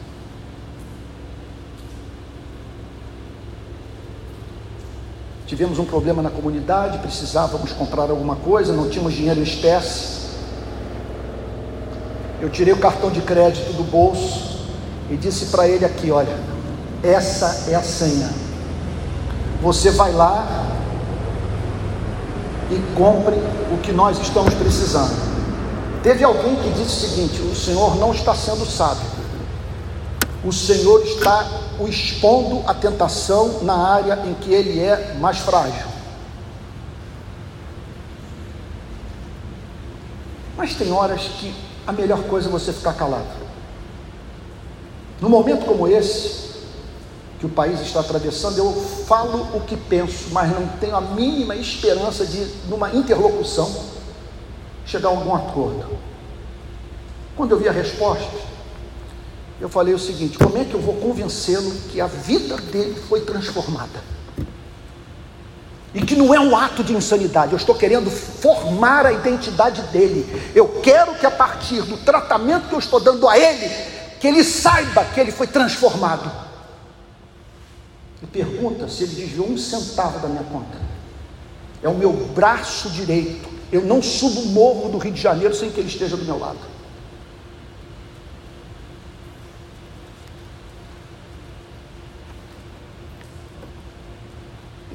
Tivemos 5.46 5.78
um 5.78 5.84
problema 5.84 6.22
na 6.22 6.30
comunidade, 6.30 6.98
precisávamos 6.98 7.72
comprar 7.72 8.10
alguma 8.10 8.36
coisa, 8.36 8.72
não 8.72 8.88
tínhamos 8.88 9.14
dinheiro 9.14 9.38
em 9.38 9.44
espécie. 9.44 10.16
Eu 12.40 12.50
tirei 12.50 12.72
o 12.74 12.78
cartão 12.78 13.10
de 13.10 13.20
crédito 13.20 13.72
do 13.72 13.84
bolso, 13.84 14.56
e 15.10 15.16
disse 15.16 15.46
para 15.46 15.68
ele 15.68 15.84
aqui: 15.84 16.10
Olha, 16.10 16.36
essa 17.02 17.70
é 17.70 17.74
a 17.74 17.82
senha. 17.82 18.30
Você 19.62 19.90
vai 19.90 20.12
lá 20.12 20.66
e 22.70 22.96
compre 22.96 23.36
o 23.72 23.78
que 23.82 23.92
nós 23.92 24.18
estamos 24.18 24.52
precisando. 24.54 25.14
Teve 26.02 26.24
alguém 26.24 26.56
que 26.56 26.70
disse 26.70 27.06
o 27.06 27.08
seguinte: 27.08 27.40
O 27.42 27.54
Senhor 27.54 27.96
não 27.96 28.12
está 28.12 28.34
sendo 28.34 28.66
sábio. 28.66 29.06
O 30.44 30.52
Senhor 30.52 31.02
está 31.02 31.46
o 31.78 31.88
expondo 31.88 32.62
à 32.68 32.74
tentação 32.74 33.62
na 33.62 33.76
área 33.76 34.22
em 34.26 34.34
que 34.34 34.52
ele 34.52 34.80
é 34.80 35.14
mais 35.20 35.38
frágil. 35.38 35.86
Mas 40.56 40.74
tem 40.74 40.90
horas 40.90 41.22
que 41.22 41.54
a 41.86 41.92
melhor 41.92 42.22
coisa 42.24 42.48
é 42.48 42.50
você 42.50 42.72
ficar 42.72 42.94
calado. 42.94 43.46
No 45.20 45.28
momento 45.28 45.64
como 45.66 45.86
esse, 45.86 46.46
que 47.38 47.46
o 47.46 47.48
país 47.48 47.80
está 47.80 48.00
atravessando, 48.00 48.58
eu 48.58 48.72
falo 49.06 49.56
o 49.56 49.60
que 49.60 49.76
penso, 49.76 50.28
mas 50.32 50.50
não 50.50 50.66
tenho 50.80 50.96
a 50.96 51.00
mínima 51.00 51.54
esperança 51.54 52.24
de, 52.24 52.46
numa 52.68 52.94
interlocução, 52.94 53.70
chegar 54.86 55.08
a 55.08 55.12
algum 55.12 55.34
acordo. 55.34 55.98
Quando 57.36 57.52
eu 57.52 57.58
vi 57.58 57.68
a 57.68 57.72
resposta, 57.72 58.55
eu 59.60 59.68
falei 59.68 59.94
o 59.94 59.98
seguinte: 59.98 60.38
como 60.38 60.58
é 60.58 60.64
que 60.64 60.74
eu 60.74 60.80
vou 60.80 60.94
convencê-lo 60.94 61.70
que 61.90 62.00
a 62.00 62.06
vida 62.06 62.56
dele 62.56 62.96
foi 63.08 63.22
transformada? 63.22 64.16
E 65.94 66.02
que 66.02 66.14
não 66.14 66.34
é 66.34 66.38
um 66.38 66.54
ato 66.54 66.84
de 66.84 66.94
insanidade, 66.94 67.52
eu 67.52 67.56
estou 67.56 67.74
querendo 67.74 68.10
formar 68.10 69.06
a 69.06 69.12
identidade 69.12 69.80
dele. 69.84 70.26
Eu 70.54 70.68
quero 70.82 71.14
que 71.14 71.24
a 71.24 71.30
partir 71.30 71.80
do 71.82 71.96
tratamento 71.96 72.68
que 72.68 72.74
eu 72.74 72.78
estou 72.78 73.00
dando 73.00 73.26
a 73.26 73.38
ele, 73.38 73.66
que 74.20 74.26
ele 74.26 74.44
saiba 74.44 75.04
que 75.06 75.18
ele 75.18 75.32
foi 75.32 75.46
transformado. 75.46 76.30
E 78.22 78.26
pergunta 78.26 78.88
se 78.88 79.04
ele 79.04 79.14
desviou 79.14 79.48
um 79.48 79.56
centavo 79.56 80.18
da 80.18 80.28
minha 80.28 80.44
conta. 80.44 80.76
É 81.82 81.88
o 81.88 81.94
meu 81.94 82.12
braço 82.12 82.90
direito. 82.90 83.48
Eu 83.72 83.82
não 83.82 84.02
subo 84.02 84.40
o 84.40 84.46
morro 84.46 84.90
do 84.90 84.98
Rio 84.98 85.12
de 85.12 85.20
Janeiro 85.20 85.54
sem 85.54 85.70
que 85.70 85.80
ele 85.80 85.88
esteja 85.88 86.16
do 86.16 86.24
meu 86.26 86.38
lado. 86.38 86.75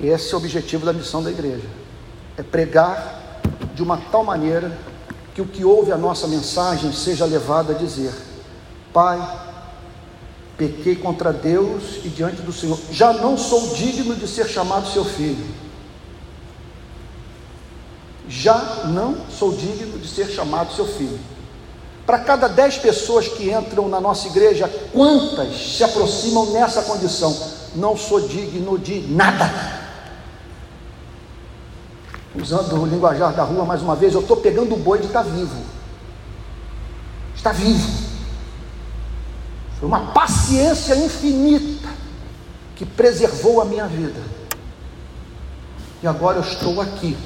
Esse 0.02 0.34
é 0.34 0.36
o 0.36 0.38
objetivo 0.38 0.86
da 0.86 0.94
missão 0.94 1.22
da 1.22 1.30
igreja: 1.30 1.68
é 2.38 2.44
pregar 2.44 3.42
de 3.76 3.84
uma 3.84 3.98
tal 3.98 4.24
maneira 4.24 4.78
que 5.36 5.42
o 5.42 5.46
que 5.46 5.64
ouve 5.64 5.92
a 5.92 5.98
nossa 5.98 6.28
mensagem 6.28 6.92
seja 6.92 7.26
levado 7.26 7.72
a 7.72 7.76
dizer: 7.76 8.14
Pai, 8.92 9.20
Pequei 10.62 10.96
contra 10.96 11.34
Deus 11.34 12.06
e 12.06 12.10
diante 12.10 12.44
do 12.44 12.54
Senhor. 12.54 12.78
Já 12.92 13.14
não 13.14 13.36
sou 13.36 13.74
digno 13.74 14.16
de 14.16 14.28
ser 14.28 14.48
chamado 14.48 14.88
seu 14.94 15.04
filho. 15.04 15.44
Já 18.30 18.84
não 18.86 19.26
sou 19.28 19.54
digno 19.54 19.98
de 19.98 20.08
ser 20.08 20.28
chamado 20.28 20.72
seu 20.76 20.86
filho. 20.86 21.20
Para 22.06 22.20
cada 22.20 22.48
dez 22.48 22.78
pessoas 22.78 23.28
que 23.28 23.52
entram 23.52 23.90
na 23.90 24.00
nossa 24.00 24.28
igreja, 24.28 24.72
quantas 24.94 25.78
se 25.78 25.84
aproximam 25.84 26.52
nessa 26.52 26.84
condição? 26.84 27.36
Não 27.76 27.98
sou 27.98 28.22
digno 28.22 28.78
de 28.78 29.02
nada 29.02 29.81
usando 32.36 32.82
o 32.82 32.86
linguajar 32.86 33.34
da 33.34 33.44
rua 33.44 33.66
mais 33.66 33.82
uma 33.82 33.96
vez, 33.96 34.14
eu 34.14 34.22
estou 34.22 34.38
pegando 34.38 34.74
o 34.74 34.78
boi 34.78 35.00
de 35.00 35.08
estar 35.08 35.24
tá 35.24 35.30
vivo. 35.30 35.62
Está 37.36 37.52
vivo. 37.52 37.90
Foi 39.80 39.88
uma 39.88 40.12
paciência 40.12 40.96
infinita 40.96 41.90
que 42.76 42.86
preservou 42.86 43.62
a 43.62 43.66
minha 43.66 43.88
vida. 43.88 44.22
E 46.02 46.08
agora 46.08 46.38
eu 46.38 46.44
estou 46.44 46.80
aqui. 46.82 47.18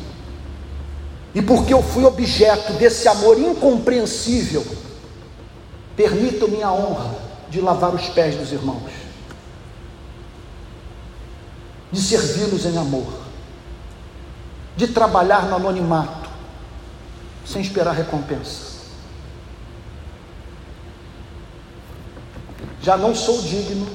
E 1.33 1.41
porque 1.41 1.73
eu 1.73 1.83
fui 1.83 2.05
objeto 2.05 2.73
desse 2.73 3.07
amor 3.07 3.37
incompreensível, 3.37 4.65
permito-me 5.95 6.63
a 6.63 6.71
honra 6.71 7.13
de 7.49 7.59
lavar 7.59 7.93
os 7.93 8.07
pés 8.09 8.35
dos 8.35 8.53
irmãos, 8.53 8.89
de 11.91 12.01
servi-los 12.01 12.65
em 12.65 12.77
amor 12.77 13.24
de 14.75 14.87
trabalhar 14.87 15.47
no 15.47 15.55
anonimato, 15.55 16.29
sem 17.45 17.61
esperar 17.61 17.93
recompensa. 17.93 18.75
Já 22.81 22.97
não 22.97 23.15
sou 23.15 23.41
digno 23.41 23.87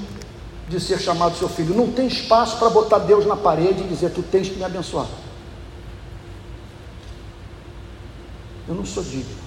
de 0.69 0.81
ser 0.81 0.99
chamado 0.99 1.37
seu 1.37 1.49
filho. 1.49 1.75
Não 1.75 1.93
tem 1.93 2.07
espaço 2.07 2.57
para 2.59 2.71
botar 2.71 2.99
Deus 2.99 3.27
na 3.27 3.37
parede 3.37 3.83
e 3.83 3.89
dizer: 3.89 4.11
Tu 4.11 4.23
tens 4.23 4.49
que 4.49 4.57
me 4.57 4.65
abençoar. 4.65 5.07
Eu 8.69 8.75
não 8.75 8.85
sou 8.85 9.03
digno. 9.03 9.41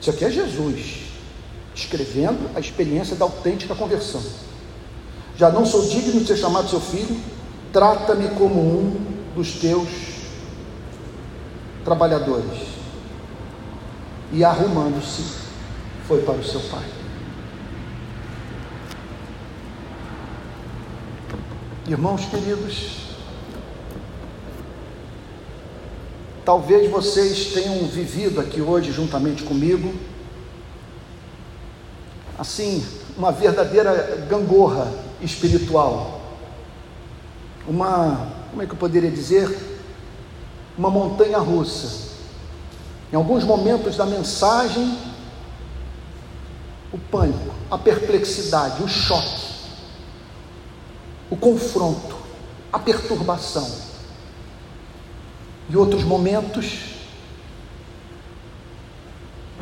Isso 0.00 0.10
aqui 0.10 0.24
é 0.24 0.30
Jesus 0.30 1.08
escrevendo 1.74 2.50
a 2.56 2.60
experiência 2.60 3.14
da 3.14 3.24
autêntica 3.24 3.74
conversão. 3.74 4.22
Já 5.36 5.50
não 5.50 5.64
sou 5.64 5.86
digno 5.88 6.20
de 6.20 6.26
ser 6.26 6.36
chamado 6.36 6.68
seu 6.68 6.80
filho, 6.80 7.20
trata-me 7.72 8.28
como 8.30 8.60
um 8.60 9.06
dos 9.34 9.52
teus 9.54 9.88
trabalhadores. 11.84 12.68
E 14.32 14.44
arrumando-se, 14.44 15.24
foi 16.06 16.22
para 16.22 16.34
o 16.34 16.44
seu 16.44 16.60
pai. 16.60 16.84
Irmãos 21.86 22.26
queridos, 22.26 22.98
talvez 26.44 26.90
vocês 26.90 27.54
tenham 27.54 27.86
vivido 27.86 28.40
aqui 28.40 28.60
hoje 28.60 28.92
juntamente 28.92 29.42
comigo, 29.42 29.94
assim, 32.38 32.86
uma 33.16 33.32
verdadeira 33.32 34.26
gangorra 34.28 34.92
espiritual 35.22 36.17
uma, 37.68 38.32
como 38.50 38.62
é 38.62 38.66
que 38.66 38.72
eu 38.72 38.78
poderia 38.78 39.10
dizer? 39.10 39.54
Uma 40.76 40.88
montanha 40.88 41.38
russa. 41.38 42.08
Em 43.12 43.16
alguns 43.16 43.44
momentos 43.44 43.96
da 43.96 44.06
mensagem, 44.06 44.98
o 46.90 46.98
pânico, 46.98 47.54
a 47.70 47.76
perplexidade, 47.76 48.82
o 48.82 48.88
choque, 48.88 49.52
o 51.30 51.36
confronto, 51.36 52.16
a 52.72 52.78
perturbação. 52.78 53.70
E 55.68 55.76
outros 55.76 56.04
momentos, 56.04 56.96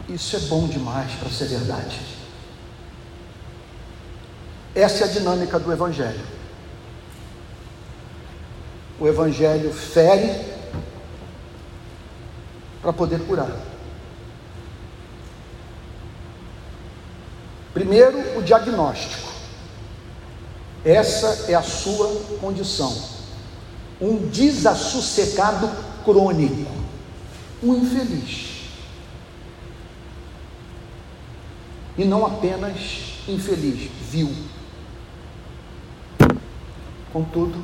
isso 0.08 0.36
é 0.36 0.40
bom 0.40 0.68
demais 0.68 1.12
para 1.14 1.28
ser 1.28 1.46
verdade. 1.46 2.00
Essa 4.72 5.04
é 5.04 5.08
a 5.08 5.10
dinâmica 5.10 5.58
do 5.58 5.72
Evangelho 5.72 6.35
o 8.98 9.06
Evangelho 9.06 9.72
fere 9.72 10.56
para 12.80 12.92
poder 12.92 13.20
curar. 13.20 13.50
Primeiro, 17.74 18.38
o 18.38 18.42
diagnóstico. 18.42 19.28
Essa 20.84 21.50
é 21.50 21.54
a 21.54 21.62
sua 21.62 22.38
condição. 22.40 22.96
Um 24.00 24.28
desassossegado 24.28 25.68
crônico, 26.04 26.70
um 27.62 27.74
infeliz. 27.74 28.46
E 31.98 32.04
não 32.04 32.24
apenas 32.24 33.24
infeliz, 33.26 33.90
vil. 34.10 34.32
Contudo, 37.12 37.62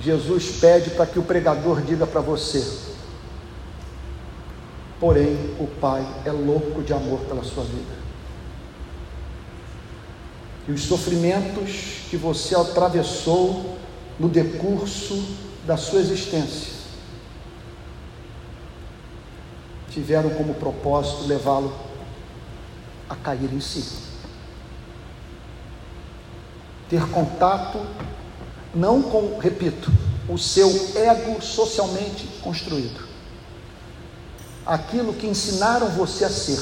Jesus 0.00 0.58
pede 0.60 0.90
para 0.90 1.06
que 1.06 1.18
o 1.18 1.22
pregador 1.22 1.80
diga 1.82 2.06
para 2.06 2.20
você: 2.20 2.64
porém, 5.00 5.54
o 5.58 5.66
Pai 5.80 6.06
é 6.24 6.30
louco 6.30 6.82
de 6.82 6.92
amor 6.92 7.20
pela 7.20 7.42
sua 7.42 7.64
vida. 7.64 7.96
E 10.68 10.72
os 10.72 10.82
sofrimentos 10.82 12.02
que 12.10 12.16
você 12.16 12.54
atravessou 12.54 13.78
no 14.18 14.28
decurso 14.28 15.22
da 15.64 15.76
sua 15.76 16.00
existência 16.00 16.76
tiveram 19.96 20.28
como 20.30 20.52
propósito 20.54 21.26
levá-lo 21.26 21.74
a 23.08 23.16
cair 23.16 23.50
em 23.50 23.60
si. 23.60 23.82
Ter 26.90 27.08
contato 27.08 27.80
não 28.74 29.02
com, 29.02 29.38
repito, 29.38 29.90
o 30.28 30.36
seu 30.36 30.68
ego 30.96 31.40
socialmente 31.40 32.26
construído. 32.42 33.06
Aquilo 34.64 35.14
que 35.14 35.26
ensinaram 35.26 35.88
você 35.90 36.24
a 36.24 36.30
ser, 36.30 36.60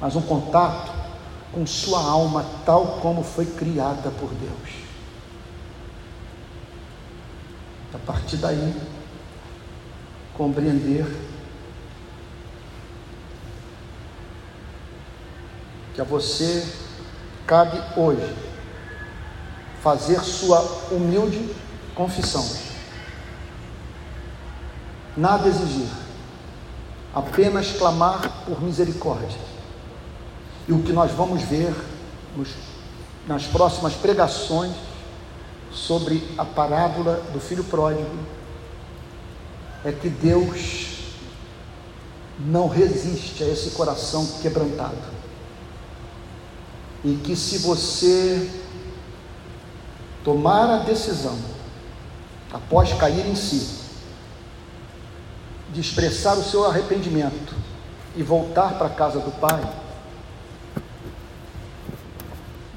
mas 0.00 0.14
um 0.14 0.22
contato 0.22 0.92
com 1.52 1.66
sua 1.66 2.00
alma 2.00 2.46
tal 2.64 2.98
como 3.00 3.22
foi 3.22 3.46
criada 3.46 4.10
por 4.10 4.30
Deus. 4.30 4.82
A 7.92 7.98
partir 7.98 8.36
daí, 8.38 8.74
compreender 10.34 11.06
que 15.94 16.00
a 16.00 16.04
você 16.04 16.66
cabe 17.46 17.78
hoje 17.96 18.51
fazer 19.82 20.20
sua 20.20 20.60
humilde 20.90 21.54
confissão. 21.94 22.46
Nada 25.16 25.48
exigir, 25.48 25.88
apenas 27.12 27.72
clamar 27.72 28.44
por 28.46 28.62
misericórdia. 28.62 29.38
E 30.66 30.72
o 30.72 30.82
que 30.82 30.92
nós 30.92 31.10
vamos 31.10 31.42
ver 31.42 31.74
nos, 32.36 32.48
nas 33.26 33.44
próximas 33.44 33.94
pregações 33.94 34.72
sobre 35.72 36.26
a 36.38 36.44
parábola 36.44 37.16
do 37.32 37.40
filho 37.40 37.64
pródigo 37.64 38.08
é 39.84 39.90
que 39.90 40.08
Deus 40.08 41.02
não 42.38 42.68
resiste 42.68 43.42
a 43.42 43.48
esse 43.48 43.70
coração 43.70 44.24
quebrantado. 44.40 44.96
E 47.04 47.16
que 47.16 47.34
se 47.34 47.58
você 47.58 48.61
tomar 50.24 50.70
a 50.70 50.78
decisão, 50.78 51.38
após 52.52 52.92
cair 52.94 53.26
em 53.26 53.34
si, 53.34 53.80
de 55.72 55.80
expressar 55.80 56.34
o 56.34 56.44
seu 56.44 56.64
arrependimento 56.66 57.54
e 58.14 58.22
voltar 58.22 58.74
para 58.74 58.86
a 58.86 58.90
casa 58.90 59.18
do 59.20 59.30
Pai, 59.40 59.60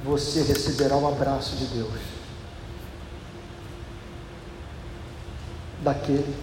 você 0.03 0.43
receberá 0.43 0.95
o 0.95 1.07
abraço 1.07 1.55
de 1.55 1.65
Deus, 1.65 1.99
daquele 5.83 6.35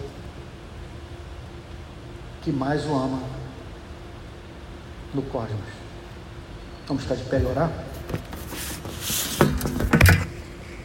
que 2.43 2.51
mais 2.51 2.85
o 2.85 2.93
ama 2.93 3.19
no 5.13 5.21
cosmos. 5.23 5.59
Vamos 6.87 7.03
ficar 7.03 7.15
de 7.15 7.23
pé 7.23 7.39
e 7.39 7.45
orar? 7.45 7.71